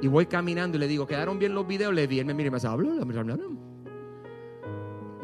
Y 0.00 0.06
voy 0.06 0.26
caminando 0.26 0.76
y 0.76 0.80
le 0.80 0.86
digo, 0.86 1.06
¿quedaron 1.06 1.38
bien 1.38 1.54
los 1.54 1.66
videos, 1.66 1.92
Levi? 1.92 2.20
Él 2.20 2.26
me 2.26 2.34
mira 2.34 2.46
y 2.48 2.50
me 2.50 2.58
hace, 2.58 2.68
hablo. 2.68 2.90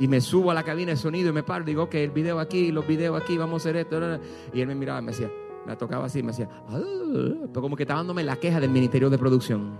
Y 0.01 0.09
me 0.09 0.21
subo 0.21 0.51
a 0.51 0.55
la 0.55 0.65
cabina 0.65 0.91
de 0.91 0.97
sonido 0.97 1.31
y 1.31 1.33
me 1.33 1.45
paro. 1.45 1.65
Digo, 1.65 1.85
ok, 1.85 1.95
el 1.95 2.11
video 2.11 2.41
aquí, 2.41 2.73
los 2.73 2.85
videos 2.85 3.21
aquí, 3.21 3.39
vamos 3.39 3.55
a 3.55 3.69
hacer 3.69 3.77
esto. 3.77 3.99
bla, 3.99 4.09
bla". 4.09 4.21
Y 4.53 4.61
él 4.61 4.67
me 4.67 4.75
miraba 4.75 4.99
y 4.99 5.03
me 5.03 5.13
decía, 5.13 5.31
me 5.65 5.77
tocaba 5.77 6.07
así, 6.07 6.21
me 6.21 6.33
decía, 6.33 6.49
"Ah", 6.69 6.81
pero 7.47 7.63
como 7.63 7.77
que 7.77 7.85
estaba 7.85 8.01
dándome 8.01 8.25
la 8.25 8.37
queja 8.37 8.59
del 8.59 8.71
ministerio 8.71 9.09
de 9.09 9.19
producción. 9.19 9.79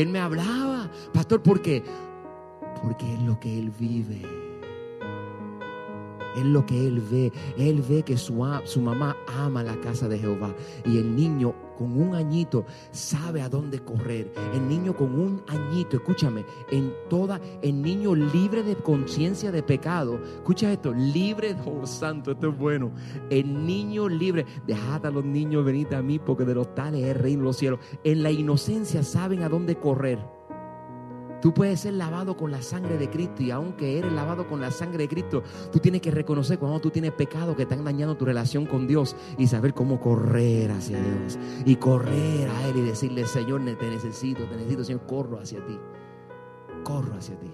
Él 0.00 0.08
me 0.08 0.20
hablaba, 0.20 0.90
pastor, 1.12 1.42
¿por 1.42 1.60
qué? 1.60 1.82
Porque 2.82 3.12
es 3.14 3.22
lo 3.22 3.38
que 3.40 3.58
él 3.58 3.72
vive. 3.78 4.22
Es 6.36 6.44
lo 6.44 6.64
que 6.64 6.86
él 6.86 7.00
ve. 7.00 7.32
Él 7.56 7.82
ve 7.82 8.02
que 8.04 8.16
su, 8.16 8.44
su 8.64 8.80
mamá 8.80 9.16
ama 9.26 9.62
la 9.62 9.80
casa 9.80 10.08
de 10.08 10.18
Jehová. 10.18 10.54
Y 10.84 10.98
el 10.98 11.16
niño 11.16 11.54
con 11.78 12.00
un 12.00 12.16
añito 12.16 12.66
sabe 12.90 13.40
a 13.40 13.48
dónde 13.48 13.78
correr. 13.78 14.32
El 14.52 14.68
niño 14.68 14.96
con 14.96 15.18
un 15.18 15.42
añito, 15.46 15.96
escúchame, 15.96 16.44
en 16.70 16.92
toda, 17.08 17.40
el 17.62 17.80
niño 17.80 18.16
libre 18.16 18.64
de 18.64 18.74
conciencia 18.74 19.52
de 19.52 19.62
pecado. 19.62 20.20
Escucha 20.38 20.72
esto, 20.72 20.92
libre, 20.92 21.56
oh 21.66 21.86
santo, 21.86 22.32
esto 22.32 22.48
es 22.48 22.58
bueno. 22.58 22.90
El 23.30 23.64
niño 23.64 24.08
libre, 24.08 24.44
dejad 24.66 25.06
a 25.06 25.10
los 25.10 25.24
niños 25.24 25.64
venir 25.64 25.94
a 25.94 26.02
mí 26.02 26.18
porque 26.18 26.44
de 26.44 26.54
los 26.54 26.74
tales 26.74 27.04
es 27.04 27.16
reino 27.16 27.42
de 27.42 27.46
los 27.46 27.56
cielos. 27.56 27.80
En 28.02 28.24
la 28.24 28.32
inocencia 28.32 29.04
saben 29.04 29.42
a 29.42 29.48
dónde 29.48 29.76
correr. 29.76 30.37
Tú 31.40 31.54
puedes 31.54 31.80
ser 31.80 31.94
lavado 31.94 32.36
con 32.36 32.50
la 32.50 32.62
sangre 32.62 32.98
de 32.98 33.08
Cristo 33.08 33.42
y 33.42 33.50
aunque 33.50 33.98
eres 33.98 34.12
lavado 34.12 34.46
con 34.46 34.60
la 34.60 34.70
sangre 34.70 35.04
de 35.04 35.08
Cristo, 35.08 35.42
tú 35.72 35.78
tienes 35.78 36.00
que 36.00 36.10
reconocer 36.10 36.58
cuando 36.58 36.80
tú 36.80 36.90
tienes 36.90 37.12
pecado 37.12 37.54
que 37.54 37.62
están 37.62 37.84
dañando 37.84 38.16
tu 38.16 38.24
relación 38.24 38.66
con 38.66 38.86
Dios 38.86 39.16
y 39.36 39.46
saber 39.46 39.74
cómo 39.74 40.00
correr 40.00 40.70
hacia 40.70 41.00
Dios 41.00 41.38
y 41.64 41.76
correr 41.76 42.48
a 42.48 42.68
Él 42.68 42.78
y 42.78 42.80
decirle, 42.82 43.26
Señor, 43.26 43.62
te 43.64 43.90
necesito, 43.90 44.44
te 44.44 44.56
necesito, 44.56 44.84
Señor, 44.84 45.06
corro 45.06 45.38
hacia 45.40 45.64
ti, 45.64 45.78
corro 46.84 47.14
hacia 47.14 47.38
ti. 47.38 47.50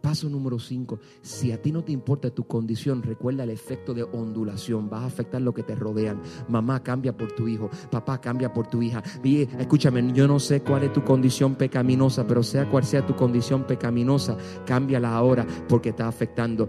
Paso 0.00 0.28
número 0.28 0.58
5. 0.58 0.98
Si 1.22 1.50
a 1.52 1.60
ti 1.60 1.72
no 1.72 1.82
te 1.82 1.92
importa 1.92 2.30
tu 2.30 2.46
condición, 2.46 3.02
recuerda 3.02 3.44
el 3.44 3.50
efecto 3.50 3.94
de 3.94 4.04
ondulación. 4.04 4.88
Vas 4.88 5.02
a 5.02 5.06
afectar 5.06 5.42
lo 5.42 5.52
que 5.52 5.62
te 5.62 5.74
rodean. 5.74 6.20
Mamá 6.48 6.82
cambia 6.82 7.16
por 7.16 7.32
tu 7.32 7.48
hijo. 7.48 7.68
Papá 7.90 8.20
cambia 8.20 8.52
por 8.52 8.68
tu 8.68 8.80
hija. 8.80 9.02
Y, 9.24 9.42
escúchame, 9.42 10.12
yo 10.12 10.28
no 10.28 10.38
sé 10.38 10.62
cuál 10.62 10.84
es 10.84 10.92
tu 10.92 11.02
condición 11.02 11.56
pecaminosa, 11.56 12.26
pero 12.26 12.42
sea 12.42 12.70
cual 12.70 12.84
sea 12.84 13.04
tu 13.06 13.16
condición 13.16 13.64
pecaminosa, 13.64 14.36
cámbiala 14.64 15.14
ahora 15.14 15.46
porque 15.68 15.90
está 15.90 16.06
afectando. 16.06 16.68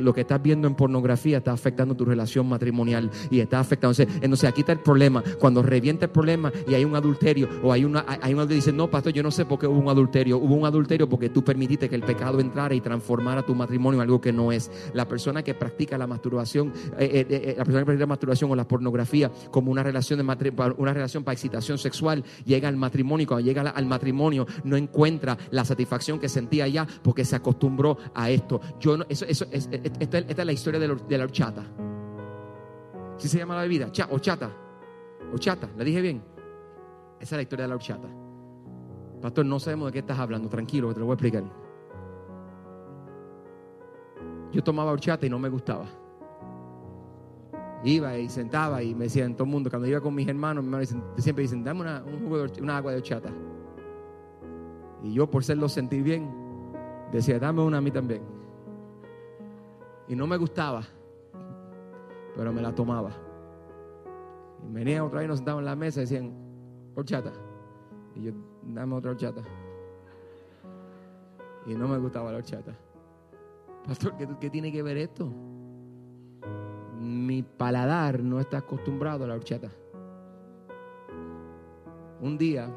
Lo 0.00 0.14
que 0.14 0.22
estás 0.22 0.42
viendo 0.42 0.66
en 0.66 0.74
pornografía 0.74 1.38
está 1.38 1.52
afectando 1.52 1.94
tu 1.94 2.04
relación 2.04 2.48
matrimonial 2.48 3.10
y 3.30 3.40
está 3.40 3.60
afectando. 3.60 3.90
Entonces, 3.90 4.22
entonces, 4.22 4.48
aquí 4.48 4.60
está 4.60 4.72
el 4.72 4.80
problema. 4.80 5.22
Cuando 5.38 5.62
revienta 5.62 6.06
el 6.06 6.12
problema 6.12 6.52
y 6.66 6.74
hay 6.74 6.84
un 6.84 6.94
adulterio 6.96 7.48
o 7.62 7.72
hay 7.72 7.84
una, 7.84 8.04
hay 8.06 8.32
un 8.32 8.40
adulterio, 8.40 8.62
dice, 8.62 8.72
no, 8.72 8.90
pastor, 8.90 9.12
yo 9.12 9.22
no 9.22 9.30
sé 9.30 9.44
por 9.44 9.58
qué 9.58 9.66
hubo 9.66 9.78
un 9.78 9.88
adulterio. 9.88 10.38
Hubo 10.38 10.54
un 10.54 10.64
adulterio 10.64 11.08
porque 11.08 11.28
tú 11.28 11.44
permitiste 11.44 11.88
que 11.88 11.96
el 11.96 12.02
pecado 12.02 12.40
entrara 12.40 12.69
y 12.74 12.80
transformara 12.80 13.42
tu 13.44 13.54
matrimonio 13.54 14.00
algo 14.00 14.20
que 14.20 14.32
no 14.32 14.52
es. 14.52 14.70
La 14.94 15.06
persona 15.08 15.42
que 15.42 15.54
practica 15.54 15.98
la 15.98 16.06
masturbación, 16.06 16.72
eh, 16.98 17.10
eh, 17.12 17.26
eh, 17.30 17.54
la 17.56 17.64
persona 17.64 17.80
que 17.80 17.84
practica 17.86 18.04
la 18.04 18.06
masturbación 18.06 18.50
o 18.50 18.56
la 18.56 18.66
pornografía 18.68 19.30
como 19.50 19.70
una 19.70 19.82
relación 19.82 20.18
de 20.18 20.54
una 20.78 20.92
relación 20.94 21.24
para 21.24 21.32
excitación 21.34 21.78
sexual, 21.78 22.24
llega 22.44 22.68
al 22.68 22.76
matrimonio 22.76 23.26
cuando 23.26 23.44
llega 23.46 23.62
al- 23.62 23.86
matrimonio 23.86 24.46
no 24.64 24.76
encuentra 24.76 25.36
la 25.50 25.64
satisfacción 25.64 26.18
que 26.20 26.28
sentía 26.28 26.68
ya 26.68 26.86
porque 27.02 27.24
se 27.24 27.36
acostumbró 27.36 27.98
a 28.14 28.30
esto. 28.30 28.60
Yo 28.78 28.96
eso, 29.08 29.24
eso, 29.26 29.46
es- 29.50 29.68
es- 29.72 29.92
esta, 29.98 30.18
esta 30.18 30.42
es 30.42 30.46
la 30.46 30.52
historia 30.52 30.80
de 30.80 31.18
la, 31.18 31.24
horchata. 31.24 31.64
¿Sí 33.18 33.28
se 33.28 33.38
llama 33.38 33.56
la 33.56 33.62
bebida? 33.62 33.90
Cha, 33.92 34.08
horchata. 34.10 34.50
Horchata, 35.32 35.68
¿la 35.76 35.84
dije 35.84 36.00
bien? 36.00 36.22
Esa 37.20 37.34
es 37.34 37.38
la 37.38 37.42
historia 37.42 37.64
de 37.64 37.68
la 37.68 37.74
horchata. 37.74 38.08
Pastor, 39.20 39.44
no 39.44 39.60
sabemos 39.60 39.86
de 39.88 39.92
qué 39.92 39.98
estás 39.98 40.18
hablando. 40.18 40.48
Tranquilo, 40.48 40.92
te 40.94 41.00
lo 41.00 41.06
voy 41.06 41.12
a 41.12 41.14
explicar. 41.16 41.44
Yo 44.52 44.62
tomaba 44.62 44.90
horchata 44.92 45.26
y 45.26 45.30
no 45.30 45.38
me 45.38 45.48
gustaba. 45.48 45.86
Iba 47.84 48.18
y 48.18 48.28
sentaba 48.28 48.82
y 48.82 48.94
me 48.94 49.04
decían 49.04 49.34
todo 49.34 49.44
el 49.44 49.50
mundo, 49.50 49.70
cuando 49.70 49.88
iba 49.88 50.00
con 50.00 50.14
mis 50.14 50.28
hermanos, 50.28 50.64
mis 50.64 50.92
hermanos 50.92 51.14
siempre 51.22 51.42
dicen, 51.42 51.64
dame 51.64 51.80
una, 51.80 52.02
un 52.04 52.20
jugo 52.24 52.38
de 52.38 52.44
horch- 52.44 52.60
una 52.62 52.76
agua 52.76 52.92
de 52.92 52.98
horchata. 52.98 53.30
Y 55.02 55.14
yo, 55.14 55.30
por 55.30 55.42
serlo 55.44 55.68
sentir 55.68 56.02
bien, 56.02 56.30
decía, 57.10 57.38
dame 57.38 57.62
una 57.62 57.78
a 57.78 57.80
mí 57.80 57.90
también. 57.90 58.22
Y 60.08 60.14
no 60.16 60.26
me 60.26 60.36
gustaba, 60.36 60.82
pero 62.36 62.52
me 62.52 62.60
la 62.60 62.74
tomaba. 62.74 63.12
Y 64.68 64.72
venía 64.74 65.02
otra 65.02 65.20
vez 65.20 65.28
nos 65.28 65.38
sentaban 65.38 65.60
en 65.60 65.66
la 65.66 65.76
mesa 65.76 66.00
y 66.00 66.02
decían, 66.02 66.34
horchata. 66.96 67.32
Y 68.14 68.24
yo, 68.24 68.32
dame 68.62 68.94
otra 68.94 69.12
horchata. 69.12 69.40
Y 71.66 71.74
no 71.74 71.88
me 71.88 71.96
gustaba 71.96 72.30
la 72.32 72.38
horchata. 72.38 72.74
Pastor, 73.90 74.16
¿qué, 74.16 74.28
qué 74.38 74.50
tiene 74.50 74.70
que 74.70 74.84
ver 74.84 74.96
esto? 74.98 75.28
Mi 77.00 77.42
paladar 77.42 78.22
no 78.22 78.38
está 78.38 78.58
acostumbrado 78.58 79.24
a 79.24 79.26
la 79.26 79.34
horchata. 79.34 79.68
Un 82.20 82.38
día 82.38 82.72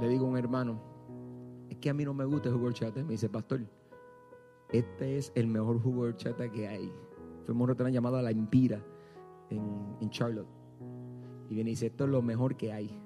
le 0.00 0.08
digo 0.08 0.24
a 0.24 0.28
un 0.30 0.38
hermano, 0.38 0.80
es 1.68 1.76
que 1.76 1.90
a 1.90 1.92
mí 1.92 2.06
no 2.06 2.14
me 2.14 2.24
gusta 2.24 2.48
el 2.48 2.54
jugo 2.54 2.68
de 2.68 2.70
horchata. 2.70 3.02
Me 3.02 3.10
dice, 3.10 3.28
pastor, 3.28 3.60
este 4.70 5.18
es 5.18 5.30
el 5.34 5.46
mejor 5.46 5.78
jugo 5.82 6.04
de 6.04 6.12
horchata 6.12 6.50
que 6.50 6.66
hay. 6.66 6.90
Fuimos 7.44 7.60
a 7.60 7.64
un 7.64 7.68
restaurante 7.68 7.94
llamado 7.94 8.22
La 8.22 8.30
Empira 8.30 8.82
en, 9.50 9.94
en 10.00 10.08
Charlotte. 10.08 10.48
Y 11.50 11.54
viene 11.54 11.68
y 11.68 11.74
dice, 11.74 11.88
esto 11.88 12.04
es 12.04 12.10
lo 12.10 12.22
mejor 12.22 12.56
que 12.56 12.72
hay. 12.72 12.98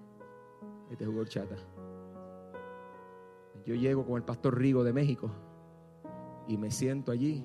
Este 0.89 1.05
jugo 1.05 1.17
de 1.17 1.23
horchata. 1.23 1.57
Yo 3.67 3.75
llego 3.75 4.07
con 4.07 4.19
el 4.19 4.23
pastor 4.23 4.57
Rigo 4.57 4.85
de 4.85 4.93
México 4.93 5.33
y 6.49 6.57
me 6.57 6.71
siento 6.71 7.13
allí. 7.13 7.45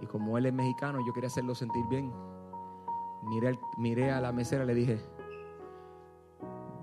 Y 0.00 0.06
como 0.06 0.36
él 0.38 0.46
es 0.46 0.52
mexicano, 0.52 0.98
yo 1.06 1.12
quería 1.12 1.28
hacerlo 1.28 1.54
sentir 1.54 1.84
bien. 1.88 2.12
Miré, 3.24 3.58
miré 3.78 4.10
a 4.10 4.20
la 4.20 4.32
mesera 4.32 4.64
y 4.64 4.66
le 4.66 4.74
dije, 4.74 5.00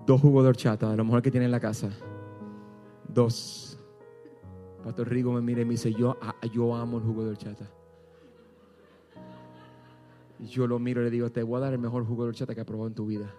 dos 0.06 0.20
jugos 0.22 0.44
de 0.44 0.50
horchata, 0.50 0.96
lo 0.96 1.04
mejor 1.06 1.22
que 1.22 1.30
tiene 1.32 1.46
en 1.46 1.52
la 1.52 1.60
casa. 1.60 1.90
Dos. 3.08 3.78
Pastor 4.84 5.08
Rigo 5.10 5.32
me 5.34 5.42
mira 5.42 5.62
y 5.62 5.66
me 5.66 5.72
dice, 5.72 5.94
yo, 5.94 6.18
a- 6.22 6.36
yo 6.48 6.74
amo 6.76 6.98
el 6.98 7.04
jugo 7.04 7.24
de 7.24 7.30
horchata. 7.32 7.70
Yo 10.40 10.66
lo 10.66 10.80
miro 10.80 11.02
y 11.02 11.04
le 11.04 11.12
digo, 11.12 11.30
te 11.32 11.44
voy 11.44 11.58
a 11.58 11.60
dar 11.60 11.74
el 11.74 11.80
mejor 11.80 12.04
jugo 12.08 12.24
de 12.24 12.30
horchata 12.30 12.56
que 12.56 12.62
has 12.62 12.66
probado 12.68 12.88
en 12.88 12.96
tu 12.96 13.06
vida. 13.06 13.32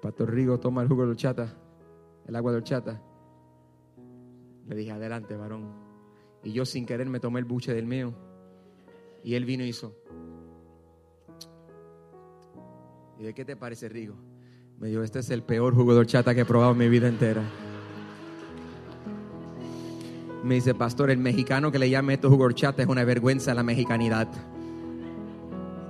Pastor 0.00 0.30
Rigo 0.30 0.58
toma 0.60 0.82
el 0.82 0.88
jugo 0.88 1.02
de 1.04 1.10
horchata, 1.10 1.52
el 2.26 2.36
agua 2.36 2.52
de 2.52 2.58
horchata, 2.58 3.02
Le 4.70 4.76
dije, 4.76 4.92
adelante, 4.92 5.36
varón. 5.36 5.68
Y 6.44 6.52
yo 6.52 6.64
sin 6.64 6.86
querer 6.86 7.08
me 7.08 7.18
tomé 7.18 7.40
el 7.40 7.44
buche 7.44 7.74
del 7.74 7.86
mío. 7.86 8.14
Y 9.24 9.34
él 9.34 9.44
vino 9.44 9.64
y 9.64 9.68
hizo. 9.68 9.96
¿Y 13.18 13.24
de 13.24 13.34
qué 13.34 13.44
te 13.44 13.56
parece, 13.56 13.88
Rigo? 13.88 14.14
Me 14.78 14.88
dijo, 14.88 15.02
este 15.02 15.18
es 15.18 15.30
el 15.30 15.42
peor 15.42 15.74
jugo 15.74 15.92
de 15.92 16.00
horchata 16.00 16.36
que 16.36 16.42
he 16.42 16.44
probado 16.44 16.70
en 16.70 16.78
mi 16.78 16.88
vida 16.88 17.08
entera. 17.08 17.42
Me 20.44 20.54
dice, 20.54 20.72
pastor, 20.72 21.10
el 21.10 21.18
mexicano 21.18 21.72
que 21.72 21.80
le 21.80 21.90
llame 21.90 22.14
esto 22.14 22.30
jugo 22.30 22.44
horchata 22.44 22.80
es 22.80 22.88
una 22.88 23.02
vergüenza 23.02 23.50
a 23.50 23.54
la 23.54 23.64
mexicanidad. 23.64 24.28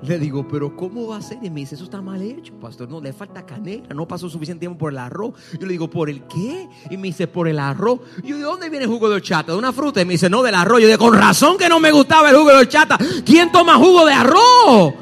Le 0.03 0.19
digo, 0.19 0.49
pero 0.49 0.75
¿cómo 0.75 1.09
va 1.09 1.19
a 1.19 1.23
ser? 1.23 1.39
Y 1.43 1.51
me 1.51 1.61
dice, 1.61 1.75
eso 1.75 1.85
está 1.85 2.01
mal 2.01 2.23
hecho, 2.23 2.55
pastor. 2.55 2.89
No, 2.89 3.01
le 3.01 3.13
falta 3.13 3.45
canela, 3.45 3.95
no 3.95 4.09
pasó 4.09 4.31
suficiente 4.31 4.61
tiempo 4.61 4.79
por 4.79 4.93
el 4.93 4.99
arroz. 4.99 5.35
Yo 5.53 5.67
le 5.67 5.73
digo, 5.73 5.91
¿por 5.91 6.09
el 6.09 6.23
qué? 6.25 6.69
Y 6.91 6.97
me 6.97 7.09
dice, 7.09 7.27
por 7.27 7.47
el 7.49 7.59
arroz. 7.59 8.01
Yo, 8.25 8.37
¿de 8.37 8.43
dónde 8.43 8.71
viene 8.71 8.87
el 8.87 8.91
jugo 8.91 9.11
de 9.11 9.17
horchata? 9.17 9.53
¿De 9.53 9.59
una 9.59 9.73
fruta? 9.73 10.01
Y 10.01 10.07
me 10.07 10.13
dice, 10.13 10.31
no, 10.31 10.43
del 10.43 10.55
arroz. 10.55 10.81
Yo 10.81 10.87
digo, 10.87 10.99
con 10.99 11.15
razón 11.15 11.59
que 11.59 11.69
no 11.69 11.79
me 11.79 11.93
gustaba 11.93 12.31
el 12.31 12.37
jugo 12.37 12.49
de 12.51 12.57
horchata. 12.57 12.97
¿Quién 13.25 13.53
toma 13.53 13.77
jugo 13.77 14.07
de 14.07 14.13
arroz? 14.15 14.95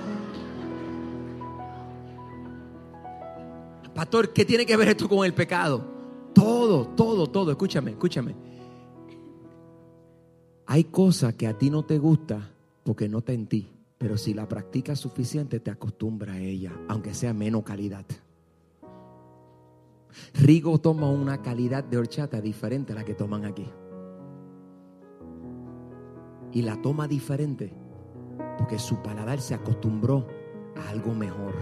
Pastor, 3.94 4.32
¿qué 4.32 4.44
tiene 4.44 4.66
que 4.66 4.76
ver 4.76 4.88
esto 4.88 5.08
con 5.08 5.24
el 5.24 5.34
pecado? 5.34 5.84
Todo, 6.34 6.86
todo, 6.88 7.28
todo. 7.28 7.52
Escúchame, 7.52 7.92
escúchame. 7.92 8.34
Hay 10.66 10.84
cosas 10.84 11.34
que 11.34 11.46
a 11.46 11.56
ti 11.56 11.70
no 11.70 11.84
te 11.84 11.98
gusta 11.98 12.50
porque 12.82 13.08
no 13.08 13.18
está 13.18 13.32
en 13.32 13.46
ti. 13.46 13.77
Pero 13.98 14.16
si 14.16 14.32
la 14.32 14.48
practicas 14.48 15.00
suficiente, 15.00 15.60
te 15.60 15.70
acostumbra 15.70 16.34
a 16.34 16.38
ella, 16.40 16.72
aunque 16.88 17.14
sea 17.14 17.34
menos 17.34 17.64
calidad. 17.64 18.06
Rigo 20.34 20.78
toma 20.78 21.10
una 21.10 21.42
calidad 21.42 21.84
de 21.84 21.98
horchata 21.98 22.40
diferente 22.40 22.92
a 22.92 22.96
la 22.96 23.04
que 23.04 23.14
toman 23.14 23.44
aquí. 23.44 23.68
Y 26.52 26.62
la 26.62 26.80
toma 26.80 27.06
diferente 27.08 27.72
porque 28.56 28.78
su 28.78 28.96
paladar 29.02 29.40
se 29.40 29.54
acostumbró 29.54 30.26
a 30.76 30.90
algo 30.90 31.14
mejor. 31.14 31.54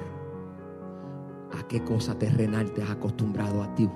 ¿A 1.52 1.66
qué 1.66 1.82
cosa 1.84 2.18
terrenal 2.18 2.72
te 2.72 2.82
has 2.82 2.90
acostumbrado 2.90 3.62
a 3.62 3.74
ti? 3.74 3.88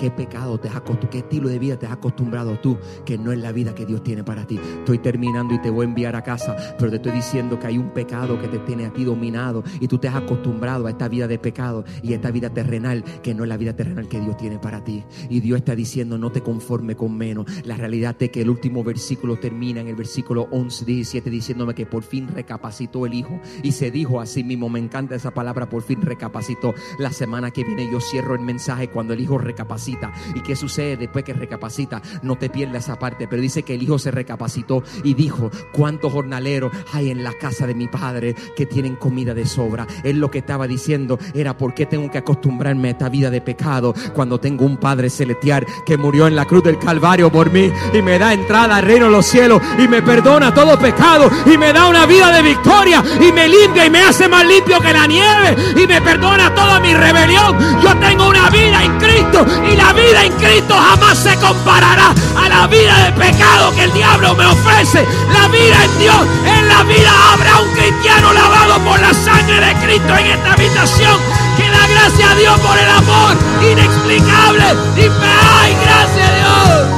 ¿Qué 0.00 0.10
pecado 0.10 0.58
te 0.58 0.66
has? 0.70 0.80
¿Qué 1.10 1.18
estilo 1.18 1.50
de 1.50 1.58
vida 1.58 1.78
te 1.78 1.84
has 1.84 1.92
acostumbrado 1.92 2.58
tú? 2.58 2.78
Que 3.04 3.18
no 3.18 3.32
es 3.32 3.38
la 3.38 3.52
vida 3.52 3.74
que 3.74 3.84
Dios 3.84 4.02
tiene 4.02 4.24
para 4.24 4.46
ti. 4.46 4.58
Estoy 4.78 4.98
terminando 4.98 5.52
y 5.52 5.60
te 5.60 5.68
voy 5.68 5.84
a 5.84 5.88
enviar 5.90 6.16
a 6.16 6.22
casa, 6.22 6.56
pero 6.78 6.88
te 6.90 6.96
estoy 6.96 7.12
diciendo 7.12 7.58
que 7.58 7.66
hay 7.66 7.76
un 7.76 7.90
pecado 7.90 8.40
que 8.40 8.48
te 8.48 8.58
tiene 8.60 8.86
a 8.86 8.92
ti 8.94 9.04
dominado 9.04 9.62
y 9.78 9.88
tú 9.88 9.98
te 9.98 10.08
has 10.08 10.14
acostumbrado 10.14 10.86
a 10.86 10.90
esta 10.90 11.06
vida 11.06 11.28
de 11.28 11.38
pecado 11.38 11.84
y 12.02 12.14
a 12.14 12.16
esta 12.16 12.30
vida 12.30 12.48
terrenal 12.48 13.04
que 13.22 13.34
no 13.34 13.42
es 13.42 13.50
la 13.50 13.58
vida 13.58 13.76
terrenal 13.76 14.08
que 14.08 14.20
Dios 14.20 14.38
tiene 14.38 14.58
para 14.58 14.82
ti. 14.82 15.04
Y 15.28 15.40
Dios 15.40 15.58
está 15.58 15.74
diciendo, 15.74 16.16
no 16.16 16.32
te 16.32 16.40
conforme 16.40 16.96
con 16.96 17.14
menos. 17.14 17.44
La 17.66 17.76
realidad 17.76 18.16
es 18.20 18.30
que 18.30 18.40
el 18.40 18.48
último 18.48 18.82
versículo 18.82 19.36
termina 19.38 19.82
en 19.82 19.88
el 19.88 19.96
versículo 19.96 20.48
11, 20.50 20.86
17 20.86 21.28
diciéndome 21.28 21.74
que 21.74 21.84
por 21.84 22.04
fin 22.04 22.26
recapacitó 22.26 23.04
el 23.04 23.12
Hijo 23.12 23.38
y 23.62 23.72
se 23.72 23.90
dijo 23.90 24.18
a 24.18 24.24
sí 24.24 24.44
mismo, 24.44 24.70
me 24.70 24.78
encanta 24.78 25.14
esa 25.14 25.32
palabra, 25.32 25.68
por 25.68 25.82
fin 25.82 26.00
recapacitó. 26.00 26.72
La 26.98 27.12
semana 27.12 27.50
que 27.50 27.64
viene 27.64 27.86
yo 27.92 28.00
cierro 28.00 28.34
el 28.34 28.40
mensaje 28.40 28.88
cuando 28.88 29.12
el 29.12 29.20
Hijo 29.20 29.36
recapacita. 29.36 29.89
¿Y 30.34 30.40
qué 30.40 30.56
sucede 30.56 30.96
después 30.96 31.24
que 31.24 31.32
recapacita? 31.32 32.00
No 32.22 32.36
te 32.36 32.50
pierdas 32.50 32.84
esa 32.84 32.98
parte, 32.98 33.26
pero 33.28 33.42
dice 33.42 33.62
que 33.62 33.74
el 33.74 33.82
Hijo 33.82 33.98
se 33.98 34.10
recapacitó 34.10 34.82
y 35.02 35.14
dijo, 35.14 35.50
¿cuántos 35.72 36.12
jornaleros 36.12 36.72
hay 36.92 37.10
en 37.10 37.24
la 37.24 37.32
casa 37.34 37.66
de 37.66 37.74
mi 37.74 37.88
Padre 37.88 38.34
que 38.56 38.66
tienen 38.66 38.96
comida 38.96 39.34
de 39.34 39.46
sobra? 39.46 39.86
Él 40.04 40.18
lo 40.18 40.30
que 40.30 40.38
estaba 40.38 40.66
diciendo 40.66 41.18
era, 41.34 41.56
¿por 41.56 41.74
qué 41.74 41.86
tengo 41.86 42.10
que 42.10 42.18
acostumbrarme 42.18 42.88
a 42.88 42.90
esta 42.92 43.08
vida 43.08 43.30
de 43.30 43.40
pecado 43.40 43.94
cuando 44.14 44.38
tengo 44.38 44.64
un 44.64 44.76
Padre 44.76 45.10
celestial 45.10 45.66
que 45.84 45.96
murió 45.96 46.26
en 46.26 46.36
la 46.36 46.44
cruz 46.44 46.62
del 46.62 46.78
Calvario 46.78 47.30
por 47.30 47.50
mí 47.50 47.70
y 47.92 48.02
me 48.02 48.18
da 48.18 48.32
entrada 48.32 48.76
al 48.76 48.82
reino 48.82 49.06
de 49.06 49.12
los 49.12 49.26
cielos 49.26 49.60
y 49.78 49.88
me 49.88 50.02
perdona 50.02 50.52
todo 50.52 50.78
pecado 50.78 51.30
y 51.46 51.56
me 51.56 51.72
da 51.72 51.88
una 51.88 52.06
vida 52.06 52.32
de 52.32 52.42
victoria 52.42 53.02
y 53.20 53.32
me 53.32 53.48
limpia 53.48 53.86
y 53.86 53.90
me 53.90 54.02
hace 54.02 54.28
más 54.28 54.46
limpio 54.46 54.80
que 54.80 54.92
la 54.92 55.06
nieve 55.06 55.56
y 55.76 55.86
me 55.86 56.00
perdona 56.00 56.54
toda 56.54 56.80
mi 56.80 56.94
rebelión? 56.94 57.56
Yo 57.82 57.96
tengo 57.96 58.28
una 58.28 58.50
vida 58.50 58.84
en 58.84 58.98
Cristo 58.98 59.46
y 59.72 59.76
la 59.80 59.92
vida 59.92 60.24
en 60.24 60.32
Cristo 60.34 60.74
jamás 60.74 61.18
se 61.18 61.34
comparará 61.36 62.14
a 62.36 62.48
la 62.48 62.66
vida 62.66 62.94
de 63.04 63.12
pecado 63.12 63.72
que 63.74 63.84
el 63.84 63.92
diablo 63.92 64.34
me 64.34 64.46
ofrece. 64.46 65.06
La 65.32 65.48
vida 65.48 65.84
en 65.84 65.98
Dios, 65.98 66.20
en 66.44 66.68
la 66.68 66.82
vida 66.84 67.10
habrá 67.32 67.60
un 67.60 67.70
cristiano 67.72 68.32
lavado 68.32 68.78
por 68.84 69.00
la 69.00 69.14
sangre 69.14 69.58
de 69.58 69.74
Cristo 69.84 70.16
en 70.16 70.26
esta 70.26 70.52
habitación. 70.52 71.16
Que 71.56 71.68
da 71.70 71.86
gracias 71.88 72.30
a 72.30 72.34
Dios 72.34 72.60
por 72.60 72.76
el 72.78 72.90
amor 72.90 73.36
inexplicable. 73.72 74.64
Dime, 74.94 75.30
ay, 75.60 75.76
gracias 75.82 76.28
a 76.28 76.34
Dios. 76.36 76.88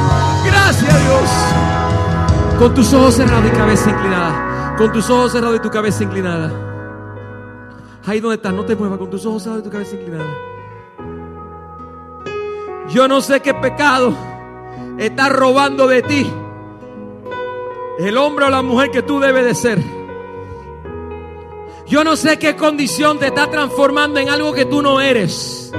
Gracias 0.45 0.93
a 0.93 0.97
Dios. 0.97 2.59
Con 2.59 2.73
tus 2.73 2.93
ojos 2.93 3.15
cerrados 3.15 3.45
y 3.47 3.55
cabeza 3.55 3.89
inclinada. 3.89 4.75
Con 4.77 4.91
tus 4.91 5.09
ojos 5.09 5.31
cerrados 5.31 5.57
y 5.57 5.59
tu 5.61 5.69
cabeza 5.69 6.03
inclinada. 6.03 6.51
Ahí 8.05 8.19
donde 8.19 8.35
estás, 8.35 8.53
no 8.53 8.65
te 8.65 8.75
muevas 8.75 8.99
con 8.99 9.09
tus 9.09 9.25
ojos 9.25 9.43
cerrados 9.43 9.61
y 9.61 9.69
tu 9.69 9.71
cabeza 9.71 9.95
inclinada. 9.95 10.52
Yo 12.89 13.07
no 13.07 13.21
sé 13.21 13.41
qué 13.41 13.53
pecado 13.53 14.13
está 14.97 15.29
robando 15.29 15.87
de 15.87 16.01
ti 16.01 16.31
el 17.99 18.17
hombre 18.17 18.45
o 18.45 18.49
la 18.49 18.61
mujer 18.61 18.91
que 18.91 19.01
tú 19.01 19.19
debes 19.19 19.45
de 19.45 19.55
ser. 19.55 19.79
Yo 21.85 22.03
no 22.03 22.15
sé 22.15 22.39
qué 22.39 22.55
condición 22.55 23.19
te 23.19 23.27
está 23.27 23.49
transformando 23.49 24.19
en 24.19 24.29
algo 24.29 24.53
que 24.53 24.65
tú 24.65 24.81
no 24.81 24.99
eres. 24.99 25.71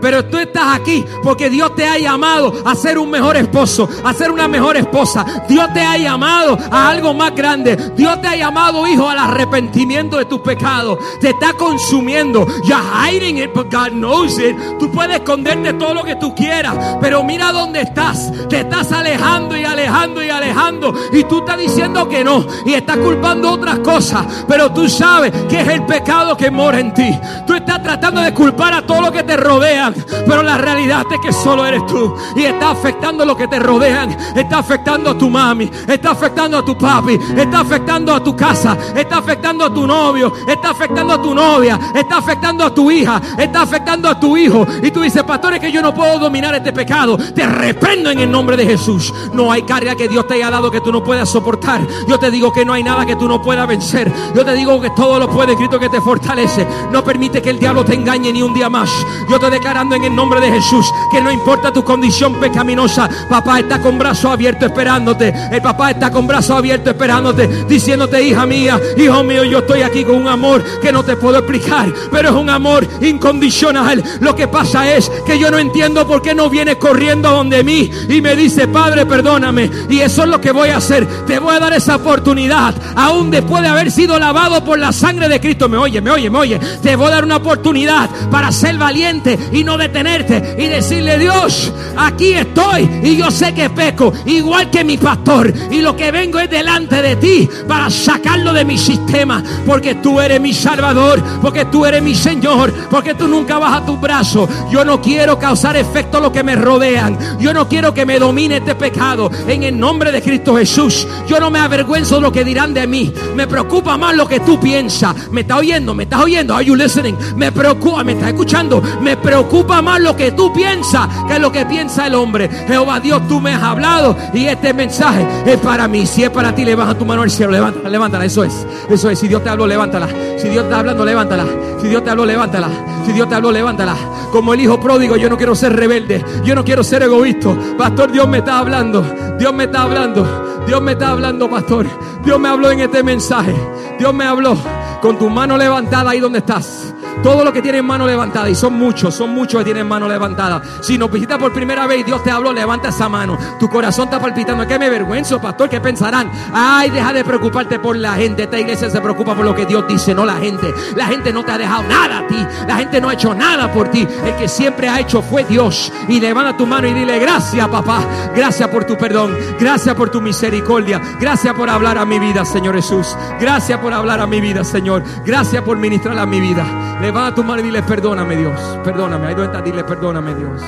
Pero 0.00 0.24
tú 0.26 0.38
estás 0.38 0.76
aquí 0.76 1.04
porque 1.22 1.50
Dios 1.50 1.74
te 1.74 1.86
ha 1.86 1.98
llamado 1.98 2.52
a 2.64 2.74
ser 2.74 2.98
un 2.98 3.10
mejor 3.10 3.36
esposo, 3.36 3.88
a 4.04 4.12
ser 4.12 4.30
una 4.30 4.48
mejor 4.48 4.76
esposa. 4.76 5.24
Dios 5.48 5.72
te 5.72 5.80
ha 5.80 5.96
llamado 5.96 6.58
a 6.70 6.88
algo 6.88 7.14
más 7.14 7.34
grande. 7.34 7.76
Dios 7.96 8.20
te 8.20 8.28
ha 8.28 8.36
llamado, 8.36 8.86
hijo, 8.86 9.08
al 9.08 9.18
arrepentimiento 9.18 10.18
de 10.18 10.24
tus 10.24 10.40
pecados. 10.40 10.98
Te 11.20 11.30
está 11.30 11.52
consumiendo. 11.52 12.46
You're 12.64 12.82
hiding 12.82 13.38
it, 13.38 13.50
God 13.54 13.90
knows 13.92 14.38
it. 14.38 14.56
Tú 14.78 14.90
puedes 14.90 15.16
esconderte 15.16 15.72
todo 15.74 15.94
lo 15.94 16.04
que 16.04 16.16
tú 16.16 16.34
quieras, 16.34 16.76
pero 17.00 17.22
mira 17.22 17.52
dónde 17.52 17.82
estás. 17.82 18.32
Te 18.48 18.60
estás 18.60 18.92
alejando 18.92 19.56
y 19.56 19.64
alejando 19.64 20.22
y 20.22 20.30
alejando. 20.30 20.94
Y 21.12 21.24
tú 21.24 21.38
estás 21.40 21.58
diciendo 21.58 22.08
que 22.08 22.22
no. 22.24 22.46
Y 22.64 22.74
estás 22.74 22.98
culpando 22.98 23.52
otras 23.52 23.78
cosas. 23.80 24.26
Pero 24.46 24.72
tú 24.72 24.88
sabes 24.88 25.32
que 25.48 25.60
es 25.60 25.68
el 25.68 25.84
pecado 25.84 26.36
que 26.36 26.50
mora 26.50 26.80
en 26.80 26.94
ti. 26.94 27.18
Tú 27.46 27.54
estás 27.54 27.82
tratando 27.82 28.20
de 28.20 28.32
culpar 28.32 28.74
a 28.74 28.82
todo 28.82 29.00
lo 29.00 29.12
que 29.12 29.22
te 29.22 29.36
rodea. 29.36 29.87
Pero 30.26 30.42
la 30.42 30.58
realidad 30.58 31.04
es 31.10 31.20
que 31.20 31.32
solo 31.32 31.66
eres 31.66 31.84
tú. 31.86 32.14
Y 32.36 32.44
está 32.44 32.70
afectando 32.70 33.24
lo 33.24 33.36
que 33.36 33.48
te 33.48 33.58
rodean. 33.58 34.16
Está 34.34 34.58
afectando 34.58 35.10
a 35.10 35.18
tu 35.18 35.28
mami. 35.28 35.70
Está 35.86 36.10
afectando 36.10 36.58
a 36.58 36.64
tu 36.64 36.76
papi. 36.76 37.18
Está 37.36 37.60
afectando 37.60 38.14
a 38.14 38.22
tu 38.22 38.36
casa. 38.36 38.76
Está 38.94 39.18
afectando 39.18 39.64
a 39.64 39.72
tu 39.72 39.86
novio. 39.86 40.32
Está 40.46 40.70
afectando 40.70 41.14
a 41.14 41.22
tu 41.22 41.34
novia. 41.34 41.78
Está 41.94 42.18
afectando 42.18 42.64
a 42.64 42.74
tu 42.74 42.90
hija. 42.90 43.20
Está 43.36 43.62
afectando 43.62 44.08
a 44.08 44.18
tu 44.18 44.36
hijo. 44.36 44.66
Y 44.82 44.90
tú 44.90 45.00
dices, 45.00 45.22
pastor, 45.24 45.54
es 45.54 45.60
que 45.60 45.72
yo 45.72 45.82
no 45.82 45.94
puedo 45.94 46.18
dominar 46.18 46.54
este 46.54 46.72
pecado. 46.72 47.16
Te 47.16 47.46
reprendo 47.46 48.10
en 48.10 48.20
el 48.20 48.30
nombre 48.30 48.56
de 48.56 48.66
Jesús. 48.66 49.12
No 49.32 49.52
hay 49.52 49.62
carga 49.62 49.94
que 49.94 50.08
Dios 50.08 50.26
te 50.26 50.34
haya 50.34 50.50
dado 50.50 50.70
que 50.70 50.80
tú 50.80 50.92
no 50.92 51.02
puedas 51.02 51.28
soportar. 51.28 51.80
Yo 52.06 52.18
te 52.18 52.30
digo 52.30 52.52
que 52.52 52.64
no 52.64 52.72
hay 52.72 52.82
nada 52.82 53.04
que 53.06 53.16
tú 53.16 53.28
no 53.28 53.42
puedas 53.42 53.66
vencer. 53.66 54.12
Yo 54.34 54.44
te 54.44 54.54
digo 54.54 54.80
que 54.80 54.90
todo 54.90 55.18
lo 55.18 55.28
puede 55.28 55.56
Cristo 55.56 55.78
que 55.78 55.88
te 55.88 56.00
fortalece. 56.00 56.66
No 56.90 57.02
permite 57.04 57.42
que 57.42 57.50
el 57.50 57.58
diablo 57.58 57.84
te 57.84 57.94
engañe 57.94 58.32
ni 58.32 58.42
un 58.42 58.54
día 58.54 58.68
más. 58.68 58.90
Yo 59.28 59.38
te 59.38 59.50
declaro 59.50 59.77
en 59.78 60.04
el 60.04 60.14
nombre 60.14 60.40
de 60.40 60.50
Jesús 60.50 60.92
que 61.12 61.20
no 61.20 61.30
importa 61.30 61.72
tu 61.72 61.84
condición 61.84 62.34
pecaminosa, 62.40 63.08
papá 63.30 63.60
está 63.60 63.80
con 63.80 63.96
brazo 63.96 64.28
abierto 64.28 64.66
esperándote. 64.66 65.32
El 65.52 65.62
papá 65.62 65.92
está 65.92 66.10
con 66.10 66.26
brazo 66.26 66.56
abierto 66.56 66.90
esperándote, 66.90 67.46
diciéndote, 67.68 68.20
hija 68.20 68.44
mía, 68.44 68.80
hijo 68.96 69.22
mío, 69.22 69.44
yo 69.44 69.58
estoy 69.58 69.82
aquí 69.82 70.02
con 70.02 70.16
un 70.16 70.26
amor 70.26 70.64
que 70.82 70.90
no 70.90 71.04
te 71.04 71.16
puedo 71.16 71.38
explicar, 71.38 71.92
pero 72.10 72.30
es 72.30 72.34
un 72.34 72.50
amor 72.50 72.88
incondicional. 73.00 74.02
Lo 74.18 74.34
que 74.34 74.48
pasa 74.48 74.92
es 74.92 75.08
que 75.24 75.38
yo 75.38 75.48
no 75.48 75.58
entiendo 75.58 76.04
por 76.08 76.22
qué 76.22 76.34
no 76.34 76.50
vienes 76.50 76.76
corriendo 76.76 77.30
donde 77.30 77.62
mí 77.62 77.88
y 78.08 78.20
me 78.20 78.34
dice, 78.34 78.66
Padre, 78.66 79.06
perdóname. 79.06 79.70
Y 79.88 80.00
eso 80.00 80.24
es 80.24 80.28
lo 80.28 80.40
que 80.40 80.50
voy 80.50 80.70
a 80.70 80.78
hacer. 80.78 81.06
Te 81.24 81.38
voy 81.38 81.54
a 81.54 81.60
dar 81.60 81.72
esa 81.72 81.96
oportunidad, 81.96 82.74
aún 82.96 83.30
después 83.30 83.62
de 83.62 83.68
haber 83.68 83.92
sido 83.92 84.18
lavado 84.18 84.64
por 84.64 84.76
la 84.76 84.90
sangre 84.92 85.28
de 85.28 85.40
Cristo. 85.40 85.68
Me 85.68 85.78
oye, 85.78 86.00
me 86.00 86.10
oye, 86.10 86.28
me 86.28 86.38
oye. 86.38 86.58
Te 86.82 86.96
voy 86.96 87.06
a 87.06 87.10
dar 87.10 87.24
una 87.24 87.36
oportunidad 87.36 88.10
para 88.28 88.50
ser 88.50 88.76
valiente 88.76 89.38
y 89.52 89.62
no 89.67 89.67
detenerte 89.76 90.56
y 90.58 90.66
decirle, 90.66 91.18
Dios, 91.18 91.72
aquí 91.96 92.32
estoy 92.32 92.88
y 93.02 93.16
yo 93.16 93.30
sé 93.30 93.52
que 93.54 93.70
peco, 93.70 94.12
igual 94.26 94.70
que 94.70 94.84
mi 94.84 94.96
pastor. 94.96 95.52
Y 95.70 95.80
lo 95.80 95.96
que 95.96 96.10
vengo 96.10 96.38
es 96.38 96.50
delante 96.50 97.02
de 97.02 97.16
ti 97.16 97.48
para 97.66 97.90
sacarlo 97.90 98.52
de 98.52 98.64
mi 98.64 98.78
sistema, 98.78 99.42
porque 99.66 99.96
tú 99.96 100.20
eres 100.20 100.40
mi 100.40 100.52
Salvador, 100.52 101.22
porque 101.42 101.66
tú 101.66 101.84
eres 101.84 102.02
mi 102.02 102.14
Señor, 102.14 102.72
porque 102.90 103.14
tú 103.14 103.28
nunca 103.28 103.58
bajas 103.58 103.86
tu 103.86 103.96
brazo. 103.96 104.48
Yo 104.70 104.84
no 104.84 105.00
quiero 105.00 105.38
causar 105.38 105.76
efecto 105.76 106.18
a 106.18 106.20
lo 106.20 106.32
que 106.32 106.42
me 106.42 106.56
rodean. 106.56 107.18
Yo 107.38 107.52
no 107.52 107.68
quiero 107.68 107.92
que 107.92 108.06
me 108.06 108.18
domine 108.18 108.58
este 108.58 108.74
pecado. 108.74 109.30
En 109.46 109.62
el 109.62 109.78
nombre 109.78 110.12
de 110.12 110.22
Cristo 110.22 110.56
Jesús. 110.56 111.06
Yo 111.28 111.40
no 111.40 111.50
me 111.50 111.58
avergüenzo 111.58 112.16
de 112.16 112.20
lo 112.22 112.32
que 112.32 112.44
dirán 112.44 112.74
de 112.74 112.86
mí. 112.86 113.12
Me 113.34 113.46
preocupa 113.46 113.96
más 113.96 114.14
lo 114.14 114.26
que 114.26 114.40
tú 114.40 114.58
piensas. 114.60 115.30
¿Me 115.30 115.42
estás 115.42 115.58
oyendo? 115.58 115.94
¿Me 115.94 116.04
estás 116.04 116.22
oyendo? 116.22 116.54
Are 116.54 116.64
you 116.64 116.74
listening? 116.74 117.16
Me 117.36 117.52
preocupa, 117.52 118.04
¿me 118.04 118.12
estás 118.12 118.28
escuchando? 118.28 118.82
Me 119.00 119.16
preocupa 119.16 119.57
más 119.64 120.00
lo 120.00 120.16
que 120.16 120.32
tú 120.32 120.52
piensas 120.52 121.08
que 121.28 121.38
lo 121.38 121.52
que 121.52 121.66
piensa 121.66 122.06
el 122.06 122.14
hombre. 122.14 122.48
Jehová 122.66 123.00
Dios, 123.00 123.26
tú 123.28 123.40
me 123.40 123.54
has 123.54 123.62
hablado 123.62 124.16
y 124.32 124.46
este 124.46 124.72
mensaje 124.72 125.26
es 125.46 125.58
para 125.58 125.88
mí. 125.88 126.06
Si 126.06 126.24
es 126.24 126.30
para 126.30 126.54
ti, 126.54 126.64
levanta 126.64 126.96
tu 126.96 127.04
mano 127.04 127.22
al 127.22 127.30
cielo. 127.30 127.52
Levántala, 127.52 127.88
levántala. 127.88 128.24
Eso 128.24 128.44
es. 128.44 128.66
Eso 128.88 129.10
es. 129.10 129.18
Si 129.18 129.28
Dios 129.28 129.42
te 129.42 129.50
habló, 129.50 129.66
levántala. 129.66 130.08
Si 130.38 130.48
Dios 130.48 130.64
está 130.64 130.80
hablando, 130.80 131.04
levántala. 131.04 131.46
Si 131.80 131.88
Dios 131.88 132.02
te 132.02 132.10
habló, 132.10 132.24
levántala. 132.24 132.68
Si 133.06 133.12
Dios 133.12 133.28
te 133.28 133.34
habló, 133.34 133.52
levántala. 133.52 133.96
Como 134.32 134.54
el 134.54 134.60
hijo 134.60 134.80
pródigo, 134.80 135.16
yo 135.16 135.28
no 135.28 135.36
quiero 135.36 135.54
ser 135.54 135.74
rebelde. 135.74 136.24
Yo 136.44 136.54
no 136.54 136.64
quiero 136.64 136.82
ser 136.82 137.02
egoísta. 137.02 137.50
Pastor, 137.76 138.10
Dios 138.10 138.28
me 138.28 138.38
está 138.38 138.58
hablando. 138.58 139.04
Dios 139.38 139.52
me 139.52 139.64
está 139.64 139.82
hablando. 139.82 140.64
Dios 140.66 140.82
me 140.82 140.92
está 140.92 141.10
hablando, 141.10 141.48
pastor. 141.48 141.86
Dios 142.24 142.38
me 142.38 142.48
habló 142.48 142.70
en 142.70 142.80
este 142.80 143.02
mensaje. 143.02 143.54
Dios 143.98 144.12
me 144.12 144.24
habló 144.24 144.56
con 145.00 145.18
tu 145.18 145.30
mano 145.30 145.56
levantada 145.56 146.10
ahí 146.10 146.20
donde 146.20 146.40
estás. 146.40 146.94
Todo 147.22 147.44
lo 147.44 147.52
que 147.52 147.62
tienen 147.62 147.84
mano 147.84 148.06
levantada, 148.06 148.48
y 148.48 148.54
son 148.54 148.74
muchos, 148.74 149.14
son 149.14 149.30
muchos 149.30 149.58
que 149.58 149.64
tienen 149.64 149.86
mano 149.86 150.08
levantada. 150.08 150.62
Si 150.80 150.96
nos 150.96 151.10
visitas 151.10 151.38
por 151.38 151.52
primera 151.52 151.86
vez 151.86 152.00
y 152.00 152.02
Dios 152.04 152.22
te 152.22 152.30
habló, 152.30 152.52
levanta 152.52 152.88
esa 152.88 153.08
mano. 153.08 153.36
Tu 153.58 153.68
corazón 153.68 154.04
está 154.04 154.20
palpitando. 154.20 154.66
¿Qué 154.66 154.78
me 154.78 154.86
avergüenzo, 154.86 155.40
pastor? 155.40 155.68
¿Qué 155.68 155.80
pensarán? 155.80 156.30
Ay, 156.52 156.90
deja 156.90 157.12
de 157.12 157.24
preocuparte 157.24 157.78
por 157.78 157.96
la 157.96 158.14
gente. 158.14 158.44
Esta 158.44 158.58
iglesia 158.58 158.88
se 158.88 159.00
preocupa 159.00 159.34
por 159.34 159.44
lo 159.44 159.54
que 159.54 159.66
Dios 159.66 159.86
dice, 159.88 160.14
no 160.14 160.24
la 160.24 160.36
gente. 160.36 160.72
La 160.96 161.06
gente 161.06 161.32
no 161.32 161.44
te 161.44 161.52
ha 161.52 161.58
dejado 161.58 161.82
nada 161.84 162.18
a 162.18 162.26
ti. 162.26 162.46
La 162.66 162.76
gente 162.76 163.00
no 163.00 163.08
ha 163.08 163.14
hecho 163.14 163.34
nada 163.34 163.72
por 163.72 163.88
ti. 163.88 164.06
El 164.24 164.36
que 164.36 164.48
siempre 164.48 164.88
ha 164.88 165.00
hecho 165.00 165.20
fue 165.22 165.44
Dios. 165.44 165.92
Y 166.08 166.20
levanta 166.20 166.56
tu 166.56 166.66
mano 166.66 166.86
y 166.86 166.94
dile, 166.94 167.18
gracias, 167.18 167.66
papá. 167.68 168.04
Gracias 168.34 168.68
por 168.68 168.84
tu 168.84 168.96
perdón. 168.96 169.36
Gracias 169.58 169.94
por 169.94 170.10
tu 170.10 170.20
misericordia. 170.20 171.00
Gracias 171.20 171.54
por 171.54 171.68
hablar 171.68 171.98
a 171.98 172.04
mi 172.04 172.18
vida, 172.18 172.44
Señor 172.44 172.76
Jesús. 172.76 173.16
Gracias 173.40 173.78
por 173.80 173.92
hablar 173.92 174.20
a 174.20 174.26
mi 174.26 174.40
vida, 174.40 174.64
Señor. 174.64 175.02
Gracias 175.24 175.62
por 175.62 175.76
ministrar 175.78 176.18
a 176.18 176.26
mi 176.26 176.40
vida. 176.40 176.64
Levanta 177.08 177.36
tu 177.36 177.42
mano 177.42 177.60
y 177.60 177.62
dile, 177.62 177.82
perdóname 177.82 178.36
Dios. 178.36 178.60
Perdóname. 178.84 179.28
Ahí 179.28 179.34
donde 179.34 179.46
estás, 179.46 179.64
dile, 179.64 179.82
perdóname 179.82 180.34
Dios. 180.34 180.62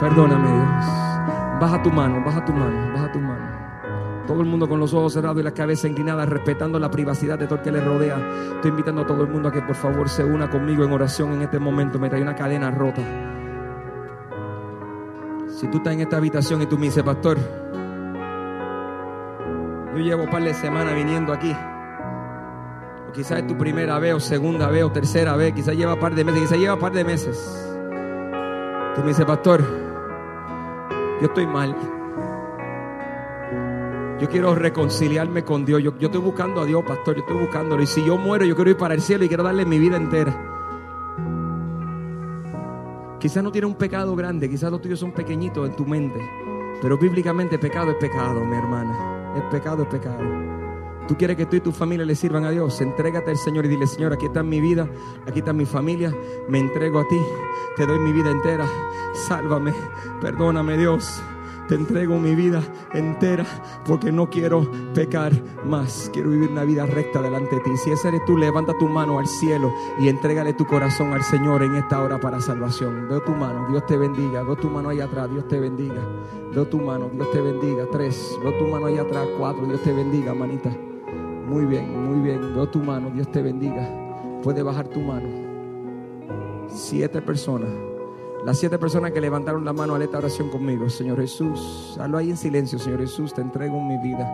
Perdóname 0.00 0.48
Dios. 0.50 0.86
Baja 1.60 1.82
tu 1.82 1.90
mano, 1.90 2.24
baja 2.24 2.42
tu 2.42 2.54
mano, 2.54 2.92
baja 2.94 3.12
tu 3.12 3.18
mano. 3.18 4.24
Todo 4.26 4.40
el 4.40 4.46
mundo 4.46 4.66
con 4.66 4.80
los 4.80 4.94
ojos 4.94 5.12
cerrados 5.12 5.38
y 5.40 5.42
la 5.42 5.50
cabeza 5.50 5.86
inclinada, 5.86 6.24
respetando 6.24 6.78
la 6.78 6.90
privacidad 6.90 7.38
de 7.38 7.44
todo 7.44 7.56
el 7.56 7.60
que 7.60 7.70
le 7.70 7.82
rodea. 7.82 8.16
Estoy 8.54 8.70
invitando 8.70 9.02
a 9.02 9.06
todo 9.06 9.22
el 9.24 9.28
mundo 9.28 9.50
a 9.50 9.52
que 9.52 9.60
por 9.60 9.74
favor 9.74 10.08
se 10.08 10.24
una 10.24 10.48
conmigo 10.48 10.84
en 10.84 10.92
oración 10.92 11.34
en 11.34 11.42
este 11.42 11.58
momento. 11.58 11.98
Me 11.98 12.08
trae 12.08 12.22
una 12.22 12.34
cadena 12.34 12.70
rota. 12.70 13.02
Si 15.48 15.66
tú 15.68 15.76
estás 15.76 15.92
en 15.92 16.00
esta 16.00 16.16
habitación 16.16 16.62
y 16.62 16.66
tú 16.66 16.78
me 16.78 16.86
dices, 16.86 17.02
pastor, 17.02 17.36
yo 19.92 19.98
llevo 19.98 20.22
un 20.22 20.30
par 20.30 20.42
de 20.42 20.54
semanas 20.54 20.94
viniendo 20.94 21.30
aquí. 21.30 21.54
O 23.08 23.12
quizás 23.12 23.40
es 23.40 23.46
tu 23.46 23.56
primera 23.56 23.98
vez, 23.98 24.14
o 24.14 24.20
segunda 24.20 24.68
vez, 24.68 24.84
o 24.84 24.92
tercera 24.92 25.34
vez. 25.36 25.54
Quizás 25.54 25.74
lleva 25.76 25.94
un 25.94 26.00
par 26.00 26.14
de 26.14 26.24
meses, 26.24 26.42
quizás 26.42 26.58
lleva 26.58 26.74
un 26.74 26.80
par 26.80 26.92
de 26.92 27.04
meses. 27.04 27.66
Tú 28.94 29.00
me 29.02 29.08
dices, 29.08 29.24
pastor, 29.24 29.64
yo 31.20 31.26
estoy 31.26 31.46
mal. 31.46 31.74
Yo 34.20 34.28
quiero 34.28 34.54
reconciliarme 34.54 35.44
con 35.44 35.64
Dios. 35.64 35.82
Yo, 35.82 35.96
yo 35.98 36.08
estoy 36.08 36.20
buscando 36.20 36.60
a 36.60 36.64
Dios, 36.64 36.84
pastor. 36.84 37.14
Yo 37.14 37.20
estoy 37.22 37.38
buscándolo. 37.38 37.82
Y 37.82 37.86
si 37.86 38.04
yo 38.04 38.16
muero, 38.16 38.44
yo 38.44 38.54
quiero 38.56 38.70
ir 38.70 38.76
para 38.76 38.94
el 38.94 39.00
cielo 39.00 39.24
y 39.24 39.28
quiero 39.28 39.44
darle 39.44 39.64
mi 39.64 39.78
vida 39.78 39.96
entera. 39.96 40.34
Quizás 43.18 43.42
no 43.42 43.50
tiene 43.50 43.66
un 43.66 43.74
pecado 43.74 44.14
grande, 44.14 44.48
quizás 44.48 44.70
los 44.70 44.80
tuyos 44.80 45.00
son 45.00 45.10
pequeñitos 45.10 45.68
en 45.68 45.74
tu 45.74 45.84
mente. 45.84 46.20
Pero 46.80 46.96
bíblicamente 46.96 47.58
pecado 47.58 47.90
es 47.90 47.96
pecado, 47.96 48.44
mi 48.44 48.56
hermana. 48.56 49.34
Es 49.36 49.42
pecado, 49.50 49.82
es 49.82 49.88
pecado. 49.88 50.47
Tú 51.08 51.16
quieres 51.16 51.38
que 51.38 51.46
tú 51.46 51.56
y 51.56 51.60
tu 51.60 51.72
familia 51.72 52.04
le 52.04 52.14
sirvan 52.14 52.44
a 52.44 52.50
Dios. 52.50 52.80
Entrégate 52.82 53.30
al 53.30 53.38
Señor 53.38 53.64
y 53.64 53.68
dile, 53.68 53.86
Señor, 53.86 54.12
aquí 54.12 54.26
está 54.26 54.42
mi 54.42 54.60
vida, 54.60 54.86
aquí 55.26 55.38
está 55.38 55.54
mi 55.54 55.64
familia. 55.64 56.14
Me 56.48 56.58
entrego 56.58 57.00
a 57.00 57.08
ti. 57.08 57.18
Te 57.76 57.86
doy 57.86 57.98
mi 57.98 58.12
vida 58.12 58.30
entera. 58.30 58.66
Sálvame. 59.14 59.72
Perdóname, 60.20 60.76
Dios. 60.76 61.22
Te 61.66 61.74
entrego 61.74 62.18
mi 62.18 62.34
vida 62.34 62.62
entera 62.94 63.44
porque 63.86 64.10
no 64.10 64.28
quiero 64.28 64.70
pecar 64.94 65.32
más. 65.64 66.10
Quiero 66.12 66.30
vivir 66.30 66.50
una 66.50 66.64
vida 66.64 66.86
recta 66.86 67.20
delante 67.20 67.56
de 67.56 67.62
ti. 67.62 67.76
Si 67.76 67.90
ese 67.90 68.08
eres 68.08 68.24
tú, 68.24 68.36
levanta 68.36 68.72
tu 68.78 68.88
mano 68.88 69.18
al 69.18 69.26
cielo 69.26 69.72
y 69.98 70.08
entrégale 70.08 70.54
tu 70.54 70.66
corazón 70.66 71.12
al 71.12 71.22
Señor 71.22 71.62
en 71.62 71.74
esta 71.76 72.02
hora 72.02 72.18
para 72.18 72.40
salvación. 72.40 73.06
Veo 73.08 73.22
tu 73.22 73.32
mano, 73.32 73.66
Dios 73.68 73.84
te 73.86 73.98
bendiga. 73.98 74.42
Veo 74.42 74.56
tu 74.56 74.68
mano 74.68 74.88
ahí 74.88 75.00
atrás, 75.00 75.30
Dios 75.30 75.46
te 75.46 75.60
bendiga. 75.60 76.02
Veo 76.54 76.66
tu 76.66 76.78
mano, 76.78 77.10
Dios 77.12 77.30
te 77.30 77.40
bendiga. 77.40 77.86
Tres, 77.92 78.38
veo 78.42 78.58
tu 78.58 78.66
mano 78.66 78.86
ahí 78.86 78.96
atrás. 78.96 79.26
Cuatro, 79.38 79.66
Dios 79.66 79.82
te 79.82 79.92
bendiga, 79.92 80.32
manita. 80.32 80.70
Muy 81.48 81.64
bien, 81.64 82.06
muy 82.06 82.20
bien. 82.20 82.54
Veo 82.54 82.68
tu 82.68 82.78
mano, 82.78 83.10
Dios 83.10 83.30
te 83.32 83.40
bendiga. 83.40 83.88
Puede 84.42 84.62
bajar 84.62 84.86
tu 84.88 85.00
mano. 85.00 85.28
Siete 86.68 87.22
personas. 87.22 87.70
Las 88.44 88.58
siete 88.58 88.78
personas 88.78 89.12
que 89.12 89.20
levantaron 89.20 89.64
la 89.64 89.72
mano 89.72 89.94
a 89.94 90.04
esta 90.04 90.18
oración 90.18 90.50
conmigo, 90.50 90.88
Señor 90.90 91.20
Jesús, 91.20 91.96
hazlo 91.98 92.18
ahí 92.18 92.30
en 92.30 92.36
silencio, 92.36 92.78
Señor 92.78 93.00
Jesús, 93.00 93.34
te 93.34 93.40
entrego 93.40 93.80
mi 93.80 93.96
vida. 93.98 94.26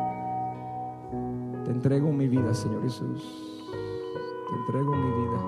Te 1.64 1.70
entrego 1.70 2.12
mi 2.12 2.28
vida, 2.28 2.52
Señor 2.52 2.82
Jesús. 2.82 3.62
Te 4.50 4.56
entrego 4.56 4.94
mi 4.94 5.10
vida. 5.22 5.38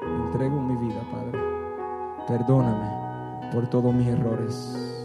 Te 0.00 0.26
entrego 0.26 0.60
mi 0.60 0.86
vida, 0.86 1.02
Padre. 1.10 1.40
Perdóname 2.28 3.50
por 3.52 3.68
todos 3.68 3.92
mis 3.92 4.06
errores. 4.06 5.02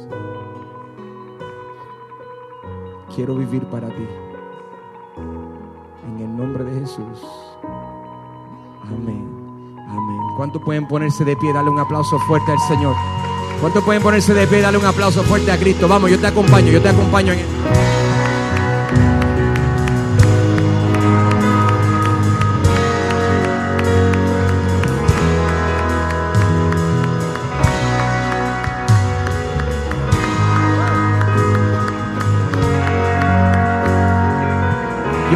Quiero 3.15 3.35
vivir 3.35 3.65
para 3.65 3.87
ti. 3.87 4.26
Nombre 6.37 6.63
de 6.63 6.81
Jesús. 6.81 7.25
Amén. 8.83 9.27
Amén. 9.75 10.17
¿Cuántos 10.37 10.61
pueden 10.61 10.87
ponerse 10.87 11.25
de 11.25 11.35
pie? 11.35 11.51
Dale 11.51 11.71
un 11.71 11.79
aplauso 11.79 12.19
fuerte 12.19 12.51
al 12.51 12.59
Señor. 12.59 12.95
¿Cuántos 13.59 13.83
pueden 13.83 14.03
ponerse 14.03 14.35
de 14.35 14.45
pie? 14.45 14.61
Dale 14.61 14.77
un 14.77 14.85
aplauso 14.85 15.23
fuerte 15.23 15.51
a 15.51 15.57
Cristo. 15.57 15.87
Vamos, 15.87 16.11
yo 16.11 16.19
te 16.19 16.27
acompaño, 16.27 16.71
yo 16.71 16.79
te 16.79 16.89
acompaño 16.89 17.33
en 17.33 17.39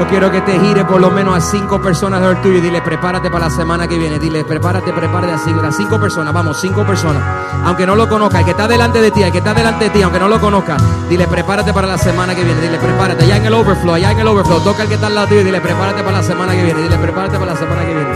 Yo 0.02 0.08
quiero 0.08 0.32
que 0.32 0.42
te 0.42 0.60
gire 0.60 0.84
por 0.84 1.00
lo 1.00 1.12
menos 1.12 1.38
a 1.38 1.40
cinco 1.40 1.80
personas 1.80 2.22
del 2.22 2.42
tuyo 2.42 2.58
y 2.58 2.62
dile, 2.62 2.82
prepárate 2.82 3.30
para 3.30 3.46
la 3.46 3.52
semana 3.52 3.88
que 3.88 4.00
viene. 4.00 4.18
Dile, 4.18 4.44
prepárate, 4.44 4.92
prepárate. 4.92 5.34
A 5.34 5.72
cinco 5.72 6.00
personas, 6.00 6.34
vamos, 6.34 6.60
cinco 6.60 6.84
personas. 6.84 7.22
Aunque 7.66 7.86
no 7.86 7.96
lo 7.96 8.10
conozca, 8.10 8.40
el 8.40 8.46
que 8.46 8.50
está 8.50 8.68
delante 8.68 9.00
de 9.00 9.12
ti, 9.12 9.22
el 9.22 9.32
que 9.32 9.38
está 9.38 9.54
delante 9.54 9.86
de 9.86 9.90
ti, 9.92 10.02
aunque 10.02 10.18
no 10.18 10.28
lo 10.28 10.42
conozca, 10.42 10.76
dile, 11.08 11.28
prepárate 11.28 11.72
para 11.72 11.86
la 11.86 12.00
semana 12.00 12.34
que 12.34 12.44
viene. 12.44 12.60
Dile, 12.62 12.80
prepárate. 12.80 13.26
Allá 13.26 13.38
en 13.38 13.46
el 13.46 13.54
overflow, 13.54 13.94
allá 13.94 14.12
en 14.12 14.20
el 14.22 14.28
overflow. 14.28 14.64
Toca 14.64 14.82
el 14.82 14.90
que 14.90 14.96
está 14.96 15.06
al 15.06 15.14
lado 15.14 15.28
tuyo 15.28 15.42
y 15.42 15.44
dile, 15.44 15.62
prepárate 15.62 16.02
para 16.02 16.18
la 16.18 16.24
semana 16.24 16.54
que 16.54 16.64
viene. 16.64 16.82
Dile, 16.82 16.98
prepárate 16.98 17.38
para 17.38 17.52
la 17.52 17.58
semana 17.60 17.82
que 17.86 17.94
viene. 17.94 18.10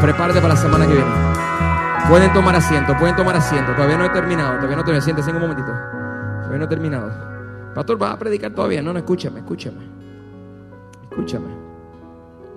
Prepárate 0.00 0.40
para 0.40 0.54
la 0.54 0.60
semana 0.60 0.86
que 0.86 0.92
viene. 0.94 1.10
Pueden 2.08 2.32
tomar 2.32 2.56
asiento, 2.56 2.96
pueden 2.96 3.14
tomar 3.14 3.36
asiento. 3.36 3.72
Todavía 3.74 3.98
no 3.98 4.06
he 4.06 4.08
terminado, 4.08 4.54
todavía 4.54 4.76
no 4.76 4.84
te 4.84 4.98
siéntese 5.02 5.28
en 5.28 5.36
un 5.36 5.42
momentito. 5.42 5.70
Todavía 6.38 6.58
no 6.60 6.64
he 6.64 6.68
terminado. 6.68 7.10
Pastor, 7.74 7.98
¿vas 7.98 8.14
a 8.14 8.18
predicar 8.18 8.52
todavía? 8.52 8.80
No, 8.80 8.94
no, 8.94 9.00
escúchame, 9.00 9.40
escúchame. 9.40 9.95
Escúchame, 11.16 11.48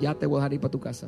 ya 0.01 0.15
te 0.15 0.25
voy 0.25 0.35
a 0.35 0.39
dejar 0.41 0.53
ir 0.53 0.59
para 0.59 0.71
tu 0.71 0.81
casa. 0.81 1.07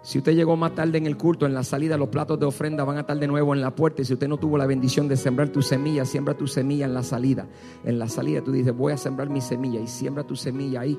Si 0.00 0.16
usted 0.16 0.32
llegó 0.32 0.56
más 0.56 0.74
tarde 0.74 0.96
en 0.96 1.04
el 1.04 1.18
culto, 1.18 1.44
en 1.44 1.52
la 1.52 1.62
salida, 1.62 1.98
los 1.98 2.08
platos 2.08 2.40
de 2.40 2.46
ofrenda 2.46 2.84
van 2.84 2.96
a 2.96 3.00
estar 3.00 3.18
de 3.18 3.26
nuevo 3.26 3.54
en 3.54 3.60
la 3.60 3.74
puerta. 3.74 4.00
Y 4.00 4.06
si 4.06 4.14
usted 4.14 4.28
no 4.28 4.38
tuvo 4.38 4.56
la 4.56 4.64
bendición 4.64 5.06
de 5.06 5.18
sembrar 5.18 5.50
tu 5.50 5.60
semilla, 5.60 6.06
siembra 6.06 6.32
tu 6.32 6.46
semilla 6.46 6.86
en 6.86 6.94
la 6.94 7.02
salida. 7.02 7.46
En 7.84 7.98
la 7.98 8.08
salida 8.08 8.40
tú 8.42 8.50
dices, 8.50 8.74
voy 8.74 8.94
a 8.94 8.96
sembrar 8.96 9.28
mi 9.28 9.42
semilla 9.42 9.78
y 9.78 9.86
siembra 9.88 10.26
tu 10.26 10.36
semilla 10.36 10.80
ahí 10.80 10.98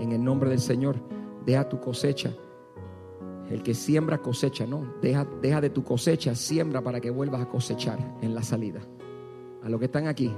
en 0.00 0.12
el 0.12 0.24
nombre 0.24 0.48
del 0.48 0.60
Señor. 0.60 0.96
Deja 1.44 1.68
tu 1.68 1.78
cosecha. 1.78 2.32
El 3.50 3.62
que 3.62 3.74
siembra 3.74 4.16
cosecha, 4.16 4.66
no. 4.66 4.94
Deja, 5.02 5.26
deja 5.42 5.60
de 5.60 5.68
tu 5.68 5.84
cosecha, 5.84 6.34
siembra 6.34 6.80
para 6.80 7.02
que 7.02 7.10
vuelvas 7.10 7.42
a 7.42 7.48
cosechar 7.50 7.98
en 8.22 8.34
la 8.34 8.42
salida. 8.42 8.80
A 9.62 9.68
los 9.68 9.78
que 9.78 9.86
están 9.86 10.06
aquí, 10.06 10.32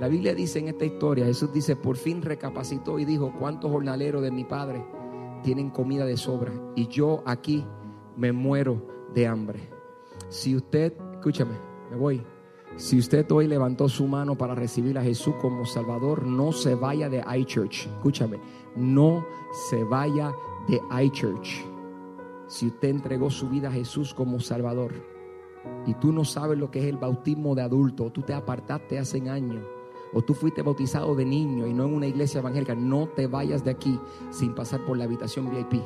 la 0.00 0.08
Biblia 0.08 0.34
dice 0.34 0.58
en 0.58 0.68
esta 0.68 0.86
historia, 0.86 1.26
Jesús 1.26 1.52
dice, 1.52 1.76
por 1.76 1.98
fin 1.98 2.22
recapacitó 2.22 2.98
y 2.98 3.04
dijo, 3.04 3.34
¿cuántos 3.38 3.70
jornaleros 3.70 4.22
de 4.22 4.30
mi 4.30 4.44
padre 4.44 4.82
tienen 5.42 5.68
comida 5.68 6.06
de 6.06 6.16
sobra? 6.16 6.52
Y 6.74 6.88
yo 6.88 7.22
aquí 7.26 7.66
me 8.16 8.32
muero 8.32 8.86
de 9.12 9.26
hambre. 9.26 9.70
Si 10.30 10.56
usted, 10.56 10.94
escúchame, 11.12 11.52
me 11.90 11.98
voy. 11.98 12.22
Si 12.76 12.98
usted 12.98 13.30
hoy 13.30 13.46
levantó 13.46 13.90
su 13.90 14.06
mano 14.06 14.38
para 14.38 14.54
recibir 14.54 14.96
a 14.96 15.02
Jesús 15.02 15.34
como 15.38 15.66
Salvador, 15.66 16.24
no 16.24 16.50
se 16.52 16.74
vaya 16.74 17.10
de 17.10 17.22
iChurch. 17.36 17.88
Escúchame, 17.88 18.40
no 18.76 19.22
se 19.68 19.84
vaya 19.84 20.32
de 20.66 20.80
iChurch. 21.04 21.62
Si 22.46 22.68
usted 22.68 22.88
entregó 22.88 23.28
su 23.28 23.50
vida 23.50 23.68
a 23.68 23.72
Jesús 23.72 24.14
como 24.14 24.40
Salvador, 24.40 24.94
y 25.86 25.92
tú 25.94 26.10
no 26.10 26.24
sabes 26.24 26.58
lo 26.58 26.70
que 26.70 26.78
es 26.78 26.86
el 26.86 26.96
bautismo 26.96 27.54
de 27.54 27.62
adulto, 27.62 28.10
tú 28.10 28.22
te 28.22 28.32
apartaste 28.32 28.98
hace 28.98 29.28
años, 29.28 29.62
o 30.12 30.22
tú 30.22 30.34
fuiste 30.34 30.62
bautizado 30.62 31.14
de 31.14 31.24
niño 31.24 31.66
y 31.66 31.74
no 31.74 31.84
en 31.84 31.94
una 31.94 32.06
iglesia 32.06 32.40
evangélica, 32.40 32.74
no 32.74 33.08
te 33.08 33.26
vayas 33.26 33.64
de 33.64 33.70
aquí 33.70 33.98
sin 34.30 34.54
pasar 34.54 34.84
por 34.84 34.96
la 34.96 35.04
habitación 35.04 35.50
VIP. 35.50 35.82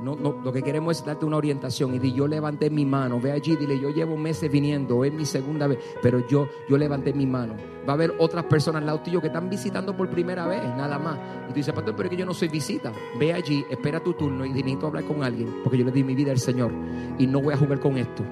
No, 0.00 0.14
no, 0.14 0.40
lo 0.44 0.52
que 0.52 0.62
queremos 0.62 0.98
es 0.98 1.04
darte 1.04 1.24
una 1.24 1.36
orientación 1.36 1.92
y 1.94 1.98
di, 1.98 2.12
yo 2.12 2.28
levanté 2.28 2.70
mi 2.70 2.86
mano, 2.86 3.20
ve 3.20 3.32
allí, 3.32 3.56
dile, 3.56 3.80
yo 3.80 3.90
llevo 3.90 4.16
meses 4.16 4.50
viniendo, 4.50 5.04
es 5.04 5.12
mi 5.12 5.26
segunda 5.26 5.66
vez, 5.66 5.78
pero 6.00 6.24
yo, 6.28 6.48
yo 6.68 6.78
levanté 6.78 7.12
mi 7.12 7.26
mano. 7.26 7.56
Va 7.86 7.92
a 7.92 7.94
haber 7.94 8.14
otras 8.18 8.44
personas 8.44 8.80
al 8.80 8.86
lado 8.86 9.00
tuyo 9.00 9.20
que 9.20 9.26
están 9.26 9.50
visitando 9.50 9.96
por 9.96 10.08
primera 10.08 10.46
vez, 10.46 10.62
nada 10.76 10.98
más. 10.98 11.18
Y 11.46 11.48
tú 11.48 11.54
dices, 11.54 11.74
pastor, 11.74 11.96
pero 11.96 12.06
es 12.06 12.10
que 12.10 12.16
yo 12.16 12.26
no 12.26 12.34
soy 12.34 12.48
visita. 12.48 12.92
Ve 13.18 13.32
allí, 13.32 13.64
espera 13.68 13.98
tu 13.98 14.12
turno 14.12 14.44
y 14.44 14.50
necesito 14.50 14.86
hablar 14.86 15.04
con 15.04 15.24
alguien, 15.24 15.62
porque 15.64 15.78
yo 15.78 15.84
le 15.84 15.90
di 15.90 16.04
mi 16.04 16.14
vida 16.14 16.30
al 16.30 16.38
Señor 16.38 16.70
y 17.18 17.26
no 17.26 17.40
voy 17.40 17.54
a 17.54 17.56
jugar 17.56 17.80
con 17.80 17.98
esto. 17.98 18.22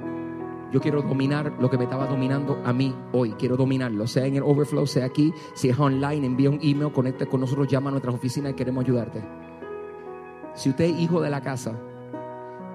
Yo 0.73 0.81
quiero 0.81 1.03
dominar 1.03 1.57
lo 1.61 1.71
que 1.71 1.79
me 1.79 1.85
estaba 1.85 2.07
dominando 2.07 2.61
a 2.65 2.73
mí 2.73 2.95
hoy. 3.13 3.33
Quiero 3.33 3.57
dominarlo, 3.57 4.07
sea 4.07 4.27
en 4.27 4.37
el 4.37 4.43
overflow, 4.43 4.87
sea 4.87 5.05
aquí, 5.05 5.33
si 5.55 5.69
es 5.69 5.79
online, 5.79 6.27
envía 6.27 6.51
un 6.51 6.59
email, 6.63 6.93
conecte 6.93 7.27
con 7.27 7.41
nosotros, 7.41 7.69
llama 7.69 7.89
a 7.89 7.93
nuestras 7.93 8.15
oficinas 8.15 8.53
y 8.53 8.55
queremos 8.55 8.85
ayudarte. 8.85 9.23
Si 10.55 10.71
usted 10.71 10.87
es 10.87 10.99
hijo 10.99 11.21
de 11.21 11.31
la 11.31 11.41
casa 11.41 11.79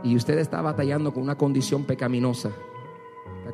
y 0.04 0.16
usted 0.16 0.38
está 0.38 0.62
batallando 0.62 1.14
con 1.14 1.24
una 1.24 1.38
condición 1.38 1.84
pecaminosa, 1.84 2.52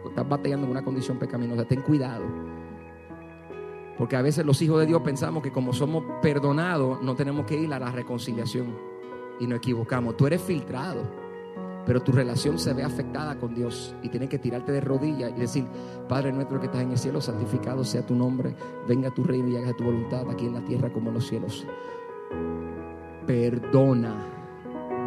está 0.05 0.23
batallando 0.23 0.67
con 0.67 0.71
una 0.71 0.83
condición 0.83 1.17
pecaminosa, 1.17 1.65
ten 1.65 1.81
cuidado. 1.81 2.25
Porque 3.97 4.15
a 4.15 4.21
veces 4.21 4.45
los 4.45 4.61
hijos 4.61 4.79
de 4.79 4.85
Dios 4.85 5.01
pensamos 5.01 5.41
que 5.41 5.51
como 5.51 5.73
somos 5.73 6.03
perdonados, 6.21 7.01
no 7.01 7.15
tenemos 7.15 7.45
que 7.45 7.55
ir 7.55 7.73
a 7.73 7.79
la 7.79 7.91
reconciliación. 7.91 8.75
Y 9.39 9.47
nos 9.47 9.57
equivocamos. 9.57 10.15
Tú 10.17 10.27
eres 10.27 10.41
filtrado, 10.41 11.01
pero 11.87 12.03
tu 12.03 12.11
relación 12.11 12.59
se 12.59 12.73
ve 12.73 12.83
afectada 12.83 13.39
con 13.39 13.55
Dios. 13.55 13.95
Y 14.03 14.09
tienes 14.09 14.29
que 14.29 14.37
tirarte 14.37 14.71
de 14.71 14.81
rodillas 14.81 15.31
y 15.35 15.39
decir, 15.39 15.65
Padre 16.07 16.31
nuestro 16.31 16.59
que 16.59 16.67
estás 16.67 16.81
en 16.81 16.91
el 16.91 16.97
cielo, 16.99 17.21
santificado 17.21 17.83
sea 17.83 18.05
tu 18.05 18.13
nombre. 18.13 18.55
Venga 18.87 19.09
tu 19.09 19.23
reino 19.23 19.47
y 19.47 19.57
haga 19.57 19.73
tu 19.73 19.85
voluntad 19.85 20.29
aquí 20.29 20.45
en 20.45 20.53
la 20.53 20.61
tierra 20.65 20.91
como 20.91 21.09
en 21.09 21.15
los 21.15 21.25
cielos 21.25 21.65
perdona 23.27 24.15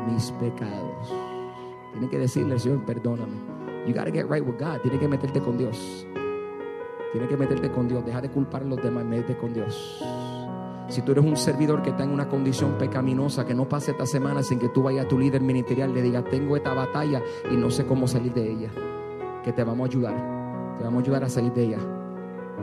mis 0.07 0.31
pecados. 0.33 1.13
Tiene 1.93 2.09
que 2.09 2.19
decirle 2.19 2.59
Señor, 2.59 2.85
perdóname. 2.85 3.35
You 3.87 3.95
gotta 3.95 4.13
get 4.13 4.27
right 4.31 4.47
with 4.47 4.59
God. 4.59 4.81
Tiene 4.83 4.99
que 4.99 5.09
meterte 5.09 5.41
con 5.41 5.57
Dios. 5.57 6.07
Tiene 7.13 7.27
que 7.27 7.37
meterte 7.37 7.71
con 7.73 7.89
Dios. 7.89 8.05
Deja 8.05 8.21
de 8.21 8.31
culpar 8.31 8.63
a 8.63 8.67
los 8.67 8.81
demás, 8.83 9.05
métete 9.05 9.37
con 9.39 9.55
Dios. 9.55 10.05
Si 10.91 11.03
tú 11.03 11.13
eres 11.13 11.25
un 11.25 11.37
servidor 11.37 11.83
que 11.83 11.91
está 11.91 12.03
en 12.03 12.11
una 12.11 12.29
condición 12.29 12.73
pecaminosa, 12.77 13.47
que 13.47 13.55
no 13.55 13.69
pase 13.69 13.93
esta 13.93 14.07
semana 14.07 14.43
sin 14.43 14.59
que 14.59 14.71
tú 14.71 14.83
vayas 14.83 15.05
a 15.05 15.09
tu 15.09 15.17
líder 15.21 15.41
ministerial 15.41 15.95
le 15.95 16.03
digas, 16.03 16.25
tengo 16.25 16.57
esta 16.57 16.75
batalla 16.75 17.23
y 17.49 17.57
no 17.57 17.71
sé 17.71 17.87
cómo 17.87 18.09
salir 18.09 18.35
de 18.35 18.51
ella. 18.51 18.71
Que 19.45 19.53
te 19.53 19.63
vamos 19.63 19.87
a 19.87 19.89
ayudar. 19.89 20.77
Te 20.79 20.83
vamos 20.83 21.01
a 21.01 21.05
ayudar 21.05 21.23
a 21.23 21.29
salir 21.29 21.53
de 21.53 21.63
ella. 21.63 21.79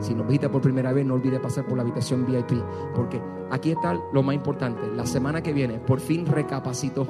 Si 0.00 0.14
nos 0.14 0.26
visitas 0.26 0.50
por 0.50 0.60
primera 0.60 0.92
vez, 0.92 1.06
no 1.06 1.14
olvides 1.14 1.40
pasar 1.40 1.66
por 1.66 1.78
la 1.78 1.84
habitación 1.84 2.26
VIP. 2.26 2.62
Porque 2.94 3.18
aquí 3.50 3.70
está 3.70 3.98
lo 4.12 4.22
más 4.22 4.34
importante. 4.34 4.82
La 4.94 5.06
semana 5.06 5.42
que 5.42 5.54
viene, 5.54 5.78
por 5.78 5.98
fin 5.98 6.26
recapacitó. 6.26 7.08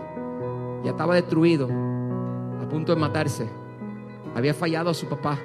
Ya 0.85 0.93
estaba 0.93 1.17
destruido, 1.17 1.67
a 1.67 2.69
punto 2.69 2.95
de 2.95 3.01
matarse. 3.01 3.49
Había 4.37 4.55
fallado 4.55 4.91
a 4.91 4.95
su 4.95 5.09
papá. 5.09 5.37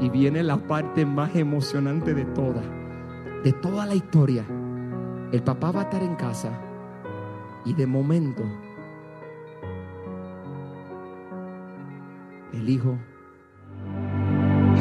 Y 0.00 0.08
viene 0.08 0.42
la 0.42 0.56
parte 0.56 1.04
más 1.04 1.36
emocionante 1.36 2.14
de 2.14 2.24
toda. 2.24 2.62
De 3.44 3.52
toda 3.52 3.84
la 3.84 3.94
historia. 3.94 4.46
El 5.32 5.42
papá 5.42 5.70
va 5.70 5.80
a 5.80 5.84
estar 5.84 6.02
en 6.02 6.16
casa. 6.16 6.50
Y 7.64 7.74
de 7.74 7.86
momento, 7.86 8.42
el 12.52 12.68
hijo 12.68 12.96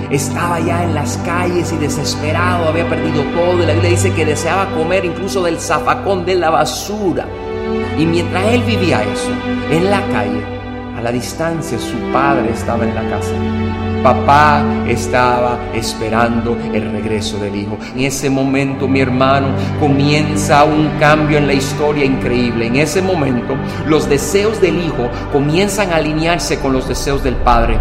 estaba 0.10 0.60
ya 0.60 0.84
en 0.86 0.96
las 0.96 1.18
calles 1.20 1.72
y 1.72 1.78
desesperado, 1.78 2.70
había 2.70 2.88
perdido 2.90 3.24
todo. 3.36 3.62
Y 3.62 3.66
la 3.68 3.74
Biblia 3.74 3.92
dice 3.92 4.14
que 4.14 4.26
deseaba 4.26 4.74
comer 4.76 5.06
incluso 5.06 5.44
del 5.44 5.60
zafacón 5.60 6.26
de 6.26 6.36
la 6.36 6.50
basura. 6.50 7.28
Y 7.98 8.06
mientras 8.06 8.46
él 8.48 8.64
vivía 8.64 9.04
eso, 9.04 9.32
en 9.70 9.92
la 9.92 10.02
calle, 10.08 10.59
a 11.00 11.02
la 11.02 11.12
distancia, 11.14 11.80
su 11.80 11.98
padre 12.12 12.52
estaba 12.52 12.84
en 12.84 12.94
la 12.94 13.10
casa. 13.10 13.32
Papá 14.04 14.64
estaba 14.86 15.58
esperando 15.74 16.58
el 16.74 16.92
regreso 16.92 17.38
del 17.40 17.56
hijo. 17.56 17.78
En 17.96 18.02
ese 18.02 18.30
momento, 18.30 18.86
mi 18.86 19.00
hermano, 19.00 19.48
comienza 19.80 20.66
un 20.66 20.90
cambio 21.00 21.38
en 21.38 21.48
la 21.48 21.54
historia 21.54 22.04
increíble. 22.04 22.68
En 22.68 22.76
ese 22.76 23.02
momento, 23.02 23.56
los 23.86 24.10
deseos 24.10 24.60
del 24.60 24.84
hijo 24.84 25.10
comienzan 25.32 25.92
a 25.92 25.98
alinearse 25.98 26.60
con 26.60 26.74
los 26.74 26.88
deseos 26.88 27.24
del 27.24 27.36
padre. 27.36 27.78